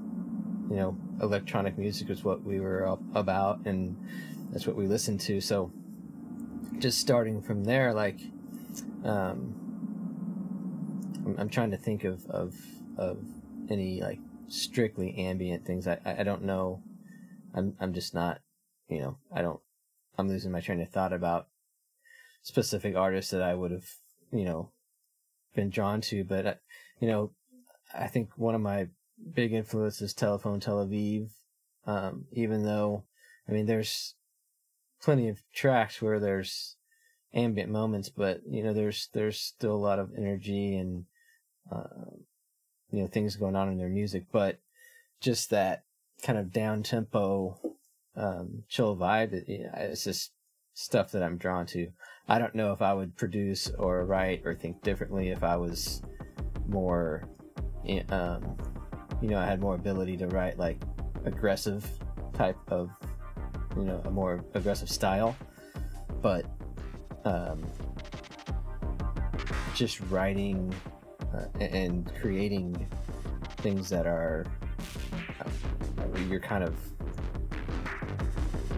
you 0.69 0.77
know, 0.77 0.97
electronic 1.21 1.79
music 1.79 2.09
was 2.09 2.25
what 2.25 2.43
we 2.43 2.61
were 2.61 2.87
up 2.87 3.01
about 3.15 3.61
and 3.67 3.97
that's 4.51 4.67
what 4.67 4.77
we 4.77 4.87
listened 4.87 5.21
to. 5.21 5.41
So 5.41 5.73
just 6.79 6.99
starting 6.99 7.41
from 7.41 7.65
there, 7.65 7.95
like, 7.95 8.21
um, 9.05 9.55
I'm, 11.25 11.37
I'm 11.39 11.49
trying 11.49 11.71
to 11.71 11.77
think 11.77 12.05
of, 12.05 12.27
of, 12.27 12.55
of 12.97 13.19
any 13.71 14.01
like 14.01 14.19
strictly 14.49 15.17
ambient 15.17 15.65
things. 15.65 15.87
I, 15.87 15.99
I 16.05 16.21
I 16.21 16.23
don't 16.25 16.43
know. 16.43 16.83
I'm, 17.55 17.77
I'm 17.81 17.95
just 17.95 18.15
not, 18.15 18.41
you 18.89 18.99
know, 18.99 19.17
I 19.33 19.43
don't, 19.43 19.61
I'm 20.19 20.29
losing 20.29 20.51
my 20.51 20.61
train 20.61 20.81
of 20.81 20.89
thought 20.89 21.13
about 21.13 21.47
specific 22.43 22.97
artists 22.97 23.31
that 23.31 23.43
I 23.43 23.55
would 23.55 23.71
have, 23.71 23.87
you 24.33 24.45
know, 24.45 24.71
been 25.55 25.71
drawn 25.71 26.01
to. 26.03 26.25
But 26.25 26.47
uh, 26.47 26.55
you 27.01 27.09
know, 27.09 27.33
I 27.95 28.07
think 28.07 28.31
one 28.37 28.55
of 28.55 28.61
my 28.61 28.89
big 29.35 29.53
influences 29.53 30.15
Telephone 30.15 30.61
Tel 30.61 30.87
Aviv. 30.87 31.31
Um, 31.87 32.27
even 32.33 32.65
though, 32.65 33.05
I 33.49 33.53
mean, 33.53 33.67
there's 33.67 34.15
plenty 35.03 35.29
of 35.29 35.43
tracks 35.55 36.01
where 36.03 36.21
there's 36.21 36.77
ambient 37.35 37.71
moments, 37.71 38.09
but 38.09 38.41
you 38.47 38.63
know, 38.63 38.73
there's 38.73 39.09
there's 39.13 39.41
still 39.41 39.75
a 39.75 39.77
lot 39.77 39.99
of 39.99 40.11
energy 40.17 40.77
and 40.77 41.05
uh, 41.71 42.11
you 42.91 43.01
know 43.01 43.07
things 43.07 43.37
going 43.37 43.57
on 43.57 43.69
in 43.69 43.79
their 43.79 43.89
music, 43.89 44.27
but 44.33 44.61
just 45.21 45.51
that 45.51 45.85
kind 46.23 46.39
of 46.39 46.53
down 46.53 46.83
tempo, 46.83 47.59
um, 48.17 48.65
chill 48.69 48.97
vibe. 48.97 49.33
It, 49.33 49.45
it's 49.49 50.05
just 50.05 50.33
stuff 50.75 51.13
that 51.13 51.23
I'm 51.23 51.37
drawn 51.37 51.67
to. 51.67 51.89
I 52.29 52.39
don't 52.39 52.55
know 52.55 52.73
if 52.73 52.83
I 52.83 52.95
would 52.95 53.17
produce 53.17 53.71
or 53.79 54.05
write 54.05 54.43
or 54.45 54.55
think 54.55 54.83
differently 54.83 55.31
if 55.31 55.43
I 55.43 55.57
was 55.57 56.03
more, 56.67 57.29
um, 58.11 58.57
you 59.21 59.29
know, 59.29 59.39
I 59.39 59.47
had 59.47 59.61
more 59.61 59.75
ability 59.75 60.17
to 60.19 60.27
write 60.29 60.59
like 60.59 60.79
aggressive 61.25 61.87
type 62.33 62.59
of, 62.69 62.91
you 63.77 63.85
know, 63.85 64.01
a 64.05 64.11
more 64.11 64.45
aggressive 64.55 64.91
style. 64.91 65.37
But 66.23 66.45
um, 67.25 67.67
just 69.75 70.01
writing 70.11 70.75
uh, 71.35 71.47
and 71.59 72.11
creating 72.21 72.89
things 73.59 73.89
that 73.91 74.07
are 74.07 74.47
uh, 75.41 76.19
you're 76.29 76.41
kind 76.41 76.65
of 76.65 76.75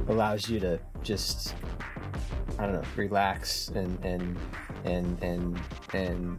allows 0.09 0.49
you 0.49 0.61
to 0.61 0.79
just 1.03 1.55
I 2.59 2.67
don't 2.67 2.75
know 2.75 2.83
relax 2.97 3.69
and 3.69 4.05
and 4.05 4.37
and 4.85 5.23
and 5.23 5.61
and 5.93 6.39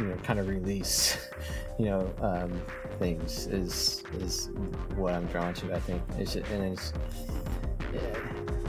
you 0.00 0.06
know 0.06 0.16
kind 0.16 0.38
of 0.38 0.48
release 0.48 1.16
you 1.78 1.86
know 1.86 2.12
um, 2.20 2.60
things 2.98 3.46
is 3.46 4.02
is 4.14 4.50
what 4.96 5.14
I'm 5.14 5.26
drawn 5.26 5.54
to 5.54 5.74
I 5.74 5.80
think. 5.80 6.02
And 6.10 6.20
it's 6.20 6.92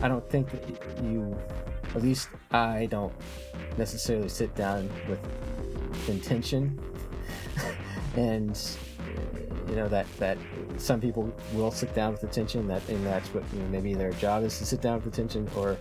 I 0.01 0.07
don't 0.07 0.27
think 0.29 0.51
that 0.51 1.03
you 1.03 1.37
at 1.95 2.01
least 2.01 2.29
I 2.51 2.87
don't 2.87 3.13
necessarily 3.77 4.29
sit 4.29 4.53
down 4.55 4.89
with 5.07 5.19
intention. 6.07 6.79
And 8.15 8.55
you 9.67 9.75
know 9.75 9.87
that 9.87 10.05
that 10.17 10.37
some 10.77 10.99
people 10.99 11.33
will 11.53 11.71
sit 11.71 11.93
down 11.93 12.11
with 12.11 12.23
attention 12.23 12.67
that 12.67 12.87
and 12.89 13.05
that's 13.05 13.33
what 13.33 13.43
you 13.53 13.59
know, 13.59 13.67
maybe 13.69 13.93
their 13.93 14.11
job 14.13 14.43
is 14.43 14.57
to 14.57 14.65
sit 14.65 14.81
down 14.81 14.95
with 14.95 15.07
attention 15.07 15.49
or 15.55 15.77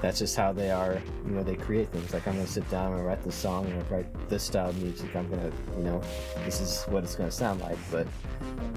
that's 0.00 0.18
just 0.18 0.36
how 0.36 0.52
they 0.52 0.70
are 0.70 1.00
you 1.24 1.32
know 1.32 1.42
they 1.42 1.56
create 1.56 1.88
things. 1.88 2.12
Like 2.12 2.26
i'm 2.26 2.34
gonna 2.34 2.46
sit 2.46 2.68
down 2.70 2.92
and 2.92 3.04
write 3.04 3.22
this 3.22 3.34
song 3.34 3.66
and 3.66 3.90
write 3.90 4.28
this 4.28 4.44
style 4.44 4.70
of 4.70 4.82
music. 4.82 5.14
I'm 5.14 5.28
gonna 5.28 5.50
you 5.76 5.84
know 5.84 6.02
this 6.44 6.60
is 6.60 6.84
what 6.84 7.04
it's 7.04 7.14
gonna 7.14 7.30
sound 7.30 7.60
like. 7.60 7.78
But 7.90 8.06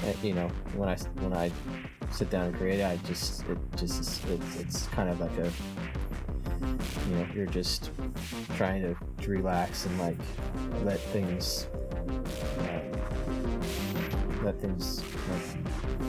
uh, 0.04 0.14
you 0.24 0.34
know 0.34 0.50
when 0.76 0.90
i 0.90 0.96
when 1.22 1.34
i 1.34 1.52
sit 2.12 2.30
down 2.30 2.48
and 2.48 2.56
create 2.56 2.84
i 2.84 2.98
just 3.06 3.44
it 3.50 3.58
just 3.76 4.26
it, 4.26 4.42
it's 4.58 4.88
kind 4.88 5.10
of 5.10 5.20
like 5.20 5.38
a 5.38 5.52
you 7.10 7.16
know 7.16 7.28
you're 7.34 7.46
just 7.46 7.92
trying 8.56 8.82
to, 8.82 8.96
to 9.22 9.30
relax 9.30 9.86
and 9.86 10.00
like 10.00 10.18
let 10.84 11.00
things 11.00 11.68
um, 12.08 12.79
let 14.50 14.60
things 14.62 15.02
like, 15.30 16.02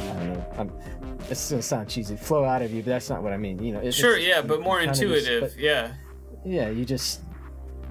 I 0.00 0.14
don't 0.14 0.32
know 0.32 0.46
I'm, 0.58 0.72
it's 1.30 1.50
gonna 1.50 1.62
sound 1.62 1.88
cheesy. 1.88 2.16
Flow 2.16 2.44
out 2.44 2.62
of 2.62 2.72
you 2.72 2.82
but 2.82 2.90
that's 2.90 3.10
not 3.10 3.22
what 3.22 3.32
I 3.32 3.36
mean. 3.36 3.62
You 3.62 3.74
know 3.74 3.80
it, 3.80 3.92
sure 3.92 4.16
yeah 4.16 4.40
but 4.40 4.60
more 4.60 4.80
intuitive 4.80 5.42
just, 5.42 5.56
but, 5.56 5.62
yeah. 5.62 5.94
Yeah 6.44 6.70
you 6.70 6.84
just 6.84 7.22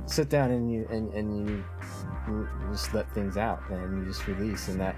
sit 0.05 0.29
down 0.29 0.51
and 0.51 0.71
you 0.71 0.87
and, 0.89 1.13
and 1.13 1.49
you, 1.49 1.63
you 2.27 2.49
just 2.71 2.93
let 2.93 3.13
things 3.13 3.37
out 3.37 3.61
and 3.69 3.99
you 3.99 4.05
just 4.05 4.25
release 4.27 4.69
and 4.69 4.79
that 4.79 4.95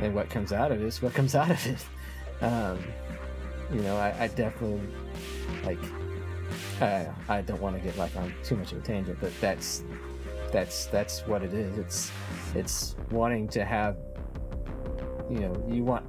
and 0.00 0.14
what 0.14 0.28
comes 0.30 0.52
out 0.52 0.70
of 0.72 0.80
it 0.80 0.84
is 0.84 1.02
what 1.02 1.14
comes 1.14 1.34
out 1.34 1.50
of 1.50 1.66
it. 1.66 1.84
Um, 2.42 2.78
you 3.70 3.82
know 3.82 3.98
I, 3.98 4.14
I 4.18 4.28
definitely 4.28 4.80
like 5.62 5.78
I, 6.80 7.06
I 7.28 7.42
don't 7.42 7.60
want 7.60 7.76
to 7.76 7.82
get 7.82 7.98
like 7.98 8.16
on 8.16 8.32
too 8.42 8.56
much 8.56 8.72
of 8.72 8.78
a 8.78 8.80
tangent, 8.80 9.18
but 9.20 9.30
that's 9.42 9.82
that's 10.50 10.86
that's 10.86 11.26
what 11.26 11.42
it 11.42 11.52
is. 11.54 11.78
It's 11.78 12.12
it's 12.54 12.96
wanting 13.10 13.48
to 13.48 13.64
have 13.64 13.96
you 15.30 15.40
know 15.40 15.64
you 15.68 15.84
want 15.84 16.04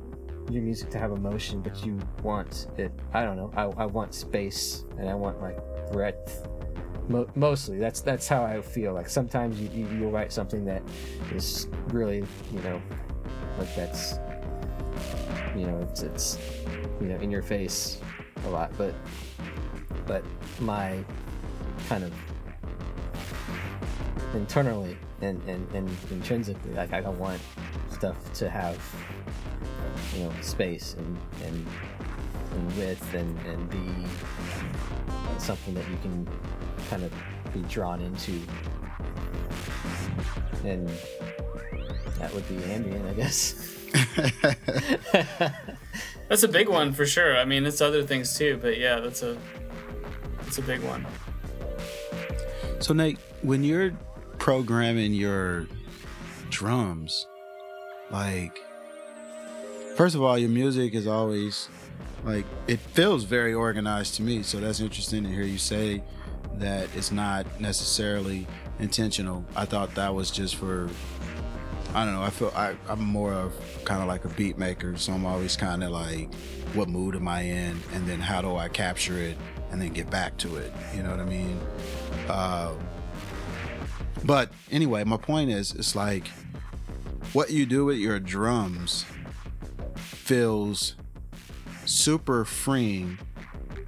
your 0.49 0.63
music 0.63 0.89
to 0.89 0.97
have 0.97 1.11
emotion, 1.11 1.61
but 1.61 1.85
you 1.85 1.99
want 2.23 2.67
it. 2.77 2.91
I 3.13 3.23
don't 3.23 3.37
know. 3.37 3.51
I, 3.55 3.83
I 3.83 3.85
want 3.85 4.13
space 4.13 4.83
and 4.97 5.09
I 5.09 5.13
want 5.13 5.41
like 5.41 5.57
breadth. 5.91 6.47
Mo- 7.07 7.29
mostly, 7.35 7.77
that's 7.77 8.01
that's 8.01 8.27
how 8.27 8.43
I 8.43 8.61
feel. 8.61 8.93
Like 8.93 9.09
sometimes 9.09 9.59
you, 9.61 9.69
you 9.69 9.87
you'll 9.97 10.11
write 10.11 10.33
something 10.33 10.65
that 10.65 10.81
is 11.33 11.67
really 11.87 12.25
you 12.51 12.59
know 12.61 12.81
like 13.59 13.73
that's 13.75 14.15
you 15.55 15.67
know 15.67 15.77
it's 15.81 16.01
it's 16.01 16.37
you 16.99 17.07
know 17.07 17.17
in 17.17 17.29
your 17.29 17.43
face 17.43 17.99
a 18.45 18.49
lot, 18.49 18.71
but 18.77 18.95
but 20.07 20.23
my 20.59 21.03
kind 21.87 22.03
of 22.03 22.13
internally 24.33 24.97
and, 25.21 25.41
and, 25.47 25.69
and 25.73 25.89
intrinsically, 26.09 26.73
like 26.73 26.93
I 26.93 27.01
don't 27.01 27.19
want 27.19 27.41
stuff 28.01 28.33
to 28.33 28.49
have 28.49 28.81
you 30.15 30.23
know 30.23 30.31
space 30.41 30.95
and 30.97 31.19
and, 31.45 31.67
and 32.55 32.75
width 32.75 33.13
and, 33.13 33.37
and 33.45 33.69
be 33.69 34.07
something 35.37 35.75
that 35.75 35.87
you 35.87 35.95
can 36.01 36.27
kind 36.89 37.03
of 37.03 37.13
be 37.53 37.59
drawn 37.69 38.01
into. 38.01 38.41
And 40.63 40.89
that 42.17 42.33
would 42.33 42.49
be 42.49 42.55
ambient 42.71 43.07
i 43.07 43.13
guess. 43.13 43.77
That's 46.27 46.41
a 46.41 46.47
big 46.47 46.69
one 46.69 46.93
for 46.93 47.05
sure. 47.05 47.37
I 47.37 47.45
mean 47.45 47.67
it's 47.67 47.81
other 47.81 48.01
things 48.01 48.35
too 48.35 48.57
but 48.59 48.79
yeah 48.79 48.99
that's 48.99 49.21
a 49.21 49.37
it's 50.47 50.57
a 50.57 50.63
big 50.63 50.81
one. 50.81 51.05
So 52.79 52.95
Nate, 52.95 53.19
when 53.43 53.63
you're 53.63 53.91
programming 54.39 55.13
your 55.13 55.67
drums, 56.49 57.27
like 58.11 58.59
first 59.95 60.15
of 60.15 60.21
all, 60.21 60.37
your 60.37 60.49
music 60.49 60.93
is 60.93 61.07
always 61.07 61.69
like 62.23 62.45
it 62.67 62.79
feels 62.79 63.23
very 63.23 63.53
organized 63.53 64.15
to 64.15 64.23
me. 64.23 64.43
So 64.43 64.59
that's 64.59 64.79
interesting 64.79 65.23
to 65.23 65.29
hear 65.29 65.43
you 65.43 65.57
say 65.57 66.03
that 66.55 66.89
it's 66.95 67.11
not 67.11 67.45
necessarily 67.59 68.47
intentional. 68.79 69.45
I 69.55 69.65
thought 69.65 69.95
that 69.95 70.13
was 70.13 70.31
just 70.31 70.55
for 70.55 70.89
I 71.93 72.05
don't 72.05 72.13
know. 72.13 72.21
I 72.21 72.29
feel 72.29 72.53
I, 72.55 72.75
I'm 72.87 73.03
more 73.03 73.33
of 73.33 73.53
kind 73.83 74.01
of 74.01 74.07
like 74.07 74.23
a 74.23 74.29
beat 74.29 74.57
maker, 74.57 74.95
so 74.97 75.11
I'm 75.11 75.25
always 75.25 75.57
kind 75.57 75.83
of 75.83 75.91
like, 75.91 76.33
what 76.73 76.87
mood 76.87 77.15
am 77.15 77.27
I 77.27 77.41
in, 77.41 77.77
and 77.93 78.07
then 78.07 78.21
how 78.21 78.41
do 78.41 78.55
I 78.55 78.69
capture 78.69 79.17
it 79.17 79.37
and 79.71 79.81
then 79.81 79.91
get 79.91 80.09
back 80.09 80.37
to 80.37 80.55
it. 80.55 80.71
You 80.95 81.03
know 81.03 81.11
what 81.11 81.19
I 81.19 81.25
mean? 81.25 81.59
Uh, 82.29 82.73
but 84.23 84.51
anyway, 84.71 85.03
my 85.03 85.17
point 85.17 85.49
is, 85.49 85.73
it's 85.73 85.93
like 85.95 86.27
what 87.33 87.51
you 87.51 87.65
do 87.65 87.85
with 87.85 87.97
your 87.97 88.19
drums 88.19 89.05
feels 89.95 90.95
super 91.85 92.45
freeing 92.45 93.17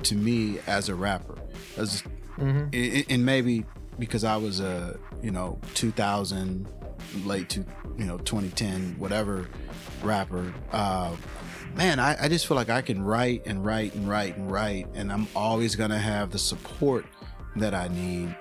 to 0.04 0.16
me 0.16 0.60
as 0.68 0.89
a 0.89 0.96
rapper. 0.96 1.38
As, 1.78 2.04
mm-hmm. 2.38 3.12
and 3.12 3.26
maybe 3.26 3.66
because 4.00 4.24
I 4.24 4.38
was 4.38 4.60
a 4.60 4.98
you 5.22 5.32
know 5.32 5.60
2000 5.76 6.68
late 7.26 7.50
to 7.50 7.66
you 7.98 8.06
know 8.06 8.18
2010 8.20 8.96
whatever 8.98 9.48
rapper. 10.04 10.54
Uh, 10.72 11.16
man, 11.76 12.00
I, 12.00 12.26
I 12.26 12.28
just 12.28 12.48
feel 12.48 12.56
like 12.56 12.70
I 12.70 12.82
can 12.82 13.04
write 13.04 13.46
and 13.46 13.66
write 13.66 13.96
and 13.96 14.08
write 14.08 14.38
and 14.38 14.52
write, 14.52 14.88
and 14.94 15.12
I'm 15.12 15.28
always 15.36 15.76
gonna 15.76 16.00
have 16.00 16.32
the 16.32 16.39
support 16.39 17.06
that 17.56 17.74
I 17.74 17.88
need. 17.89 18.36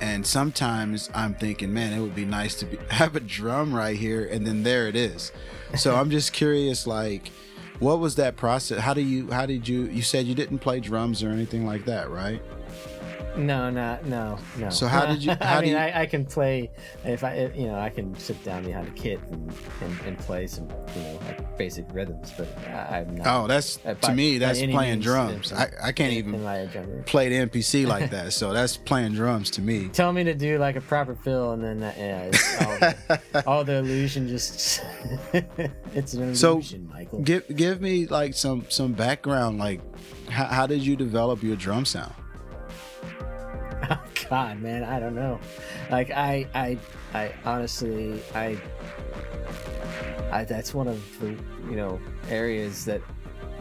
And 0.00 0.26
sometimes 0.26 1.10
I'm 1.14 1.34
thinking, 1.34 1.72
man, 1.72 1.92
it 1.92 2.00
would 2.00 2.14
be 2.14 2.24
nice 2.24 2.54
to 2.56 2.66
be, 2.66 2.78
have 2.90 3.16
a 3.16 3.20
drum 3.20 3.74
right 3.74 3.96
here, 3.96 4.24
and 4.24 4.46
then 4.46 4.62
there 4.62 4.86
it 4.86 4.96
is. 4.96 5.32
So 5.76 5.96
I'm 5.96 6.10
just 6.10 6.32
curious, 6.32 6.86
like, 6.86 7.30
what 7.78 7.98
was 7.98 8.16
that 8.16 8.36
process? 8.36 8.80
How 8.80 8.94
do 8.94 9.00
you? 9.00 9.30
How 9.30 9.46
did 9.46 9.68
you? 9.68 9.82
You 9.84 10.02
said 10.02 10.26
you 10.26 10.34
didn't 10.34 10.58
play 10.58 10.80
drums 10.80 11.22
or 11.22 11.30
anything 11.30 11.64
like 11.66 11.84
that, 11.84 12.10
right? 12.10 12.42
No, 13.36 13.70
no, 13.70 13.98
no, 14.04 14.38
no. 14.56 14.70
So 14.70 14.86
how 14.86 15.06
did 15.06 15.22
you? 15.22 15.32
How 15.40 15.58
I 15.58 15.60
mean, 15.60 15.70
you... 15.70 15.76
I, 15.76 16.00
I, 16.00 16.06
can 16.06 16.24
play 16.24 16.70
if 17.04 17.22
I, 17.22 17.50
you 17.54 17.68
know, 17.68 17.78
I 17.78 17.88
can 17.88 18.14
sit 18.18 18.42
down 18.44 18.64
behind 18.64 18.88
a 18.88 18.90
kit 18.92 19.20
and, 19.30 19.52
and, 19.80 20.00
and 20.06 20.18
play 20.18 20.46
some, 20.46 20.68
you 20.96 21.02
know, 21.02 21.20
like 21.26 21.58
basic 21.58 21.86
rhythms. 21.92 22.32
But 22.36 22.48
I, 22.66 23.00
am 23.00 23.16
not. 23.16 23.26
Oh, 23.26 23.46
that's 23.46 23.78
uh, 23.84 23.94
by, 23.94 24.08
to 24.08 24.14
me. 24.14 24.38
That's 24.38 24.60
playing 24.60 25.00
drums. 25.00 25.52
I, 25.52 25.70
I 25.82 25.92
can't 25.92 26.12
even 26.12 26.40
play 27.04 27.28
the 27.28 27.46
MPC 27.46 27.86
like 27.86 28.10
that. 28.10 28.32
so 28.32 28.52
that's 28.52 28.76
playing 28.76 29.14
drums 29.14 29.50
to 29.52 29.62
me. 29.62 29.88
Tell 29.88 30.12
me 30.12 30.24
to 30.24 30.34
do 30.34 30.58
like 30.58 30.76
a 30.76 30.80
proper 30.80 31.14
fill, 31.14 31.52
and 31.52 31.62
then 31.62 31.82
uh, 31.82 31.94
yeah, 31.96 32.24
all, 32.66 32.78
the, 32.78 33.42
all, 33.46 33.64
the, 33.64 33.74
illusion 33.74 34.28
just 34.28 34.82
it's 35.32 36.14
an 36.14 36.22
illusion, 36.22 36.34
so, 36.34 36.92
Michael. 36.92 37.20
Give 37.20 37.44
give 37.56 37.80
me 37.80 38.06
like 38.06 38.34
some 38.34 38.66
some 38.68 38.92
background. 38.92 39.58
Like, 39.58 39.80
how, 40.28 40.46
how 40.46 40.66
did 40.66 40.84
you 40.84 40.96
develop 40.96 41.42
your 41.42 41.56
drum 41.56 41.84
sound? 41.84 42.14
God, 44.28 44.60
man, 44.60 44.84
I 44.84 45.00
don't 45.00 45.14
know. 45.14 45.40
Like 45.90 46.10
I, 46.10 46.46
I, 46.54 46.78
I 47.14 47.32
honestly, 47.44 48.22
I, 48.34 48.58
I 50.30 50.44
that's 50.44 50.74
one 50.74 50.88
of 50.88 51.02
the 51.20 51.30
you 51.70 51.76
know 51.76 51.98
areas 52.28 52.84
that 52.84 53.00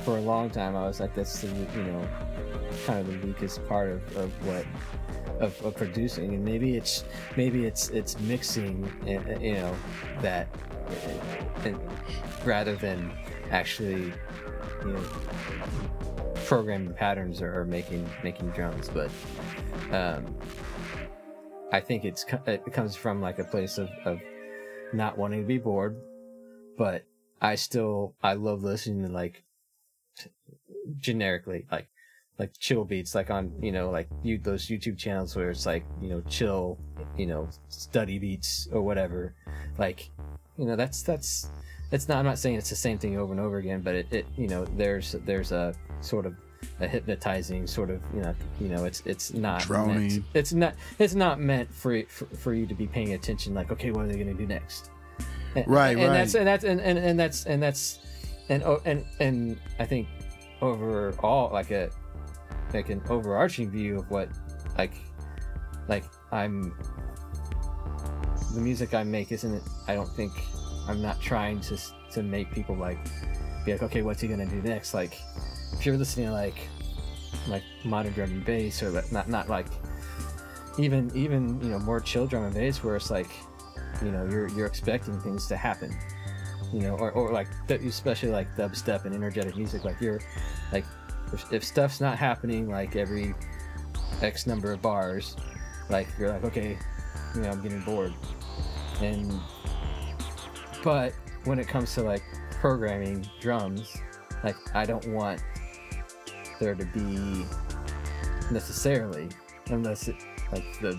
for 0.03 0.17
a 0.17 0.21
long 0.21 0.49
time 0.49 0.75
I 0.75 0.85
was 0.85 0.99
like 0.99 1.15
that's 1.15 1.41
the 1.41 1.47
you 1.47 1.83
know 1.83 2.07
kind 2.85 2.99
of 2.99 3.07
the 3.07 3.27
weakest 3.27 3.65
part 3.67 3.89
of, 3.89 4.17
of 4.17 4.45
what 4.45 4.65
of, 5.39 5.59
of 5.63 5.75
producing. 5.75 6.33
And 6.33 6.43
maybe 6.43 6.75
it's 6.75 7.03
maybe 7.35 7.65
it's 7.65 7.89
it's 7.89 8.19
mixing 8.19 8.91
and 9.05 9.41
you 9.41 9.53
know 9.53 9.75
that 10.21 10.47
eh, 10.89 11.65
and 11.65 11.79
rather 12.45 12.75
than 12.75 13.11
actually 13.51 14.13
you 14.83 14.91
know 14.91 15.03
programming 16.45 16.93
patterns 16.93 17.41
or 17.41 17.65
making 17.65 18.09
making 18.23 18.49
drums 18.51 18.89
but 18.89 19.11
um 19.91 20.35
I 21.71 21.79
think 21.81 22.05
it's 22.05 22.25
it 22.45 22.71
comes 22.71 22.95
from 22.95 23.21
like 23.21 23.39
a 23.39 23.43
place 23.43 23.77
of, 23.77 23.89
of 24.05 24.19
not 24.93 25.17
wanting 25.17 25.41
to 25.41 25.47
be 25.47 25.57
bored 25.57 25.97
but 26.77 27.03
I 27.41 27.55
still 27.55 28.15
I 28.23 28.33
love 28.33 28.63
listening 28.63 29.03
to 29.03 29.11
like 29.11 29.43
generically 30.99 31.65
like 31.71 31.87
like 32.39 32.51
chill 32.59 32.85
beats 32.85 33.15
like 33.15 33.29
on 33.29 33.51
you 33.61 33.71
know 33.71 33.89
like 33.89 34.07
you 34.23 34.37
those 34.37 34.67
YouTube 34.67 34.97
channels 34.97 35.35
where 35.35 35.49
it's 35.49 35.65
like 35.65 35.83
you 36.01 36.09
know 36.09 36.21
chill 36.29 36.77
you 37.17 37.25
know 37.25 37.49
study 37.69 38.19
beats 38.19 38.67
or 38.71 38.81
whatever. 38.81 39.35
Like 39.77 40.11
you 40.57 40.65
know 40.65 40.75
that's 40.75 41.01
that's 41.01 41.49
it's 41.91 42.07
not 42.07 42.19
I'm 42.19 42.25
not 42.25 42.39
saying 42.39 42.55
it's 42.55 42.69
the 42.69 42.75
same 42.75 42.97
thing 42.97 43.17
over 43.17 43.33
and 43.33 43.41
over 43.41 43.57
again 43.57 43.81
but 43.81 43.95
it, 43.95 44.07
it 44.11 44.25
you 44.37 44.47
know 44.47 44.65
there's 44.65 45.13
there's 45.25 45.51
a 45.51 45.73
sort 46.01 46.25
of 46.25 46.35
a 46.79 46.87
hypnotizing 46.87 47.67
sort 47.67 47.89
of 47.89 48.01
you 48.13 48.21
know 48.21 48.35
you 48.59 48.67
know 48.67 48.85
it's 48.85 49.01
it's 49.05 49.33
not 49.33 49.67
meant, 49.69 50.23
it's 50.33 50.53
not 50.53 50.75
it's 50.99 51.15
not 51.15 51.39
meant 51.39 51.73
for, 51.73 52.01
for 52.07 52.25
for 52.25 52.53
you 52.53 52.65
to 52.65 52.75
be 52.75 52.87
paying 52.87 53.13
attention 53.13 53.53
like 53.53 53.71
okay 53.71 53.91
what 53.91 54.05
are 54.05 54.07
they 54.07 54.17
gonna 54.17 54.33
do 54.33 54.47
next? 54.47 54.91
And, 55.55 55.67
Right, 55.67 55.97
and 55.97 56.07
right. 56.07 56.13
that's 56.13 56.35
and 56.35 56.47
that's 56.47 56.63
and, 56.63 56.79
and, 56.81 56.99
and 56.99 57.19
that's 57.19 57.45
and 57.45 57.61
that's 57.61 57.99
and 58.49 58.63
oh, 58.63 58.81
and 58.85 59.05
and 59.19 59.57
I 59.79 59.85
think 59.85 60.07
overall 60.61 61.51
like 61.51 61.71
a 61.71 61.89
like 62.73 62.89
an 62.89 63.01
overarching 63.09 63.69
view 63.69 63.99
of 63.99 64.09
what 64.09 64.29
like 64.77 64.93
like 65.87 66.03
I'm 66.31 66.73
the 68.53 68.61
music 68.61 68.93
I 68.93 69.03
make 69.03 69.31
isn't 69.31 69.63
I 69.87 69.95
don't 69.95 70.09
think 70.09 70.31
I'm 70.87 71.01
not 71.01 71.19
trying 71.21 71.59
to 71.61 71.77
to 72.11 72.23
make 72.23 72.51
people 72.51 72.75
like 72.75 72.99
be 73.65 73.71
like 73.73 73.83
okay 73.83 74.01
what's 74.01 74.21
he 74.21 74.27
gonna 74.27 74.45
do 74.45 74.61
next? 74.61 74.93
Like 74.93 75.17
if 75.73 75.85
you're 75.85 75.97
listening 75.97 76.27
to 76.27 76.31
like 76.31 76.67
like 77.47 77.63
modern 77.83 78.13
drum 78.13 78.31
and 78.31 78.45
bass 78.45 78.81
or 78.83 79.03
not 79.11 79.29
not 79.29 79.49
like 79.49 79.67
even 80.77 81.11
even 81.15 81.59
you 81.61 81.69
know 81.69 81.79
more 81.79 81.99
chill 81.99 82.27
drum 82.27 82.43
and 82.43 82.53
bass 82.53 82.83
where 82.83 82.95
it's 82.95 83.09
like 83.09 83.29
you 84.01 84.11
know 84.11 84.25
you're 84.25 84.47
you're 84.49 84.65
expecting 84.65 85.19
things 85.21 85.47
to 85.47 85.57
happen 85.57 85.95
you 86.73 86.81
know 86.81 86.95
or, 86.95 87.11
or 87.11 87.31
like 87.31 87.47
especially 87.69 88.29
like 88.29 88.53
dubstep 88.55 89.05
and 89.05 89.15
energetic 89.15 89.55
music 89.55 89.83
like 89.85 89.99
you're 90.01 90.19
like 90.71 90.85
if, 91.33 91.51
if 91.51 91.63
stuff's 91.63 92.01
not 92.01 92.17
happening 92.17 92.69
like 92.69 92.95
every 92.95 93.33
x 94.21 94.47
number 94.47 94.71
of 94.71 94.81
bars 94.81 95.35
like 95.89 96.07
you're 96.19 96.29
like 96.29 96.43
okay 96.43 96.77
you 97.35 97.41
know 97.41 97.49
i'm 97.49 97.61
getting 97.61 97.81
bored. 97.81 98.13
And 99.01 99.31
but 100.83 101.13
when 101.43 101.59
it 101.59 101.67
comes 101.67 101.93
to 101.93 102.01
like 102.01 102.23
programming 102.59 103.27
drums 103.39 103.95
like 104.43 104.55
i 104.75 104.85
don't 104.85 105.07
want 105.09 105.41
there 106.59 106.75
to 106.75 106.85
be 106.85 107.45
necessarily 108.51 109.29
unless 109.67 110.07
it 110.07 110.15
like 110.51 110.63
the 110.81 110.97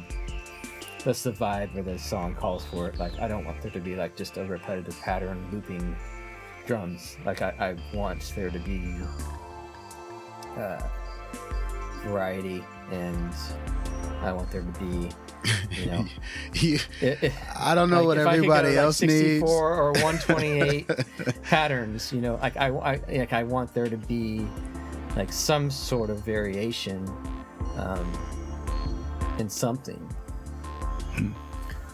that's 1.04 1.22
the 1.22 1.32
vibe 1.32 1.72
where 1.74 1.82
the 1.84 1.98
song 1.98 2.34
calls 2.34 2.64
for 2.66 2.88
it. 2.88 2.98
Like 2.98 3.18
i 3.20 3.28
don't 3.28 3.44
want 3.44 3.62
there 3.62 3.70
to 3.70 3.80
be 3.80 3.94
like 3.96 4.16
just 4.16 4.36
a 4.36 4.44
repetitive 4.44 4.98
pattern 5.00 5.46
looping 5.52 5.96
drums. 6.66 7.16
Like 7.24 7.40
i, 7.42 7.50
I 7.92 7.96
want 7.96 8.32
there 8.36 8.50
to 8.50 8.58
be 8.58 8.94
uh, 10.56 10.80
variety 12.04 12.64
and 12.90 13.32
i 14.22 14.32
want 14.32 14.50
there 14.50 14.62
to 14.62 14.78
be 14.80 15.08
you 15.70 15.86
know. 15.86 16.04
You- 16.54 16.78
it, 17.00 17.22
it- 17.22 17.32
I 17.56 17.74
don't 17.74 17.90
know 17.90 18.02
like, 18.02 18.06
what 18.06 18.16
could 18.18 18.24
go 18.24 18.30
everybody 18.30 18.68
like, 18.70 18.76
else 18.78 18.96
64 18.98 19.38
needs. 19.38 19.50
or 19.78 19.92
128 20.02 21.42
patterns 21.44 22.12
you 22.12 22.20
know 22.20 22.36
like 22.42 22.56
I, 22.56 22.68
I 22.68 23.00
like 23.18 23.32
i 23.32 23.44
want 23.44 23.72
there 23.74 23.88
to 23.88 23.96
be 23.96 24.46
like 25.18 25.32
some 25.32 25.70
sort 25.70 26.08
of 26.08 26.20
variation 26.20 27.06
um 27.76 28.10
in 29.38 29.48
something. 29.50 30.00
And 31.16 31.34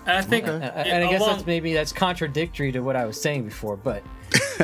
I 0.06 0.20
think, 0.22 0.46
and, 0.46 0.62
it- 0.62 0.72
and 0.76 1.02
i 1.04 1.10
guess 1.10 1.20
along- 1.20 1.36
that's 1.36 1.46
maybe 1.46 1.72
that's 1.72 1.90
contradictory 1.92 2.70
to 2.72 2.80
what 2.80 2.94
i 2.94 3.06
was 3.06 3.18
saying 3.18 3.44
before 3.44 3.76
but 3.76 4.02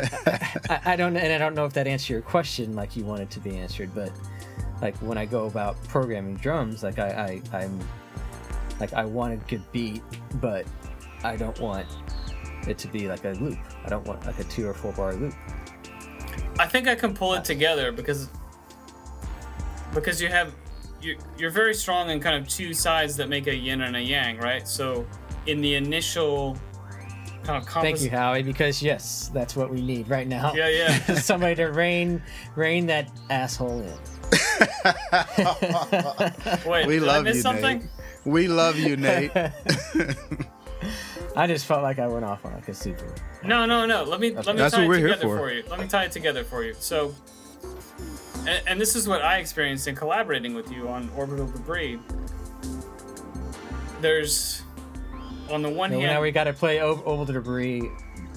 I, 0.69 0.81
I 0.85 0.97
don't 0.97 1.17
and 1.17 1.33
i 1.33 1.39
don't 1.39 1.55
know 1.55 1.65
if 1.65 1.73
that 1.73 1.87
answered 1.87 2.13
your 2.13 2.21
question 2.23 2.75
like 2.77 2.95
you 2.95 3.05
wanted 3.05 3.31
to 3.31 3.41
be 3.41 3.57
answered 3.57 3.91
but 3.95 4.13
like 4.83 4.95
when 4.99 5.17
i 5.17 5.25
go 5.25 5.47
about 5.47 5.83
programming 5.85 6.35
drums 6.37 6.83
like 6.83 6.99
i, 6.99 7.41
I 7.53 7.59
i'm 7.59 7.79
like 8.81 8.93
i 8.93 9.05
want 9.07 9.33
a 9.33 9.37
good 9.49 9.63
beat 9.73 10.03
but 10.43 10.67
i 11.25 11.37
don't 11.37 11.59
want 11.59 11.87
it 12.69 12.77
to 12.77 12.89
be 12.89 13.09
like 13.09 13.25
a 13.25 13.31
loop. 13.31 13.57
I 13.87 13.89
don't 13.89 14.07
want 14.07 14.27
like 14.27 14.39
a 14.39 14.45
two 14.45 14.69
or 14.69 14.75
four 14.75 14.93
bar 14.93 15.15
loop. 15.15 15.33
I 16.59 16.67
think 16.67 16.87
I 16.89 16.95
can 16.95 17.15
pull 17.15 17.33
it 17.33 17.43
together 17.43 17.91
because 17.91 18.29
because 19.95 20.21
you 20.21 20.29
have 20.29 20.53
you're, 21.03 21.17
you're 21.39 21.51
very 21.51 21.75
strong 21.75 22.11
in 22.11 22.21
kind 22.21 22.37
of 22.41 22.49
two 22.49 22.75
sides 22.75 23.17
that 23.17 23.29
make 23.29 23.47
a 23.47 23.55
yin 23.55 23.81
and 23.83 23.97
a 23.97 24.01
yang, 24.01 24.39
right? 24.39 24.67
So 24.69 25.07
in 25.47 25.61
the 25.61 25.75
initial 25.77 26.57
kind 27.45 27.63
of 27.63 27.69
thank 27.71 28.03
you 28.03 28.11
howie 28.11 28.43
because 28.43 28.83
yes 28.83 29.31
that's 29.33 29.57
what 29.57 29.71
we 29.71 29.81
need 29.81 30.07
right 30.11 30.29
now 30.29 30.53
Yeah, 30.55 30.69
yeah. 30.69 31.15
somebody 31.15 31.55
to 31.55 31.69
rein 31.69 32.23
rein 32.55 32.85
that 32.87 33.11
asshole 33.31 33.81
in 33.81 33.91
Wait, 36.67 36.87
we 36.87 36.99
did 36.99 37.03
love 37.05 37.21
I 37.21 37.23
miss 37.23 37.37
you, 37.37 37.43
something? 37.43 37.79
Nate. 37.79 37.89
We 38.27 38.47
love 38.47 38.79
you, 38.79 38.97
Nate. 38.99 39.31
i 41.37 41.47
just 41.47 41.65
felt 41.67 41.83
like 41.83 41.99
i 41.99 42.07
went 42.07 42.25
off 42.25 42.45
on 42.45 42.53
a 42.53 42.75
super 42.75 43.15
No, 43.43 43.65
no, 43.65 43.87
no. 43.87 44.05
Let 44.05 44.21
me 44.21 44.35
let 44.35 44.47
me 44.47 44.53
That's 44.55 44.75
tie 44.75 44.81
what 44.81 44.85
it 44.85 44.89
we're 44.89 44.99
here 44.99 45.09
together 45.15 45.37
for. 45.39 45.51
you. 45.51 45.63
Let 45.71 45.81
me 45.81 45.87
tie 45.87 46.05
it 46.05 46.13
together 46.13 46.45
for 46.45 46.63
you. 46.65 46.75
So, 46.79 47.15
and, 48.47 48.63
and 48.67 48.81
this 48.81 48.97
is 48.97 49.09
what 49.09 49.23
I 49.23 49.39
experienced 49.39 49.89
in 49.89 49.95
collaborating 49.95 50.55
with 50.55 50.71
you 50.71 50.89
on 50.89 51.11
Orbital 51.17 51.47
Debris. 51.47 51.99
There's, 54.01 54.63
on 55.51 55.63
the 55.63 55.69
one 55.69 55.91
No, 55.91 55.99
hand, 55.99 56.13
now 56.13 56.23
we 56.23 56.31
got 56.31 56.45
to 56.45 56.53
play 56.53 56.81
over, 56.81 57.03
over 57.07 57.25
the 57.25 57.35
debris. 57.35 57.91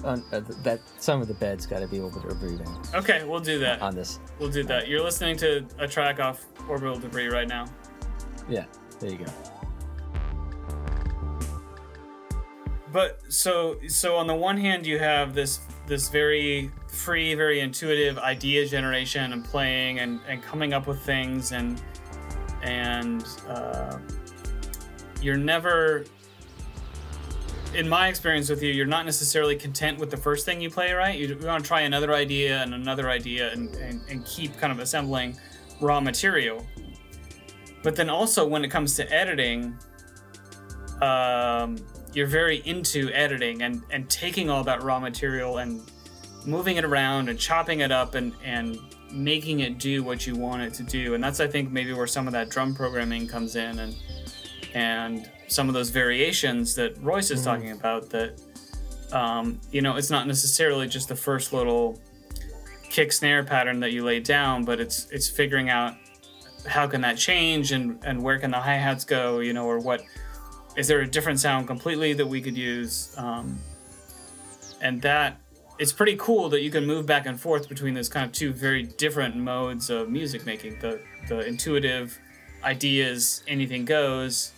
On, 0.04 0.22
uh, 0.32 0.40
that 0.64 0.80
some 0.98 1.22
of 1.22 1.28
the 1.28 1.34
beds 1.34 1.64
got 1.64 1.78
to 1.78 1.88
be 1.88 1.98
over 2.00 2.20
the 2.20 2.28
debris 2.28 2.56
now 2.56 2.82
okay, 2.94 3.24
we'll 3.24 3.40
do 3.40 3.58
that. 3.60 3.80
on 3.80 3.94
this. 3.94 4.20
We'll 4.38 4.50
do 4.50 4.62
that. 4.64 4.86
You're 4.86 5.02
listening 5.02 5.38
to 5.38 5.64
a 5.78 5.88
track 5.88 6.20
off 6.20 6.44
Orbital 6.68 6.98
Debris 6.98 7.28
right 7.28 7.48
now. 7.48 7.64
Yeah, 8.46 8.66
there 9.00 9.10
you 9.10 9.16
go. 9.16 9.24
But 12.92 13.20
so 13.28 13.76
so 13.88 14.16
on 14.16 14.26
the 14.26 14.34
one 14.34 14.56
hand 14.56 14.86
you 14.86 14.98
have 14.98 15.34
this 15.34 15.60
this 15.86 16.08
very 16.08 16.70
free, 16.94 17.34
very 17.34 17.60
intuitive 17.60 18.18
idea 18.18 18.66
generation 18.66 19.32
and 19.32 19.44
playing 19.44 19.98
and, 19.98 20.20
and 20.28 20.42
coming 20.42 20.72
up 20.72 20.86
with 20.86 21.00
things 21.00 21.52
and 21.52 21.82
and 22.62 23.26
uh, 23.48 23.98
you're 25.20 25.36
never 25.36 26.04
in 27.74 27.88
my 27.88 28.08
experience 28.08 28.48
with 28.48 28.62
you, 28.62 28.72
you're 28.72 28.86
not 28.86 29.04
necessarily 29.04 29.56
content 29.56 29.98
with 29.98 30.10
the 30.10 30.16
first 30.16 30.46
thing 30.46 30.60
you 30.60 30.70
play, 30.70 30.92
right? 30.92 31.18
You, 31.18 31.26
you 31.26 31.46
want 31.46 31.64
to 31.64 31.68
try 31.68 31.80
another 31.82 32.14
idea 32.14 32.62
and 32.62 32.72
another 32.72 33.10
idea 33.10 33.52
and, 33.52 33.74
and, 33.76 34.00
and 34.08 34.24
keep 34.24 34.56
kind 34.56 34.72
of 34.72 34.78
assembling 34.78 35.36
raw 35.80 36.00
material. 36.00 36.64
But 37.82 37.96
then 37.96 38.08
also 38.08 38.46
when 38.46 38.64
it 38.64 38.68
comes 38.68 38.94
to 38.96 39.12
editing, 39.12 39.76
um, 41.02 41.76
you're 42.12 42.28
very 42.28 42.62
into 42.64 43.10
editing 43.10 43.62
and, 43.62 43.82
and 43.90 44.08
taking 44.08 44.48
all 44.48 44.62
that 44.64 44.82
raw 44.82 45.00
material 45.00 45.58
and 45.58 45.82
moving 46.46 46.76
it 46.76 46.84
around 46.84 47.28
and 47.28 47.38
chopping 47.38 47.80
it 47.80 47.90
up 47.90 48.14
and, 48.14 48.32
and 48.44 48.78
making 49.10 49.60
it 49.60 49.78
do 49.78 50.02
what 50.02 50.26
you 50.26 50.34
want 50.34 50.62
it 50.62 50.74
to 50.74 50.82
do. 50.82 51.14
And 51.14 51.22
that's 51.22 51.40
I 51.40 51.46
think 51.46 51.70
maybe 51.70 51.92
where 51.92 52.06
some 52.06 52.26
of 52.26 52.32
that 52.32 52.48
drum 52.48 52.74
programming 52.74 53.26
comes 53.26 53.56
in 53.56 53.78
and 53.78 53.96
and 54.74 55.30
some 55.46 55.68
of 55.68 55.74
those 55.74 55.90
variations 55.90 56.74
that 56.74 56.96
Royce 57.00 57.30
is 57.30 57.44
talking 57.44 57.70
about 57.70 58.10
that 58.10 58.40
um, 59.12 59.60
you 59.70 59.80
know, 59.80 59.96
it's 59.96 60.10
not 60.10 60.26
necessarily 60.26 60.88
just 60.88 61.08
the 61.08 61.16
first 61.16 61.52
little 61.52 62.00
kick 62.90 63.12
snare 63.12 63.44
pattern 63.44 63.80
that 63.80 63.92
you 63.92 64.04
lay 64.04 64.20
down, 64.20 64.64
but 64.64 64.80
it's 64.80 65.08
it's 65.10 65.28
figuring 65.28 65.70
out 65.70 65.94
how 66.66 66.86
can 66.86 67.00
that 67.02 67.16
change 67.16 67.72
and, 67.72 67.98
and 68.04 68.22
where 68.22 68.38
can 68.38 68.50
the 68.50 68.58
hi-hats 68.58 69.04
go, 69.04 69.40
you 69.40 69.52
know, 69.52 69.66
or 69.66 69.78
what 69.78 70.02
is 70.76 70.88
there 70.88 71.00
a 71.00 71.06
different 71.06 71.38
sound 71.38 71.66
completely 71.66 72.12
that 72.14 72.26
we 72.26 72.40
could 72.40 72.56
use? 72.56 73.14
Um, 73.16 73.58
and 74.80 75.00
that 75.02 75.40
it's 75.78 75.92
pretty 75.92 76.16
cool 76.16 76.48
that 76.50 76.62
you 76.62 76.70
can 76.70 76.86
move 76.86 77.06
back 77.06 77.26
and 77.26 77.40
forth 77.40 77.68
between 77.68 77.94
those 77.94 78.08
kind 78.08 78.24
of 78.26 78.32
two 78.32 78.52
very 78.52 78.82
different 78.84 79.36
modes 79.36 79.90
of 79.90 80.08
music 80.08 80.46
making 80.46 80.78
the 80.80 81.00
the 81.28 81.40
intuitive 81.46 82.18
ideas 82.62 83.42
anything 83.48 83.84
goes 83.84 84.52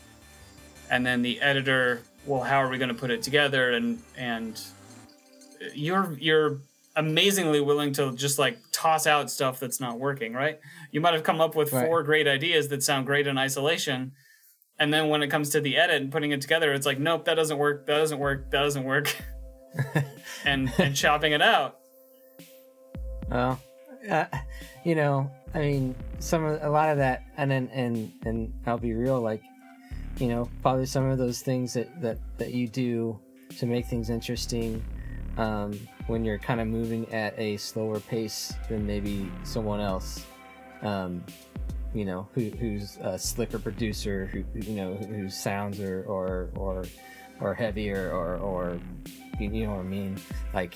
and 0.90 1.04
then 1.04 1.22
the 1.22 1.40
editor, 1.40 2.02
well, 2.26 2.42
how 2.42 2.58
are 2.62 2.68
we 2.68 2.78
going 2.78 2.88
to 2.88 2.94
put 2.94 3.10
it 3.10 3.22
together? 3.22 3.72
And 3.72 4.00
and 4.16 4.60
you're 5.74 6.16
you're 6.18 6.58
amazingly 6.94 7.60
willing 7.60 7.92
to 7.94 8.12
just 8.12 8.38
like 8.38 8.58
toss 8.72 9.06
out 9.06 9.30
stuff 9.30 9.58
that's 9.60 9.80
not 9.80 9.98
working, 9.98 10.32
right? 10.32 10.60
You 10.92 11.00
might 11.00 11.14
have 11.14 11.24
come 11.24 11.40
up 11.40 11.54
with 11.54 11.72
Right. 11.72 11.86
four 11.86 12.02
great 12.02 12.26
ideas 12.28 12.68
that 12.68 12.82
sound 12.82 13.06
great 13.06 13.26
in 13.26 13.36
isolation. 13.36 14.12
And 14.78 14.92
then 14.92 15.08
when 15.08 15.22
it 15.22 15.28
comes 15.28 15.50
to 15.50 15.60
the 15.60 15.76
edit 15.76 16.00
and 16.02 16.12
putting 16.12 16.32
it 16.32 16.40
together, 16.40 16.72
it's 16.72 16.86
like, 16.86 16.98
nope, 16.98 17.24
that 17.24 17.34
doesn't 17.34 17.58
work, 17.58 17.86
that 17.86 17.96
doesn't 17.96 18.18
work, 18.18 18.50
that 18.50 18.62
doesn't 18.62 18.84
work. 18.84 19.14
and 20.44 20.72
and 20.78 20.94
chopping 20.94 21.32
it 21.32 21.42
out. 21.42 21.78
Well, 23.30 23.60
uh, 24.08 24.26
you 24.84 24.94
know, 24.94 25.30
I 25.54 25.58
mean, 25.60 25.94
some 26.18 26.44
a 26.44 26.70
lot 26.70 26.90
of 26.90 26.98
that, 26.98 27.24
and 27.36 27.50
then 27.50 27.68
and 27.72 28.12
and 28.24 28.52
I'll 28.66 28.78
be 28.78 28.94
real, 28.94 29.20
like, 29.20 29.42
you 30.18 30.28
know, 30.28 30.48
probably 30.62 30.86
some 30.86 31.10
of 31.10 31.18
those 31.18 31.40
things 31.40 31.74
that 31.74 32.00
that 32.00 32.18
that 32.38 32.52
you 32.52 32.68
do 32.68 33.18
to 33.58 33.66
make 33.66 33.86
things 33.86 34.10
interesting, 34.10 34.84
um, 35.38 35.78
when 36.06 36.24
you're 36.24 36.38
kind 36.38 36.60
of 36.60 36.68
moving 36.68 37.12
at 37.12 37.38
a 37.38 37.56
slower 37.56 38.00
pace 38.00 38.52
than 38.68 38.86
maybe 38.86 39.30
someone 39.44 39.80
else, 39.80 40.24
um, 40.82 41.24
you 41.94 42.04
know, 42.04 42.28
who 42.34 42.50
who's 42.50 42.98
a 43.00 43.18
slicker 43.18 43.58
producer, 43.58 44.26
who 44.26 44.42
who, 44.52 44.60
you 44.70 44.76
know 44.76 44.94
whose 44.94 45.36
sounds 45.36 45.80
are 45.80 46.04
or 46.04 46.50
or 46.54 46.84
or 47.40 47.54
heavier 47.54 48.10
or 48.12 48.36
or 48.36 48.78
you 49.38 49.66
know 49.66 49.74
what 49.74 49.80
I 49.80 49.84
mean, 49.84 50.18
like 50.54 50.74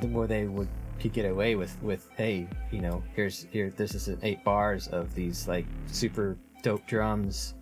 the 0.00 0.08
more 0.08 0.26
they 0.26 0.46
would 0.46 0.68
could 1.00 1.12
get 1.12 1.28
away 1.28 1.56
with 1.56 1.76
with 1.82 2.08
hey 2.16 2.46
you 2.70 2.80
know 2.80 3.02
here's 3.14 3.46
here 3.50 3.70
this 3.76 3.94
is 3.94 4.08
eight 4.22 4.42
bars 4.44 4.86
of 4.88 5.12
these 5.14 5.48
like 5.48 5.66
super 5.86 6.36
dope 6.62 6.86
drums 6.86 7.54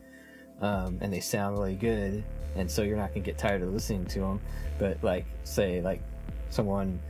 um, 0.60 0.98
and 1.00 1.10
they 1.10 1.20
sound 1.20 1.56
really 1.56 1.74
good 1.74 2.22
and 2.56 2.70
so 2.70 2.82
you're 2.82 2.98
not 2.98 3.08
gonna 3.10 3.20
get 3.20 3.38
tired 3.38 3.62
of 3.62 3.72
listening 3.72 4.04
to 4.04 4.18
them 4.18 4.40
but 4.78 5.02
like 5.02 5.24
say 5.44 5.80
like 5.80 6.02
someone 6.50 7.00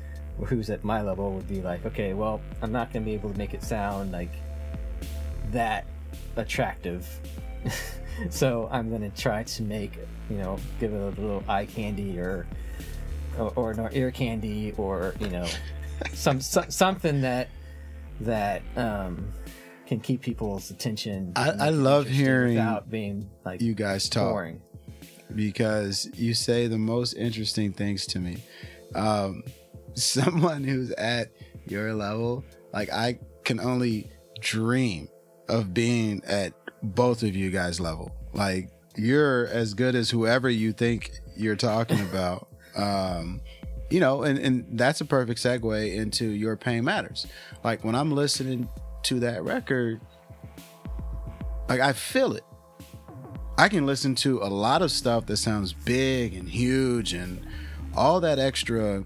who's 0.44 0.70
at 0.70 0.84
my 0.84 1.02
level 1.02 1.32
would 1.32 1.48
be 1.48 1.60
like 1.62 1.84
okay 1.84 2.14
well 2.14 2.40
i'm 2.62 2.70
not 2.70 2.92
gonna 2.92 3.04
be 3.04 3.14
able 3.14 3.30
to 3.30 3.36
make 3.36 3.52
it 3.52 3.62
sound 3.62 4.12
like 4.12 4.32
that 5.50 5.84
attractive. 6.36 7.06
So 8.28 8.68
i'm 8.70 8.90
gonna 8.90 9.08
try 9.08 9.44
to 9.44 9.62
make 9.62 9.98
you 10.28 10.36
know 10.36 10.58
give 10.78 10.92
it 10.92 11.00
a 11.00 11.20
little 11.20 11.42
eye 11.48 11.64
candy 11.64 12.18
or 12.18 12.46
or, 13.40 13.52
or 13.56 13.70
an 13.72 13.88
ear 13.92 14.10
candy 14.10 14.72
or 14.76 15.14
you 15.20 15.28
know 15.28 15.46
some, 16.12 16.40
some 16.52 16.70
something 16.70 17.20
that 17.22 17.48
that 18.20 18.62
um 18.76 19.32
can 19.86 19.98
keep 19.98 20.20
people's 20.22 20.70
attention 20.70 21.32
I- 21.34 21.50
I 21.50 21.70
love 21.70 22.06
hearing 22.06 22.54
without 22.54 22.88
being 22.90 23.28
like 23.44 23.60
You 23.60 23.74
guys 23.74 24.08
talk 24.08 24.30
boring 24.30 24.60
because 25.34 26.08
you 26.14 26.34
say 26.34 26.66
the 26.66 26.78
most 26.78 27.14
interesting 27.14 27.72
things 27.72 28.06
to 28.08 28.18
me. 28.18 28.38
Um, 28.94 29.44
someone 29.94 30.64
who's 30.64 30.90
at 30.92 31.30
your 31.66 31.94
level, 31.94 32.44
like 32.72 32.90
I 32.92 33.18
can 33.44 33.60
only 33.60 34.10
dream 34.40 35.08
of 35.48 35.72
being 35.74 36.22
at 36.26 36.52
both 36.82 37.22
of 37.22 37.34
you 37.36 37.50
guys' 37.50 37.80
level. 37.80 38.10
Like 38.32 38.70
you're 38.96 39.46
as 39.48 39.74
good 39.74 39.94
as 39.94 40.10
whoever 40.10 40.48
you 40.50 40.72
think 40.72 41.12
you're 41.36 41.56
talking 41.56 42.00
about. 42.10 42.48
Um, 42.76 43.40
you 43.90 43.98
know, 43.98 44.22
and, 44.22 44.38
and 44.38 44.64
that's 44.78 45.00
a 45.00 45.04
perfect 45.04 45.40
segue 45.40 45.94
into 45.94 46.26
your 46.26 46.56
pain 46.56 46.84
matters. 46.84 47.26
Like 47.64 47.84
when 47.84 47.94
I'm 47.94 48.12
listening 48.12 48.68
to 49.04 49.20
that 49.20 49.42
record, 49.42 50.00
like 51.68 51.80
I 51.80 51.92
feel 51.92 52.32
it. 52.34 52.44
I 53.58 53.68
can 53.68 53.84
listen 53.84 54.14
to 54.16 54.38
a 54.42 54.48
lot 54.48 54.80
of 54.80 54.90
stuff 54.90 55.26
that 55.26 55.36
sounds 55.36 55.72
big 55.72 56.34
and 56.34 56.48
huge 56.48 57.12
and 57.12 57.46
all 57.94 58.20
that 58.20 58.38
extra. 58.38 59.04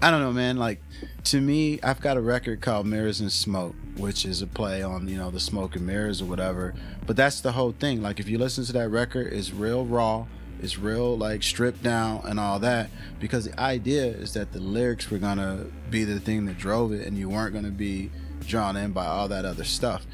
I 0.00 0.10
don't 0.10 0.20
know, 0.20 0.32
man. 0.32 0.56
Like 0.56 0.80
to 1.24 1.40
me, 1.40 1.80
I've 1.82 2.00
got 2.00 2.16
a 2.16 2.20
record 2.20 2.60
called 2.60 2.86
Mirrors 2.86 3.20
and 3.20 3.32
Smoke, 3.32 3.74
which 3.96 4.24
is 4.24 4.42
a 4.42 4.46
play 4.46 4.82
on 4.82 5.08
you 5.08 5.16
know 5.16 5.30
the 5.30 5.40
smoke 5.40 5.74
and 5.74 5.86
mirrors 5.86 6.22
or 6.22 6.26
whatever. 6.26 6.74
But 7.06 7.16
that's 7.16 7.40
the 7.40 7.52
whole 7.52 7.72
thing. 7.72 8.02
Like 8.02 8.20
if 8.20 8.28
you 8.28 8.38
listen 8.38 8.64
to 8.66 8.72
that 8.74 8.90
record, 8.90 9.32
it's 9.32 9.52
real 9.52 9.84
raw. 9.84 10.26
It's 10.60 10.78
real 10.78 11.16
like 11.16 11.42
stripped 11.42 11.82
down 11.82 12.22
and 12.24 12.40
all 12.40 12.58
that 12.60 12.90
because 13.20 13.44
the 13.44 13.60
idea 13.60 14.06
is 14.06 14.34
that 14.34 14.52
the 14.52 14.60
lyrics 14.60 15.10
were 15.10 15.18
gonna 15.18 15.66
be 15.90 16.04
the 16.04 16.20
thing 16.20 16.46
that 16.46 16.58
drove 16.58 16.92
it, 16.92 17.06
and 17.06 17.16
you 17.16 17.28
weren't 17.28 17.54
gonna 17.54 17.70
be 17.70 18.10
drawn 18.40 18.76
in 18.76 18.92
by 18.92 19.06
all 19.06 19.28
that 19.28 19.44
other 19.44 19.64
stuff 19.64 20.06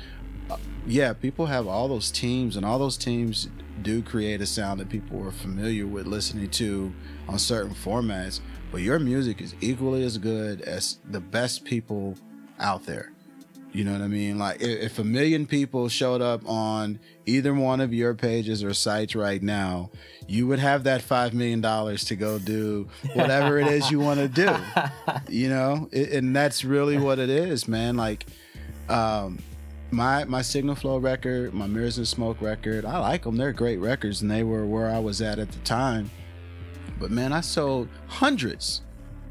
uh, 0.50 0.56
yeah, 0.86 1.12
people 1.12 1.46
have 1.46 1.66
all 1.66 1.88
those 1.88 2.10
teams, 2.10 2.56
and 2.56 2.66
all 2.66 2.78
those 2.78 2.96
teams 2.96 3.48
do 3.82 4.02
create 4.02 4.40
a 4.40 4.46
sound 4.46 4.80
that 4.80 4.88
people 4.88 5.22
are 5.26 5.32
familiar 5.32 5.86
with 5.86 6.06
listening 6.06 6.50
to 6.50 6.92
on 7.28 7.38
certain 7.38 7.74
formats. 7.74 8.40
But 8.70 8.82
your 8.82 8.98
music 8.98 9.40
is 9.40 9.54
equally 9.60 10.04
as 10.04 10.18
good 10.18 10.62
as 10.62 10.98
the 11.08 11.20
best 11.20 11.64
people 11.64 12.16
out 12.58 12.84
there. 12.84 13.12
You 13.72 13.84
know 13.84 13.92
what 13.92 14.02
I 14.02 14.08
mean? 14.08 14.38
Like, 14.38 14.60
if 14.60 14.98
a 14.98 15.04
million 15.04 15.46
people 15.46 15.88
showed 15.88 16.20
up 16.20 16.46
on 16.46 16.98
either 17.24 17.54
one 17.54 17.80
of 17.80 17.94
your 17.94 18.12
pages 18.12 18.62
or 18.62 18.74
sites 18.74 19.14
right 19.14 19.42
now, 19.42 19.90
you 20.26 20.46
would 20.46 20.58
have 20.58 20.84
that 20.84 21.00
$5 21.00 21.32
million 21.32 21.62
to 21.62 22.16
go 22.16 22.38
do 22.38 22.88
whatever 23.14 23.58
it 23.58 23.68
is 23.68 23.90
you 23.90 23.98
want 23.98 24.20
to 24.20 24.28
do. 24.28 24.54
You 25.28 25.48
know? 25.48 25.88
And 25.92 26.36
that's 26.36 26.64
really 26.64 26.98
what 26.98 27.18
it 27.18 27.30
is, 27.30 27.66
man. 27.66 27.96
Like, 27.96 28.26
um, 28.90 29.38
my 29.92 30.24
my 30.24 30.42
Signal 30.42 30.74
Flow 30.74 30.98
record, 30.98 31.52
my 31.52 31.66
Mirrors 31.66 31.98
and 31.98 32.08
Smoke 32.08 32.40
record, 32.40 32.84
I 32.84 32.98
like 32.98 33.24
them. 33.24 33.36
They're 33.36 33.52
great 33.52 33.78
records, 33.78 34.22
and 34.22 34.30
they 34.30 34.42
were 34.42 34.66
where 34.66 34.88
I 34.88 34.98
was 34.98 35.20
at 35.20 35.38
at 35.38 35.52
the 35.52 35.58
time. 35.60 36.10
But 36.98 37.10
man, 37.10 37.32
I 37.32 37.40
sold 37.40 37.88
hundreds 38.06 38.82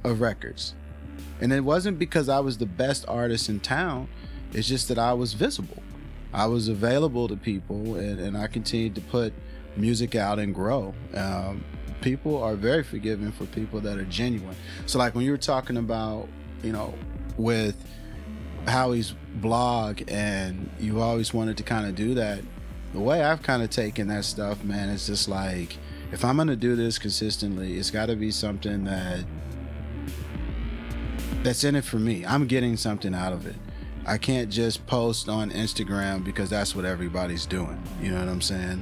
of 0.04 0.22
records, 0.22 0.76
and 1.42 1.52
it 1.52 1.62
wasn't 1.62 1.98
because 1.98 2.30
I 2.30 2.40
was 2.40 2.58
the 2.58 2.66
best 2.66 3.06
artist 3.08 3.50
in 3.50 3.60
town. 3.60 4.08
It's 4.54 4.68
just 4.68 4.88
that 4.90 5.00
I 5.00 5.14
was 5.14 5.34
visible. 5.34 5.82
I 6.34 6.46
was 6.46 6.68
available 6.68 7.28
to 7.28 7.36
people, 7.36 7.96
and, 7.96 8.20
and 8.20 8.38
I 8.38 8.48
continued 8.48 8.96
to 8.96 9.02
put 9.02 9.34
music 9.76 10.16
out 10.16 10.40
and 10.40 10.54
grow. 10.54 10.94
Um, 11.14 11.64
people 12.02 12.42
are 12.42 12.56
very 12.56 12.84
forgiving 12.84 13.32
for 13.32 13.46
people 13.46 13.80
that 13.82 13.98
are 13.98 14.06
genuine. 14.06 14.56
So, 14.86 15.00
like 15.00 15.16
when 15.16 15.26
you 15.26 15.32
were 15.32 15.38
talking 15.38 15.78
about, 15.78 16.28
you 16.64 16.72
know, 16.72 16.94
with 17.38 17.76
Howie's 18.68 19.14
blog 19.36 20.02
and 20.08 20.70
you 20.80 21.02
always 21.02 21.34
wanted 21.34 21.58
to 21.58 21.64
kind 21.64 21.88
of 21.88 21.96
do 21.96 22.14
that. 22.16 22.42
The 22.94 23.00
way 23.00 23.24
I've 23.24 23.42
kind 23.42 23.64
of 23.64 23.70
taken 23.70 24.08
that 24.10 24.26
stuff, 24.26 24.64
man, 24.64 24.90
it's 24.90 25.08
just 25.08 25.30
like 25.30 25.78
if 26.12 26.26
I'm 26.26 26.38
gonna 26.38 26.56
do 26.56 26.76
this 26.76 27.00
consistently, 27.00 27.78
it's 27.78 27.90
got 27.90 28.08
to 28.08 28.16
be 28.16 28.32
something 28.32 28.84
that 28.84 29.24
that's 31.42 31.64
in 31.64 31.76
it 31.76 31.86
for 31.86 31.98
me. 31.98 32.26
I'm 32.26 32.48
getting 32.48 32.78
something 32.78 33.16
out 33.16 33.34
of 33.34 33.48
it. 33.48 33.56
I 34.06 34.18
can't 34.18 34.50
just 34.50 34.86
post 34.88 35.30
on 35.30 35.52
Instagram 35.52 36.24
because 36.24 36.50
that's 36.50 36.76
what 36.76 36.86
everybody's 36.86 37.46
doing. 37.46 37.82
You 38.02 38.12
know 38.12 38.20
what 38.20 38.30
I'm 38.30 38.42
saying? 38.42 38.82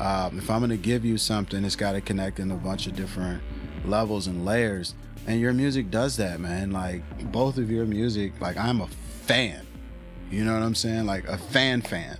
Um, 0.00 0.38
if 0.38 0.50
I'm 0.50 0.60
gonna 0.60 0.76
give 0.76 1.04
you 1.04 1.18
something, 1.18 1.64
it's 1.64 1.76
got 1.76 1.92
to 1.92 2.00
connect 2.00 2.38
in 2.40 2.50
a 2.50 2.56
bunch 2.56 2.86
of 2.86 2.96
different 2.96 3.42
levels 3.84 4.26
and 4.26 4.44
layers. 4.44 4.94
And 5.26 5.40
your 5.40 5.52
music 5.52 5.90
does 5.90 6.16
that, 6.16 6.40
man. 6.40 6.70
Like 6.70 7.02
both 7.32 7.58
of 7.58 7.70
your 7.70 7.86
music, 7.86 8.40
like 8.40 8.56
I'm 8.56 8.80
a 8.80 8.88
fan. 9.22 9.66
You 10.30 10.44
know 10.44 10.52
what 10.52 10.62
I'm 10.62 10.74
saying? 10.74 11.06
Like 11.06 11.26
a 11.28 11.38
fan 11.38 11.80
fan 11.80 12.18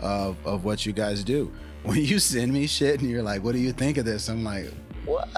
of 0.00 0.36
of 0.46 0.64
what 0.64 0.86
you 0.86 0.92
guys 0.92 1.24
do. 1.24 1.52
When 1.82 1.96
you 1.96 2.18
send 2.18 2.52
me 2.52 2.66
shit 2.66 3.00
and 3.00 3.08
you're 3.08 3.22
like, 3.22 3.42
"What 3.42 3.52
do 3.52 3.58
you 3.58 3.72
think 3.72 3.96
of 3.96 4.04
this?" 4.04 4.28
I'm 4.28 4.44
like, 4.44 4.70
"What?" 5.06 5.30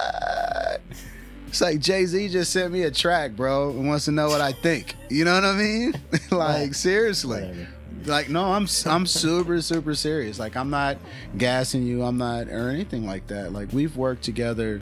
It's 1.52 1.60
like 1.60 1.80
Jay 1.80 2.06
Z 2.06 2.30
just 2.30 2.50
sent 2.50 2.72
me 2.72 2.84
a 2.84 2.90
track, 2.90 3.32
bro, 3.32 3.68
and 3.70 3.86
wants 3.86 4.06
to 4.06 4.10
know 4.10 4.28
what 4.28 4.40
I 4.40 4.52
think. 4.52 4.94
You 5.10 5.26
know 5.26 5.34
what 5.34 5.44
I 5.44 5.52
mean? 5.52 5.92
like 6.30 6.72
seriously. 6.74 7.66
Like 8.06 8.30
no, 8.30 8.44
I'm 8.54 8.66
I'm 8.86 9.06
super 9.06 9.60
super 9.60 9.94
serious. 9.94 10.38
Like 10.38 10.56
I'm 10.56 10.70
not 10.70 10.96
gassing 11.36 11.82
you. 11.82 12.04
I'm 12.04 12.16
not 12.16 12.48
or 12.48 12.70
anything 12.70 13.06
like 13.06 13.26
that. 13.26 13.52
Like 13.52 13.70
we've 13.72 13.94
worked 13.98 14.22
together 14.24 14.80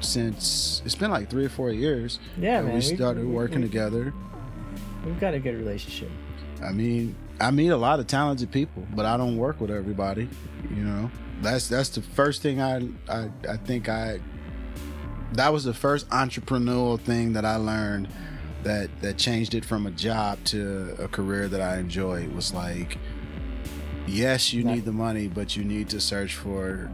since 0.00 0.82
it's 0.84 0.94
been 0.94 1.10
like 1.10 1.28
three 1.30 1.44
or 1.44 1.48
four 1.50 1.70
years. 1.70 2.18
Yeah, 2.38 2.62
man, 2.62 2.74
We 2.74 2.80
started 2.80 3.24
we- 3.26 3.30
working 3.30 3.60
we- 3.60 3.68
together. 3.68 4.12
we've 5.04 5.20
got 5.20 5.34
a 5.34 5.38
good 5.38 5.56
relationship 5.56 6.10
I 6.64 6.70
mean, 6.72 7.16
I 7.40 7.50
meet 7.50 7.68
a 7.68 7.76
lot 7.76 7.98
of 8.00 8.06
talented 8.06 8.50
people, 8.52 8.86
but 8.94 9.04
I 9.04 9.16
don't 9.16 9.36
work 9.36 9.60
with 9.60 9.70
everybody. 9.70 10.28
You 10.70 10.84
know, 10.84 11.10
that's 11.42 11.68
that's 11.68 11.88
the 11.90 12.02
first 12.02 12.40
thing 12.40 12.60
I 12.62 12.88
I, 13.08 13.28
I 13.48 13.56
think 13.58 13.88
I. 13.88 14.20
That 15.34 15.52
was 15.52 15.64
the 15.64 15.74
first 15.74 16.08
entrepreneurial 16.10 17.00
thing 17.00 17.32
that 17.34 17.44
I 17.44 17.56
learned 17.56 18.08
that 18.62 18.90
that 19.00 19.16
changed 19.18 19.54
it 19.54 19.64
from 19.64 19.86
a 19.86 19.90
job 19.90 20.38
to 20.46 20.94
a 20.98 21.08
career 21.08 21.48
that 21.48 21.60
I 21.60 21.78
enjoy. 21.78 22.28
Was 22.28 22.54
like, 22.54 22.98
yes, 24.06 24.52
you 24.52 24.64
need 24.64 24.84
the 24.84 24.92
money, 24.92 25.28
but 25.28 25.56
you 25.56 25.64
need 25.64 25.88
to 25.90 26.00
search 26.00 26.34
for, 26.34 26.90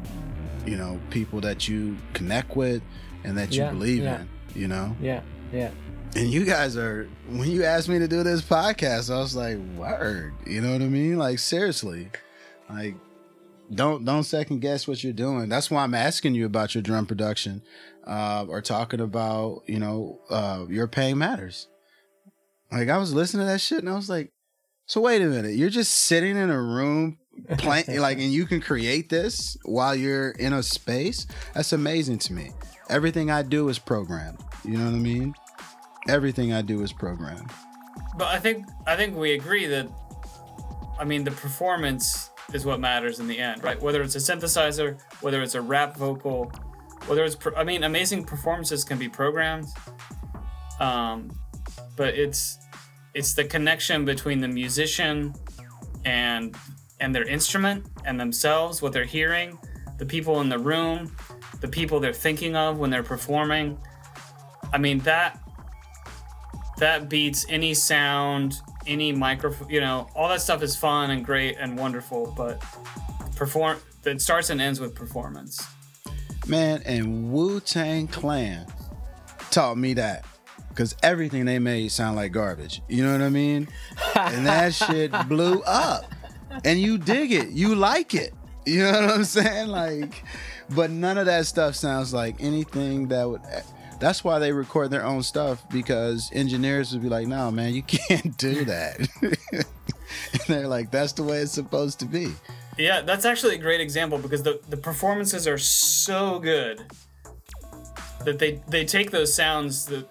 you 0.67 0.77
know, 0.77 1.01
people 1.11 1.41
that 1.43 1.69
you 1.69 1.97
connect 2.15 2.57
with 2.57 2.83
and 3.25 3.37
that 3.37 3.53
you 3.53 3.63
Yeah, 3.63 3.71
believe 3.71 4.03
yeah. 4.03 4.21
in. 4.21 4.29
You 4.55 4.67
know, 4.67 4.97
yeah 5.01 5.21
yeah 5.53 5.71
and 6.17 6.31
you 6.33 6.45
guys 6.45 6.77
are 6.77 7.09
when 7.29 7.51
you 7.51 7.65
asked 7.65 7.89
me 7.89 7.99
to 7.99 8.09
do 8.09 8.23
this 8.23 8.41
podcast, 8.43 9.15
I 9.15 9.19
was 9.19 9.37
like, 9.37 9.59
word. 9.77 10.33
You 10.47 10.63
know 10.63 10.73
what 10.73 10.81
I 10.83 10.87
mean? 10.87 11.19
Like 11.19 11.39
seriously. 11.39 12.09
Like 12.69 12.95
don't 13.73 14.05
don't 14.05 14.25
second 14.25 14.61
guess 14.61 14.89
what 14.89 15.05
you're 15.05 15.13
doing. 15.13 15.49
That's 15.49 15.71
why 15.71 15.83
I'm 15.83 15.95
asking 15.95 16.35
you 16.35 16.47
about 16.47 16.75
your 16.75 16.83
drum 16.83 17.05
production, 17.07 17.63
uh, 18.09 18.47
or 18.49 18.61
talking 18.63 19.01
about 19.01 19.63
you 19.67 19.79
know 19.79 20.19
uh, 20.31 20.65
your 20.69 20.89
pain 20.89 21.19
matters. 21.19 21.69
Like 22.73 22.89
I 22.89 22.99
was 22.99 23.15
listening 23.15 23.47
to 23.47 23.53
that 23.53 23.61
shit 23.61 23.79
and 23.79 23.89
I 23.89 23.95
was 23.95 24.11
like, 24.11 24.33
so 24.87 25.01
wait 25.01 25.23
a 25.23 25.27
minute, 25.27 25.55
you're 25.55 25.71
just 25.71 25.95
sitting 25.95 26.37
in 26.37 26.51
a 26.51 26.61
room 26.61 27.19
playing 27.59 27.85
like, 28.01 28.19
and 28.19 28.33
you 28.33 28.47
can 28.47 28.61
create 28.61 29.09
this 29.11 29.57
while 29.65 29.95
you're 29.95 30.31
in 30.31 30.53
a 30.53 30.63
space. 30.63 31.27
That's 31.55 31.73
amazing 31.73 32.19
to 32.21 32.33
me. 32.33 32.51
Everything 32.89 33.31
I 33.31 33.43
do 33.43 33.69
is 33.69 33.79
programmed. 33.79 34.39
You 34.65 34.79
know 34.79 34.87
what 34.87 34.95
I 34.95 34.99
mean? 34.99 35.35
Everything 36.09 36.53
I 36.53 36.63
do 36.63 36.83
is 36.83 36.93
programmed. 36.93 37.51
But 38.17 38.29
I 38.29 38.39
think 38.39 38.67
I 38.87 38.97
think 38.97 39.17
we 39.17 39.33
agree 39.33 39.67
that 39.67 39.89
I 40.99 41.05
mean 41.05 41.25
the 41.25 41.31
performance 41.31 42.31
is 42.55 42.65
what 42.65 42.81
matters 42.81 43.21
in 43.21 43.29
the 43.29 43.39
end, 43.39 43.63
right? 43.63 43.81
Whether 43.81 44.03
it's 44.03 44.15
a 44.15 44.19
synthesizer, 44.19 44.99
whether 45.21 45.43
it's 45.43 45.55
a 45.55 45.61
rap 45.61 45.97
vocal, 45.97 46.51
whether 47.09 47.25
it's 47.25 47.37
I 47.57 47.65
mean 47.65 47.85
amazing 47.85 48.25
performances 48.25 48.85
can 48.85 48.99
be 48.99 49.09
programmed. 49.09 49.67
Um, 50.81 51.31
but 51.97 52.15
it's 52.15 52.59
it's 53.15 53.35
the 53.35 53.45
connection 53.45 54.05
between 54.05 54.41
the 54.41 54.49
musician 54.49 55.35
and 56.05 56.55
and 57.01 57.15
their 57.15 57.25
instrument 57.25 57.87
and 58.05 58.19
themselves, 58.19 58.83
what 58.83 58.93
they're 58.93 59.05
hearing, 59.05 59.59
the 59.99 60.07
people 60.07 60.41
in 60.41 60.49
the 60.49 60.59
room, 60.59 61.15
the 61.61 61.69
people 61.69 62.01
they're 62.01 62.13
thinking 62.13 62.57
of 62.57 62.79
when 62.79 62.91
they're 62.91 63.03
performing. 63.03 63.79
I 64.73 64.79
mean 64.79 64.99
that 65.01 65.41
that 66.79 67.09
beats 67.09 67.45
any 67.49 67.75
sound, 67.75 68.55
any 68.87 69.13
microphone, 69.13 69.69
you 69.69 69.81
know, 69.81 70.09
all 70.15 70.29
that 70.29 70.41
stuff 70.41 70.63
is 70.63 70.77
fun 70.77 71.11
and 71.11 71.25
great 71.25 71.57
and 71.59 71.77
wonderful, 71.77 72.33
but 72.37 72.63
perform 73.37 73.79
it 74.05 74.23
starts 74.23 74.51
and 74.51 74.61
ends 74.61 74.81
with 74.81 74.95
performance. 74.95 75.61
Man, 76.49 76.83
and 76.87 77.33
Wu 77.33 77.61
Tang 77.61 78.09
Clan 78.09 78.67
taught 79.51 79.77
me 79.77 79.95
that. 79.95 80.25
Cause 80.75 80.95
everything 81.03 81.45
they 81.45 81.59
made 81.59 81.91
sound 81.91 82.15
like 82.15 82.31
garbage. 82.31 82.83
You 82.89 83.05
know 83.05 83.11
what 83.11 83.23
I 83.23 83.31
mean? 83.31 83.67
and 84.15 84.47
that 84.47 84.75
shit 84.75 85.11
blew 85.29 85.61
up. 85.63 86.05
And 86.65 86.81
you 86.81 86.99
dig 86.99 87.33
it. 87.33 87.51
You 87.51 87.75
like 87.75 88.15
it. 88.15 88.33
You 88.65 88.85
know 88.85 88.93
what 88.93 89.11
I'm 89.11 89.25
saying? 89.25 89.69
Like, 89.69 90.23
but 90.71 90.91
none 90.91 91.19
of 91.19 91.27
that 91.27 91.47
stuff 91.47 91.75
sounds 91.75 92.15
like 92.15 92.37
anything 92.39 93.09
that 93.09 93.29
would 93.29 93.41
that's 93.99 94.23
why 94.23 94.39
they 94.39 94.53
record 94.53 94.91
their 94.91 95.05
own 95.05 95.23
stuff 95.23 95.69
because 95.71 96.31
engineers 96.33 96.93
would 96.93 97.03
be 97.03 97.09
like, 97.09 97.27
"No, 97.27 97.51
man, 97.51 97.75
you 97.75 97.83
can't 97.83 98.37
do 98.37 98.65
that." 98.65 99.09
and 99.53 99.65
they're 100.47 100.69
like, 100.69 100.91
"That's 100.91 101.13
the 101.13 101.23
way 101.23 101.39
it's 101.39 101.53
supposed 101.53 101.99
to 102.01 102.05
be." 102.05 102.29
Yeah, 102.79 103.01
that's 103.01 103.25
actually 103.25 103.57
a 103.57 103.59
great 103.59 103.81
example 103.81 104.19
because 104.19 104.43
the 104.43 104.61
the 104.69 104.77
performances 104.77 105.49
are 105.49 105.59
so 105.59 106.39
good 106.39 106.85
that 108.25 108.39
they 108.39 108.61
they 108.69 108.85
take 108.85 109.11
those 109.11 109.35
sounds 109.35 109.87
that 109.87 110.09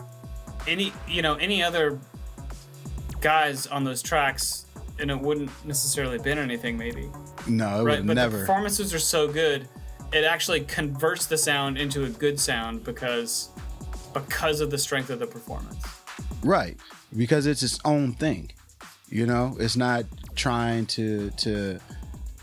any 0.67 0.91
you 1.07 1.21
know 1.21 1.35
any 1.35 1.63
other 1.63 1.99
guys 3.21 3.67
on 3.67 3.83
those 3.83 4.01
tracks 4.01 4.65
and 4.99 5.09
it 5.11 5.19
wouldn't 5.19 5.49
necessarily 5.65 6.17
been 6.17 6.37
anything 6.37 6.77
maybe. 6.77 7.09
No, 7.47 7.81
it 7.81 7.83
right? 7.83 8.05
But 8.05 8.15
never. 8.15 8.37
the 8.37 8.43
performances 8.43 8.93
are 8.93 8.99
so 8.99 9.27
good, 9.27 9.67
it 10.11 10.23
actually 10.23 10.61
converts 10.61 11.25
the 11.25 11.37
sound 11.37 11.77
into 11.77 12.05
a 12.05 12.09
good 12.09 12.39
sound 12.39 12.83
because 12.83 13.49
because 14.13 14.61
of 14.61 14.71
the 14.71 14.77
strength 14.77 15.09
of 15.09 15.19
the 15.19 15.27
performance. 15.27 15.85
Right. 16.43 16.77
Because 17.15 17.45
it's 17.45 17.63
its 17.63 17.79
own 17.85 18.13
thing. 18.13 18.51
You 19.09 19.25
know, 19.25 19.55
it's 19.59 19.77
not 19.77 20.05
trying 20.35 20.85
to 20.87 21.29
to 21.31 21.79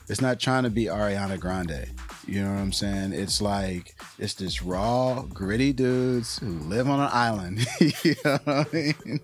it's 0.08 0.20
not 0.20 0.38
trying 0.38 0.64
to 0.64 0.70
be 0.70 0.84
Ariana 0.84 1.38
Grande. 1.38 1.88
You 2.26 2.42
know 2.42 2.52
what 2.52 2.60
I'm 2.60 2.72
saying? 2.72 3.12
It's 3.12 3.40
like 3.40 3.96
it's 4.18 4.34
this 4.34 4.62
raw, 4.62 5.22
gritty 5.22 5.72
dudes 5.72 6.38
who 6.38 6.58
live 6.60 6.88
on 6.88 7.00
an 7.00 7.10
island. 7.12 7.66
you 7.80 8.14
know 8.24 8.38
what 8.44 8.68
I 8.72 8.74
mean? 8.74 9.20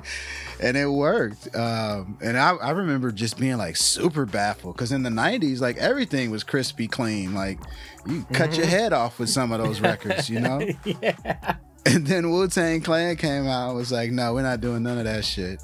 And 0.61 0.76
it 0.76 0.87
worked. 0.87 1.55
Um, 1.57 2.18
and 2.22 2.39
I, 2.39 2.57
I 2.57 2.70
remember 2.70 3.11
just 3.11 3.39
being 3.39 3.57
like 3.57 3.76
super 3.76 4.26
baffled 4.26 4.76
because 4.76 4.93
in 4.93 5.03
the 5.03 5.11
'90s, 5.11 5.61
like 5.61 5.76
everything 5.78 6.31
was 6.31 6.45
crispy 6.45 6.89
clean. 6.89 7.35
Like 7.35 7.59
you 8.07 8.24
cut 8.33 8.57
your 8.57 8.66
head 8.66 8.93
off 8.93 9.18
with 9.18 9.31
some 9.31 9.53
of 9.53 9.62
those 9.62 9.81
records. 9.81 10.28
You 10.28 10.41
know? 10.41 10.61
yeah. 10.85 11.57
And 11.87 12.07
then 12.07 12.31
Wu 12.31 12.47
Tang 12.49 12.83
Clan 12.83 13.16
came 13.16 13.47
out 13.47 13.68
and 13.68 13.78
was 13.78 13.91
like, 13.91 14.11
no, 14.11 14.35
we're 14.35 14.43
not 14.43 14.61
doing 14.61 14.83
none 14.83 14.99
of 14.99 15.05
that 15.05 15.24
shit. 15.24 15.59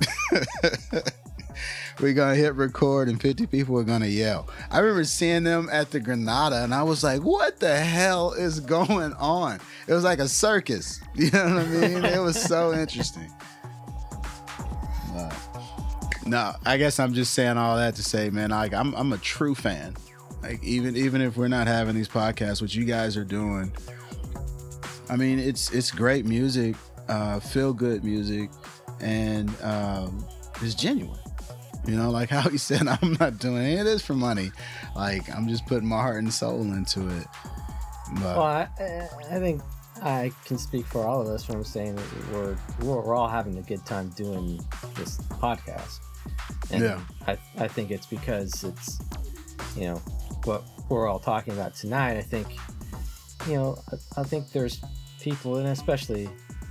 We're 2.01 2.15
to 2.15 2.35
hit 2.35 2.55
record 2.55 3.09
and 3.09 3.21
50 3.21 3.47
people 3.47 3.79
are 3.79 3.85
to 4.03 4.09
yell. 4.09 4.49
I 4.71 4.81
remember 4.81 5.05
seeing 5.05 5.45
them 5.45 5.69
at 5.73 5.91
the 5.91 6.01
Granada 6.01 6.63
and 6.63 6.75
I 6.75 6.83
was 6.83 7.03
like, 7.03 7.23
what 7.23 7.59
the 7.59 7.77
hell 7.77 8.33
is 8.33 8.61
going 8.61 9.13
on? 9.15 9.61
It 9.87 9.95
was 9.95 10.05
like 10.05 10.19
a 10.19 10.29
circus. 10.29 11.01
You 11.15 11.31
know 11.31 11.45
what 11.45 11.65
I 11.65 11.67
mean? 11.67 12.05
it 12.05 12.21
was 12.21 12.41
so 12.41 12.75
interesting. 12.75 13.33
But, 15.15 15.35
no, 16.27 16.53
I 16.67 16.77
guess 16.77 17.01
I'm 17.01 17.15
just 17.15 17.33
saying 17.33 17.57
all 17.57 17.77
that 17.77 17.95
to 17.97 18.03
say, 18.03 18.29
man, 18.29 18.51
like 18.51 18.75
I'm, 18.75 18.95
I'm 18.95 19.13
a 19.15 19.19
true 19.19 19.55
fan. 19.55 19.97
Like 20.43 20.63
even 20.63 20.97
even 20.97 21.23
if 21.23 21.37
we're 21.37 21.49
not 21.49 21.67
having 21.67 21.95
these 21.95 22.09
podcasts, 22.09 22.61
what 22.61 22.75
you 22.75 22.85
guys 22.85 23.17
are 23.17 23.25
doing, 23.25 23.73
I 25.09 25.17
mean, 25.17 25.39
it's 25.39 25.73
it's 25.73 25.91
great 25.91 26.25
music, 26.25 26.77
uh, 27.09 27.41
feel 27.41 27.73
good 27.73 28.05
music, 28.05 28.51
and 29.01 29.51
um, 29.63 30.25
it's 30.63 30.75
genuine. 30.75 31.19
You 31.87 31.97
know, 31.97 32.11
like 32.11 32.31
how 32.31 32.49
he 32.49 32.59
said, 32.71 32.87
I'm 32.89 33.17
not 33.21 33.39
doing 33.39 33.59
any 33.59 33.77
of 33.79 33.85
this 33.85 34.03
for 34.03 34.15
money. 34.15 34.53
Like 34.95 35.35
I'm 35.35 35.49
just 35.49 35.67
putting 35.67 35.89
my 35.89 36.01
heart 36.01 36.23
and 36.23 36.33
soul 36.33 36.63
into 36.63 37.09
it. 37.09 37.27
But 38.15 38.37
Well, 38.37 38.43
I, 38.43 38.69
I 39.31 39.39
think 39.39 39.63
I 40.03 40.31
can 40.45 40.59
speak 40.59 40.87
for 40.87 41.07
all 41.07 41.21
of 41.21 41.29
us 41.29 41.49
when 41.49 41.57
I'm 41.59 41.65
saying 41.65 41.97
that 41.97 42.33
we're, 42.33 42.57
we're 42.81 43.01
we're 43.03 43.15
all 43.15 43.29
having 43.29 43.59
a 43.59 43.63
good 43.63 43.85
time 43.87 44.11
doing 44.11 44.61
this 44.95 45.19
podcast. 45.19 46.01
And 46.71 46.83
Yeah. 46.83 47.01
I 47.27 47.39
I 47.59 47.69
think 47.69 47.91
it's 47.91 48.07
because 48.07 48.65
it's 48.65 48.99
you 49.77 49.85
know 49.85 49.97
what 50.45 50.65
we're 50.89 51.09
all 51.09 51.19
talking 51.19 51.55
about 51.55 51.75
tonight. 51.75 52.17
I 52.17 52.23
think 52.23 52.47
you 53.49 53.55
know 53.55 53.79
I, 53.93 54.21
I 54.21 54.25
think 54.25 54.53
there's 54.53 54.81
people 55.21 55.57
and 55.57 55.69
especially 55.69 56.29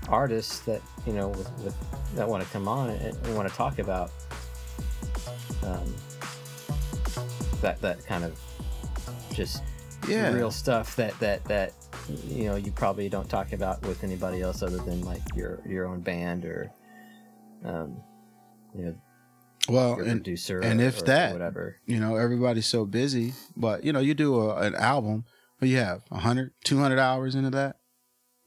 artists 0.07 0.59
that 0.59 0.81
you 1.07 1.13
know 1.13 1.29
with, 1.29 1.51
with 1.63 1.75
that 2.15 2.27
want 2.27 2.43
to 2.43 2.49
come 2.49 2.67
on 2.67 2.91
and, 2.91 3.15
and 3.15 3.35
want 3.35 3.49
to 3.49 3.55
talk 3.55 3.79
about 3.79 4.11
um, 5.65 5.93
that 7.61 7.81
that 7.81 8.05
kind 8.05 8.23
of 8.23 8.39
just 9.33 9.61
yeah, 10.07 10.31
real 10.31 10.51
stuff 10.51 10.95
that 10.97 11.17
that 11.19 11.43
that 11.45 11.73
you 12.27 12.45
know 12.45 12.55
you 12.55 12.71
probably 12.71 13.09
don't 13.09 13.29
talk 13.29 13.53
about 13.53 13.81
with 13.83 14.03
anybody 14.03 14.41
else 14.41 14.61
other 14.61 14.77
than 14.77 15.01
like 15.01 15.21
your 15.35 15.59
your 15.67 15.85
own 15.87 16.01
band 16.01 16.45
or 16.45 16.71
um 17.63 17.97
you 18.75 18.85
know 18.85 18.95
well, 19.67 19.93
and 19.95 20.23
producer 20.23 20.59
and 20.59 20.79
or, 20.79 20.85
if 20.85 21.01
or 21.01 21.05
that- 21.05 21.31
whatever 21.31 21.77
you 21.87 21.99
know 21.99 22.15
everybody's 22.15 22.67
so 22.67 22.85
busy, 22.85 23.33
but 23.57 23.83
you 23.83 23.91
know 23.91 23.99
you 23.99 24.13
do 24.13 24.39
a, 24.39 24.55
an 24.57 24.75
album, 24.75 25.25
what 25.57 25.69
you 25.69 25.77
have 25.77 26.03
100, 26.09 26.53
200 26.63 26.99
hours 26.99 27.35
into 27.35 27.49
that. 27.51 27.77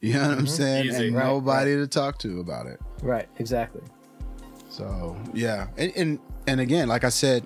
You 0.01 0.13
know 0.13 0.29
what 0.29 0.37
I'm 0.37 0.45
Mhm. 0.45 0.47
saying? 0.47 0.85
Easy. 0.85 1.07
And 1.07 1.17
Right, 1.17 1.25
nobody 1.25 1.75
to 1.75 1.85
talk 1.85 2.19
to 2.19 2.39
about 2.39 2.67
it. 2.67 2.79
right 3.01 3.27
exactly 3.37 3.81
So 4.69 5.17
yeah, 5.33 5.67
and, 5.75 5.91
and 5.97 6.19
and 6.49 6.59
again, 6.59 6.87
like 6.87 7.03
I 7.03 7.09
said, 7.09 7.45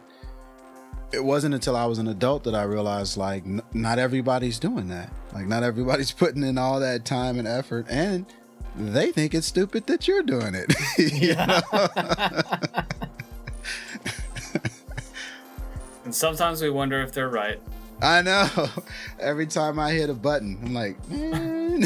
it 1.11 1.23
wasn't 1.23 1.53
until 1.53 1.75
I 1.75 1.85
was 1.85 1.99
an 1.99 2.07
adult 2.07 2.45
that 2.45 2.55
I 2.55 2.63
realized 2.63 3.17
like 3.17 3.43
n- 3.45 3.61
not 3.73 3.99
everybody's 3.99 4.59
doing 4.59 4.87
that. 4.87 5.11
Like 5.33 5.45
not 5.45 5.61
everybody's 5.61 6.11
putting 6.23 6.43
in 6.43 6.57
all 6.57 6.79
that 6.79 7.03
time 7.05 7.37
and 7.37 7.47
effort, 7.47 7.85
and 7.89 8.25
they 8.75 9.11
think 9.11 9.33
it's 9.33 9.47
stupid 9.47 9.87
that 9.87 10.07
you're 10.07 10.23
doing 10.23 10.55
it. 10.55 10.73
You? 10.97 11.35
And 16.05 16.13
sometimes 16.13 16.61
we 16.61 16.69
wonder 16.69 17.01
if 17.01 17.13
they're 17.13 17.29
right. 17.29 17.61
I 18.01 18.21
know. 18.21 18.49
Every 19.19 19.47
time 19.47 19.79
I 19.79 19.91
hit 19.93 20.09
a 20.09 20.13
button, 20.13 20.59
I'm 20.61 20.73
like, 20.73 21.09
man. 21.09 21.85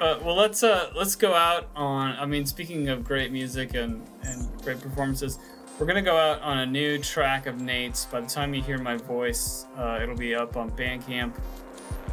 Uh, 0.00 0.18
well, 0.24 0.34
let's 0.34 0.62
uh, 0.62 0.90
let's 0.96 1.14
go 1.14 1.34
out 1.34 1.68
on. 1.76 2.16
I 2.16 2.24
mean, 2.24 2.46
speaking 2.46 2.88
of 2.88 3.04
great 3.04 3.30
music 3.32 3.74
and 3.74 4.02
and 4.22 4.48
great 4.62 4.80
performances, 4.80 5.38
we're 5.78 5.84
gonna 5.86 6.00
go 6.00 6.16
out 6.16 6.40
on 6.40 6.58
a 6.58 6.66
new 6.66 6.98
track 6.98 7.46
of 7.46 7.60
Nate's. 7.60 8.06
By 8.06 8.20
the 8.22 8.26
time 8.26 8.54
you 8.54 8.62
hear 8.62 8.78
my 8.78 8.96
voice, 8.96 9.66
uh, 9.76 9.98
it'll 10.02 10.16
be 10.16 10.34
up 10.34 10.56
on 10.56 10.70
Bandcamp, 10.70 11.34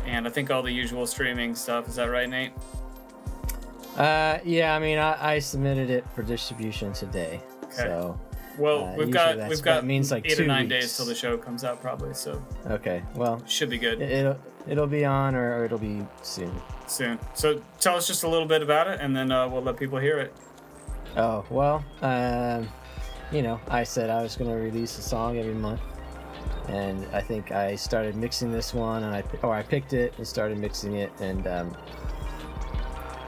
and 0.06 0.28
I 0.28 0.30
think 0.30 0.52
all 0.52 0.62
the 0.62 0.72
usual 0.72 1.08
streaming 1.08 1.56
stuff. 1.56 1.88
Is 1.88 1.96
that 1.96 2.10
right, 2.10 2.30
Nate? 2.30 2.52
uh 3.98 4.38
yeah 4.46 4.76
i 4.76 4.80
mean 4.80 5.00
i, 5.00 5.34
I 5.34 5.40
submitted 5.40 5.90
it 5.90 6.06
for 6.14 6.22
distribution 6.22 6.94
today 6.94 7.42
so 7.72 8.20
Well, 8.60 8.84
Uh, 8.86 8.94
we've 8.96 9.10
got 9.10 9.50
we've 9.50 9.60
got 9.64 9.86
means, 9.88 10.12
like, 10.12 10.30
eight 10.30 10.40
or 10.40 10.46
nine 10.46 10.70
weeks. 10.70 10.84
days 10.86 10.98
till 10.98 11.08
the 11.08 11.16
show 11.16 11.36
comes 11.36 11.64
out, 11.64 11.82
probably. 11.82 12.14
So 12.14 12.40
okay 12.68 13.02
well 13.16 13.42
should 13.48 13.72
be 13.72 13.80
good 13.80 14.00
it, 14.00 14.12
it'll 14.12 14.38
it'll 14.70 14.88
be 14.88 15.06
on 15.06 15.36
or, 15.36 15.60
or 15.60 15.66
it'll 15.66 15.78
be 15.78 16.06
soon 16.22 16.52
soon. 16.90 17.20
So 17.34 17.62
tell 17.80 17.96
us 17.96 18.08
just 18.08 18.24
a 18.24 18.28
little 18.28 18.48
bit 18.48 18.62
about 18.62 18.88
it, 18.88 19.00
and 19.02 19.16
then 19.16 19.32
uh, 19.32 19.48
we'll 19.48 19.62
let 19.62 19.78
people 19.78 20.00
hear 20.00 20.20
it. 20.20 20.34
Oh 21.16 21.46
well, 21.50 21.84
um, 22.02 22.68
you 23.32 23.42
know, 23.42 23.60
I 23.70 23.84
said 23.84 24.10
I 24.10 24.22
was 24.22 24.36
gonna 24.36 24.56
release 24.56 24.98
a 24.98 25.02
song 25.02 25.38
every 25.38 25.54
month, 25.54 25.82
and 26.68 27.06
I 27.14 27.22
think 27.22 27.52
I 27.52 27.76
started 27.76 28.16
mixing 28.16 28.52
this 28.52 28.74
one, 28.74 29.04
and 29.04 29.16
I 29.16 29.24
or 29.42 29.54
I 29.54 29.64
picked 29.64 29.94
it 29.94 30.14
and 30.18 30.28
started 30.28 30.58
mixing 30.58 30.96
it, 30.96 31.12
and 31.20 31.48
um, 31.48 31.78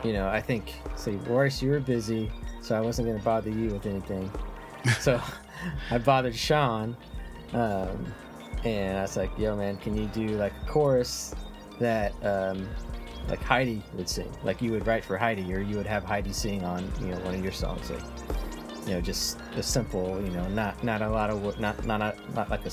you 0.03 0.13
know 0.13 0.27
I 0.27 0.41
think 0.41 0.73
see 0.95 1.15
Boris, 1.15 1.61
you 1.61 1.71
were 1.71 1.79
busy, 1.79 2.31
so 2.61 2.75
I 2.75 2.81
wasn't 2.81 3.07
gonna 3.07 3.23
bother 3.23 3.49
you 3.49 3.71
with 3.71 3.85
anything, 3.85 4.31
so 4.99 5.21
I 5.91 5.97
bothered 5.97 6.35
Sean, 6.35 6.95
um, 7.53 8.13
and 8.63 8.97
I 8.97 9.01
was 9.01 9.17
like, 9.17 9.31
"Yo, 9.37 9.55
man, 9.55 9.77
can 9.77 9.95
you 9.95 10.07
do 10.07 10.37
like 10.37 10.53
a 10.61 10.65
chorus 10.65 11.33
that 11.79 12.13
um, 12.25 12.67
like 13.27 13.41
Heidi 13.41 13.81
would 13.93 14.09
sing, 14.09 14.31
like 14.43 14.61
you 14.61 14.71
would 14.71 14.85
write 14.85 15.03
for 15.03 15.17
Heidi, 15.17 15.53
or 15.53 15.59
you 15.59 15.77
would 15.77 15.87
have 15.87 16.03
Heidi 16.03 16.33
sing 16.33 16.63
on 16.63 16.91
you 16.99 17.07
know 17.07 17.19
one 17.19 17.35
of 17.35 17.43
your 17.43 17.53
songs, 17.53 17.89
like 17.89 18.01
you 18.85 18.93
know 18.93 19.01
just 19.01 19.37
a 19.55 19.63
simple, 19.63 20.21
you 20.21 20.31
know, 20.31 20.47
not 20.49 20.83
not 20.83 21.01
a 21.01 21.09
lot 21.09 21.29
of 21.29 21.59
not 21.59 21.85
not 21.85 22.01
a, 22.01 22.15
not 22.33 22.49
like 22.49 22.65
a, 22.65 22.71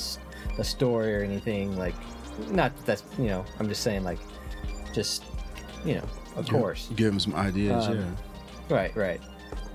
a 0.58 0.64
story 0.64 1.14
or 1.14 1.22
anything, 1.22 1.76
like 1.76 1.94
not 2.48 2.76
that 2.76 2.86
that's 2.86 3.04
you 3.18 3.26
know 3.26 3.44
I'm 3.58 3.68
just 3.68 3.82
saying 3.82 4.04
like 4.04 4.18
just 4.92 5.24
you 5.84 5.94
know 5.94 6.04
of 6.36 6.48
course 6.48 6.90
Give 6.94 7.12
him 7.12 7.20
some 7.20 7.34
ideas. 7.34 7.86
Um, 7.86 7.98
yeah. 7.98 8.74
Right, 8.74 8.96
right. 8.96 9.20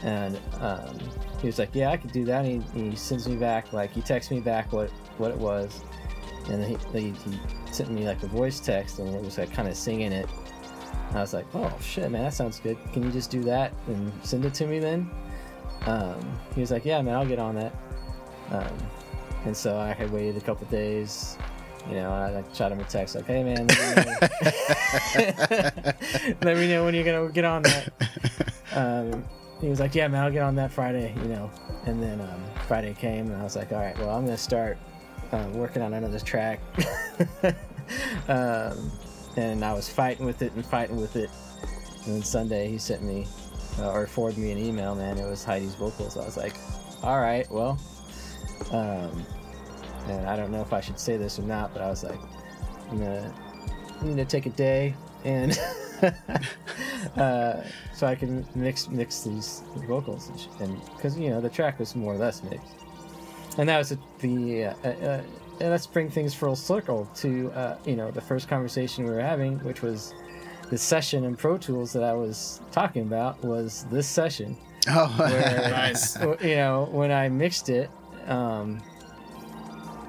And 0.04 0.38
um, 0.60 0.98
he 1.40 1.48
was 1.48 1.60
like, 1.60 1.70
"Yeah, 1.74 1.92
I 1.92 1.98
could 1.98 2.12
do 2.12 2.26
that." 2.26 2.44
And 2.44 2.64
he, 2.64 2.90
he 2.90 2.96
sends 2.96 3.28
me 3.28 3.36
back, 3.36 3.72
like 3.72 3.92
he 3.92 4.02
texts 4.02 4.32
me 4.32 4.40
back 4.40 4.74
what 4.74 4.90
what 5.18 5.32
it 5.32 5.38
was, 5.38 5.84
and 6.50 6.64
he, 6.64 6.78
he 6.94 7.12
he 7.12 7.40
sent 7.72 7.92
me 7.92 8.06
like 8.06 8.22
a 8.24 8.28
voice 8.28 8.60
text, 8.60 9.00
and 9.00 9.14
it 9.14 9.22
was 9.22 9.38
like 9.38 9.52
kind 9.52 9.68
of 9.68 9.76
singing 9.76 10.12
it. 10.12 10.28
And 11.10 11.18
I 11.18 11.22
was 11.22 11.34
like, 11.34 11.46
"Oh 11.54 11.74
shit, 11.82 12.10
man, 12.12 12.24
that 12.24 12.34
sounds 12.34 12.60
good. 12.60 12.78
Can 12.94 13.04
you 13.04 13.12
just 13.12 13.30
do 13.30 13.44
that 13.44 13.74
and 13.88 14.12
send 14.24 14.46
it 14.46 14.54
to 14.56 14.68
me 14.68 14.80
then?" 14.80 15.10
Um, 15.86 16.20
he 16.56 16.62
was 16.62 16.72
like, 16.72 16.86
"Yeah, 16.86 17.02
man, 17.02 17.16
I'll 17.16 17.26
get 17.26 17.40
on 17.40 17.56
that." 17.56 17.74
Um, 18.52 18.78
and 19.46 19.56
so 19.56 19.78
I 19.78 19.94
had 19.94 20.12
waited 20.12 20.38
a 20.38 20.42
couple 20.42 20.68
days. 20.68 21.38
You 21.90 21.96
know, 21.96 22.14
and 22.14 22.24
I 22.24 22.30
like 22.30 22.54
shot 22.54 22.72
him 22.72 22.80
a 22.80 22.84
text 22.84 23.16
like, 23.16 23.26
"Hey, 23.26 23.44
man, 23.44 23.66
let 23.68 23.98
me 23.98 24.04
know, 24.06 24.18
let 26.44 26.58
me 26.58 26.68
know 26.68 26.86
when 26.86 26.94
you're 26.94 27.04
gonna 27.04 27.32
get 27.32 27.46
on 27.46 27.64
that." 27.64 27.90
um, 28.76 29.24
he 29.60 29.70
was 29.70 29.80
like, 29.80 29.96
"Yeah, 29.96 30.08
man, 30.08 30.24
I'll 30.24 30.32
get 30.32 30.44
on 30.44 30.54
that 30.56 30.72
Friday," 30.72 31.16
you 31.24 31.30
know. 31.30 31.50
And 31.86 32.02
then 32.02 32.22
um, 32.22 32.44
Friday 32.68 32.94
came, 32.94 33.32
and 33.32 33.36
I 33.36 33.44
was 33.44 33.56
like, 33.56 33.72
"All 33.72 33.80
right, 33.80 33.98
well, 33.98 34.12
I'm 34.12 34.26
gonna 34.26 34.38
start 34.38 34.78
uh, 35.32 35.48
working 35.54 35.82
on 35.82 35.94
another 35.94 36.20
track." 36.20 36.60
um, 38.28 38.92
and 39.38 39.64
I 39.64 39.74
was 39.74 39.90
fighting 39.90 40.26
with 40.26 40.42
it 40.42 40.54
and 40.54 40.66
fighting 40.66 40.98
with 40.98 41.16
it. 41.16 41.30
And 42.06 42.16
then 42.16 42.24
Sunday, 42.24 42.68
he 42.68 42.78
sent 42.78 43.04
me 43.04 43.28
uh, 43.80 43.92
or 43.92 44.08
forwarded 44.08 44.40
me 44.40 44.52
an 44.52 44.58
email. 44.58 44.96
Man, 44.96 45.18
it 45.18 45.28
was 45.28 45.44
Heidi's 45.44 45.76
vocals. 45.76 46.18
I 46.18 46.26
was 46.26 46.38
like, 46.38 46.56
"All 47.04 47.20
right, 47.20 47.50
well." 47.52 47.80
Um, 48.72 49.26
and 50.08 50.28
I 50.28 50.36
don't 50.36 50.52
know 50.52 50.62
if 50.62 50.74
I 50.74 50.82
should 50.82 51.00
say 51.00 51.18
this 51.18 51.40
or 51.40 51.44
not, 51.44 51.74
but 51.74 51.82
I 51.82 51.90
was 51.90 52.04
like, 52.04 52.20
"I'm 52.90 53.00
gonna, 53.00 53.34
I'm 54.00 54.10
gonna 54.10 54.26
take 54.26 54.46
a 54.46 54.52
day 54.52 54.96
and." 55.24 55.58
uh, 57.18 57.62
so 57.94 58.08
I 58.08 58.16
can 58.16 58.46
mix 58.56 58.90
mix 58.90 59.22
these 59.22 59.62
vocals 59.88 60.32
and 60.60 60.82
because 60.96 61.18
you 61.18 61.30
know 61.30 61.40
the 61.40 61.50
track 61.50 61.78
was 61.78 61.96
more 61.96 62.16
or 62.16 62.18
less 62.18 62.42
mixed, 62.44 62.81
and 63.58 63.68
that 63.70 63.78
was 63.78 63.92
a, 63.92 63.98
the 64.20 64.66
uh, 64.66 64.74
uh, 64.84 64.88
uh, 64.88 65.22
let's 65.60 65.86
bring 65.88 66.10
things 66.10 66.34
full 66.34 66.56
circle 66.56 67.10
to 67.16 67.52
uh, 67.52 67.78
you 67.86 67.96
know 67.96 68.12
the 68.12 68.22
first 68.22 68.48
conversation 68.48 69.04
we 69.06 69.12
were 69.12 69.22
having, 69.22 69.60
which 69.60 69.82
was 69.82 70.14
the 70.70 70.78
session 70.78 71.24
in 71.26 71.36
Pro 71.36 71.58
Tools 71.58 71.92
that 71.94 72.04
I 72.04 72.14
was 72.14 72.62
talking 72.72 73.02
about 73.04 73.44
was 73.44 73.86
this 73.92 74.08
session 74.08 74.56
Oh, 74.90 75.14
where- 75.18 75.70
Nice. 75.70 76.16
you 76.42 76.56
know 76.56 76.88
when 76.92 77.12
I 77.12 77.30
mixed 77.30 77.70
it, 77.70 77.90
um, 78.28 78.82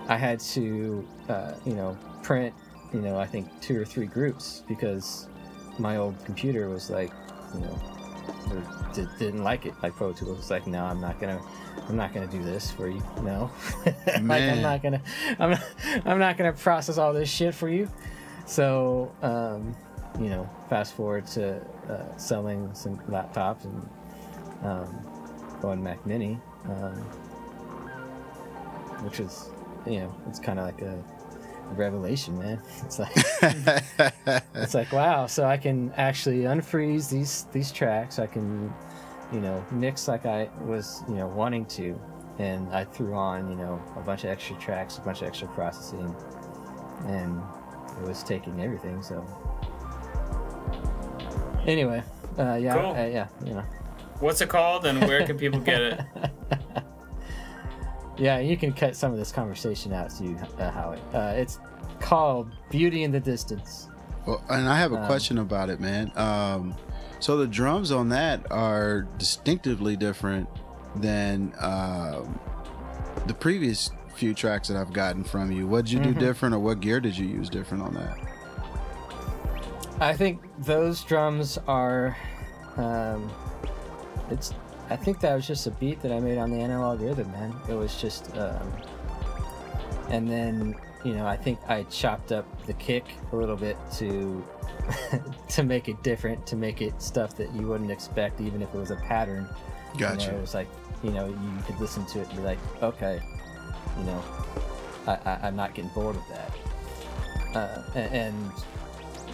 I 0.08 0.16
had 0.16 0.40
to 0.40 1.06
uh, 1.28 1.52
you 1.66 1.74
know 1.74 1.96
print 2.22 2.54
you 2.94 3.00
know 3.00 3.18
I 3.18 3.26
think 3.26 3.48
two 3.60 3.80
or 3.80 3.84
three 3.84 4.06
groups 4.06 4.62
because 4.68 5.28
my 5.78 5.96
old 5.96 6.14
computer 6.24 6.68
was 6.68 6.90
like 6.90 7.10
you 7.54 7.60
know 7.60 7.78
or 8.50 8.62
di- 8.94 9.08
didn't 9.18 9.44
like 9.44 9.66
it 9.66 9.74
like 9.82 9.94
Pro 9.94 10.12
Tools. 10.12 10.38
It's 10.38 10.50
like 10.50 10.66
no, 10.66 10.84
I'm 10.84 11.00
not 11.00 11.20
gonna 11.20 11.40
I'm 11.88 11.96
not 11.96 12.12
gonna 12.12 12.26
do 12.26 12.42
this 12.42 12.70
for 12.70 12.88
you. 12.88 13.02
No, 13.22 13.50
like 13.86 14.42
I'm 14.42 14.62
not 14.62 14.82
gonna 14.82 15.02
I'm 15.38 15.50
not, 15.50 15.62
I'm 16.04 16.18
not 16.18 16.36
gonna 16.36 16.52
process 16.52 16.98
all 16.98 17.12
this 17.12 17.30
shit 17.30 17.54
for 17.54 17.68
you. 17.68 17.88
So 18.46 19.12
um, 19.22 19.74
you 20.20 20.28
know, 20.28 20.48
fast 20.68 20.94
forward 20.94 21.26
to 21.28 21.60
uh, 21.88 22.16
selling 22.16 22.72
some 22.74 22.98
laptops 23.08 23.64
and 23.64 23.88
um, 24.62 25.58
going 25.60 25.82
Mac 25.82 26.04
Mini, 26.06 26.38
um, 26.66 26.94
which 29.02 29.20
is, 29.20 29.48
you 29.86 30.00
know, 30.00 30.14
it's 30.28 30.38
kind 30.38 30.58
of 30.58 30.66
like 30.66 30.80
a 30.82 31.02
revelation, 31.72 32.38
man. 32.38 32.60
It's 32.84 32.98
like 32.98 33.12
it's 34.54 34.74
like 34.74 34.92
wow, 34.92 35.26
so 35.26 35.44
I 35.44 35.56
can 35.56 35.92
actually 35.96 36.40
unfreeze 36.42 37.10
these 37.10 37.46
these 37.52 37.72
tracks. 37.72 38.18
I 38.18 38.26
can, 38.26 38.72
you 39.32 39.40
know, 39.40 39.64
mix 39.70 40.08
like 40.08 40.26
I 40.26 40.48
was, 40.62 41.02
you 41.08 41.14
know, 41.16 41.26
wanting 41.26 41.66
to, 41.66 41.98
and 42.38 42.68
I 42.74 42.84
threw 42.84 43.14
on, 43.14 43.48
you 43.50 43.56
know, 43.56 43.80
a 43.96 44.00
bunch 44.00 44.24
of 44.24 44.30
extra 44.30 44.56
tracks, 44.56 44.98
a 44.98 45.00
bunch 45.00 45.22
of 45.22 45.28
extra 45.28 45.48
processing, 45.48 46.14
and 47.06 47.40
it 48.00 48.06
was 48.08 48.22
taking 48.22 48.60
everything. 48.62 49.02
So 49.02 49.24
anyway, 51.66 52.02
uh, 52.38 52.54
yeah, 52.54 52.74
Cool. 52.74 52.90
uh, 52.92 53.06
yeah, 53.06 53.28
you 53.44 53.54
know. 53.54 53.64
What's 54.20 54.40
it 54.40 54.48
called 54.48 54.86
and 54.86 55.00
where 55.08 55.26
can 55.26 55.36
people 55.36 55.58
get 55.60 55.80
it? 55.82 56.00
Yeah, 58.22 58.38
you 58.38 58.56
can 58.56 58.72
cut 58.72 58.94
some 58.94 59.10
of 59.10 59.18
this 59.18 59.32
conversation 59.32 59.92
out 59.92 60.10
too, 60.16 60.36
uh, 60.56 60.70
Howie. 60.70 61.00
Uh, 61.12 61.32
it's 61.34 61.58
called 61.98 62.52
Beauty 62.70 63.02
in 63.02 63.10
the 63.10 63.18
Distance. 63.18 63.88
Well, 64.24 64.40
and 64.48 64.68
I 64.68 64.78
have 64.78 64.92
a 64.92 65.00
Um, 65.00 65.06
question 65.06 65.38
about 65.38 65.70
it, 65.70 65.80
man. 65.80 66.12
Um, 66.14 66.76
so 67.18 67.36
the 67.36 67.48
drums 67.48 67.90
on 67.90 68.10
that 68.10 68.46
are 68.52 69.08
distinctively 69.18 69.96
different 69.96 70.48
than 70.94 71.52
um, 71.58 72.38
the 73.26 73.34
previous 73.34 73.90
few 74.14 74.34
tracks 74.34 74.68
that 74.68 74.76
I've 74.76 74.92
gotten 74.92 75.24
from 75.24 75.50
you. 75.50 75.66
What 75.66 75.86
did 75.86 75.92
you 75.94 75.98
Mhm. 75.98 76.14
do 76.14 76.14
different, 76.14 76.54
or 76.54 76.60
what 76.60 76.78
gear 76.78 77.00
did 77.00 77.18
you 77.18 77.26
use 77.26 77.48
different 77.50 77.82
on 77.82 77.94
that? 77.94 78.16
I 80.00 80.12
think 80.14 80.42
those 80.60 81.02
drums 81.02 81.58
are. 81.66 82.16
Um, 82.76 83.28
it's. 84.30 84.54
I 84.92 84.96
think 84.96 85.20
that 85.20 85.34
was 85.34 85.46
just 85.46 85.66
a 85.66 85.70
beat 85.70 86.02
that 86.02 86.12
I 86.12 86.20
made 86.20 86.36
on 86.36 86.50
the 86.50 86.58
analog 86.58 87.00
rhythm, 87.00 87.30
man. 87.32 87.54
It 87.68 87.74
was 87.74 88.00
just. 88.00 88.36
Um, 88.36 88.72
and 90.08 90.28
then 90.28 90.76
you 91.04 91.14
know 91.14 91.26
I 91.26 91.36
think 91.36 91.58
I 91.68 91.84
chopped 91.84 92.32
up 92.32 92.44
the 92.66 92.74
kick 92.74 93.04
a 93.32 93.36
little 93.36 93.56
bit 93.56 93.76
to 93.94 94.44
to 95.48 95.62
make 95.62 95.88
it 95.88 96.02
different, 96.02 96.46
to 96.48 96.56
make 96.56 96.82
it 96.82 97.00
stuff 97.00 97.36
that 97.36 97.52
you 97.54 97.66
wouldn't 97.66 97.90
expect, 97.90 98.40
even 98.40 98.62
if 98.62 98.74
it 98.74 98.78
was 98.78 98.90
a 98.90 98.96
pattern. 98.96 99.48
You 99.94 100.00
know, 100.00 100.08
Gotcha. 100.10 100.34
it 100.34 100.40
was 100.40 100.54
like, 100.54 100.68
you 101.02 101.10
know, 101.10 101.26
you 101.26 101.62
could 101.66 101.78
listen 101.80 102.06
to 102.06 102.20
it 102.20 102.28
and 102.28 102.38
be 102.38 102.42
like, 102.42 102.58
okay, 102.82 103.20
you 103.98 104.04
know, 104.04 104.22
I, 105.06 105.12
I, 105.24 105.38
I'm 105.42 105.56
not 105.56 105.74
getting 105.74 105.90
bored 105.90 106.16
with 106.16 106.28
that. 106.28 107.56
Uh, 107.56 107.82
and, 107.94 108.14
and, 108.14 108.52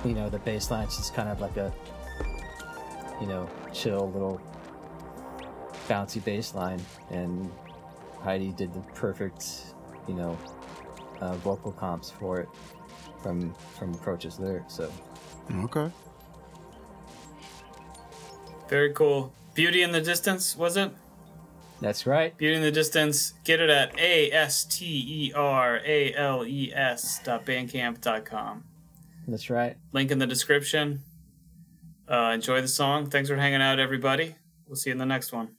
you 0.04 0.14
know, 0.14 0.28
the 0.28 0.40
bass 0.40 0.70
line's 0.70 0.96
just 0.96 1.14
kind 1.14 1.28
of 1.28 1.40
like 1.40 1.56
a, 1.56 1.72
you 3.20 3.28
know, 3.28 3.48
chill 3.72 4.11
little 4.11 4.40
bouncy 5.89 6.22
bass 6.24 6.55
line. 6.55 6.80
And 7.11 7.51
Heidi 8.22 8.53
did 8.53 8.72
the 8.74 8.80
perfect, 8.95 9.74
you 10.07 10.14
know, 10.14 10.39
uh, 11.20 11.34
vocal 11.36 11.72
comps 11.72 12.11
for 12.11 12.41
it 12.41 12.49
from 13.22 13.53
from 13.78 13.95
Approach's 13.95 14.39
lyrics. 14.39 14.74
So 14.74 14.93
Okay. 15.64 15.91
Very 18.68 18.93
cool. 18.93 19.32
Beauty 19.55 19.82
in 19.82 19.93
the 19.93 20.01
Distance, 20.01 20.57
was 20.57 20.76
it? 20.76 20.93
that's 21.80 22.07
right. 22.07 22.36
Beauty 22.36 22.57
in 22.57 22.62
the 22.62 22.72
Distance. 22.72 23.32
Get 23.45 23.61
it 23.61 23.70
at 23.70 23.99
A 23.99 24.30
S 24.32 24.64
T 24.64 24.84
E 24.84 25.32
R 25.32 25.80
A 25.84 26.12
L 26.14 26.45
E 26.45 26.72
S 26.74 27.20
dot 27.24 27.47
bandcamp 27.47 28.01
dot 28.01 28.24
com. 28.24 28.64
That's 29.26 29.49
right. 29.51 29.76
Link 29.93 30.11
in 30.11 30.18
the 30.18 30.26
description. 30.26 31.03
Uh, 32.09 32.32
enjoy 32.34 32.61
the 32.61 32.68
song. 32.68 33.11
Thanks 33.11 33.28
for 33.28 33.36
hanging 33.36 33.61
out, 33.62 33.78
everybody. 33.78 34.34
We'll 34.66 34.76
see 34.76 34.91
you 34.91 34.93
in 34.93 34.99
the 34.99 35.07
next 35.07 35.32
one. 35.32 35.57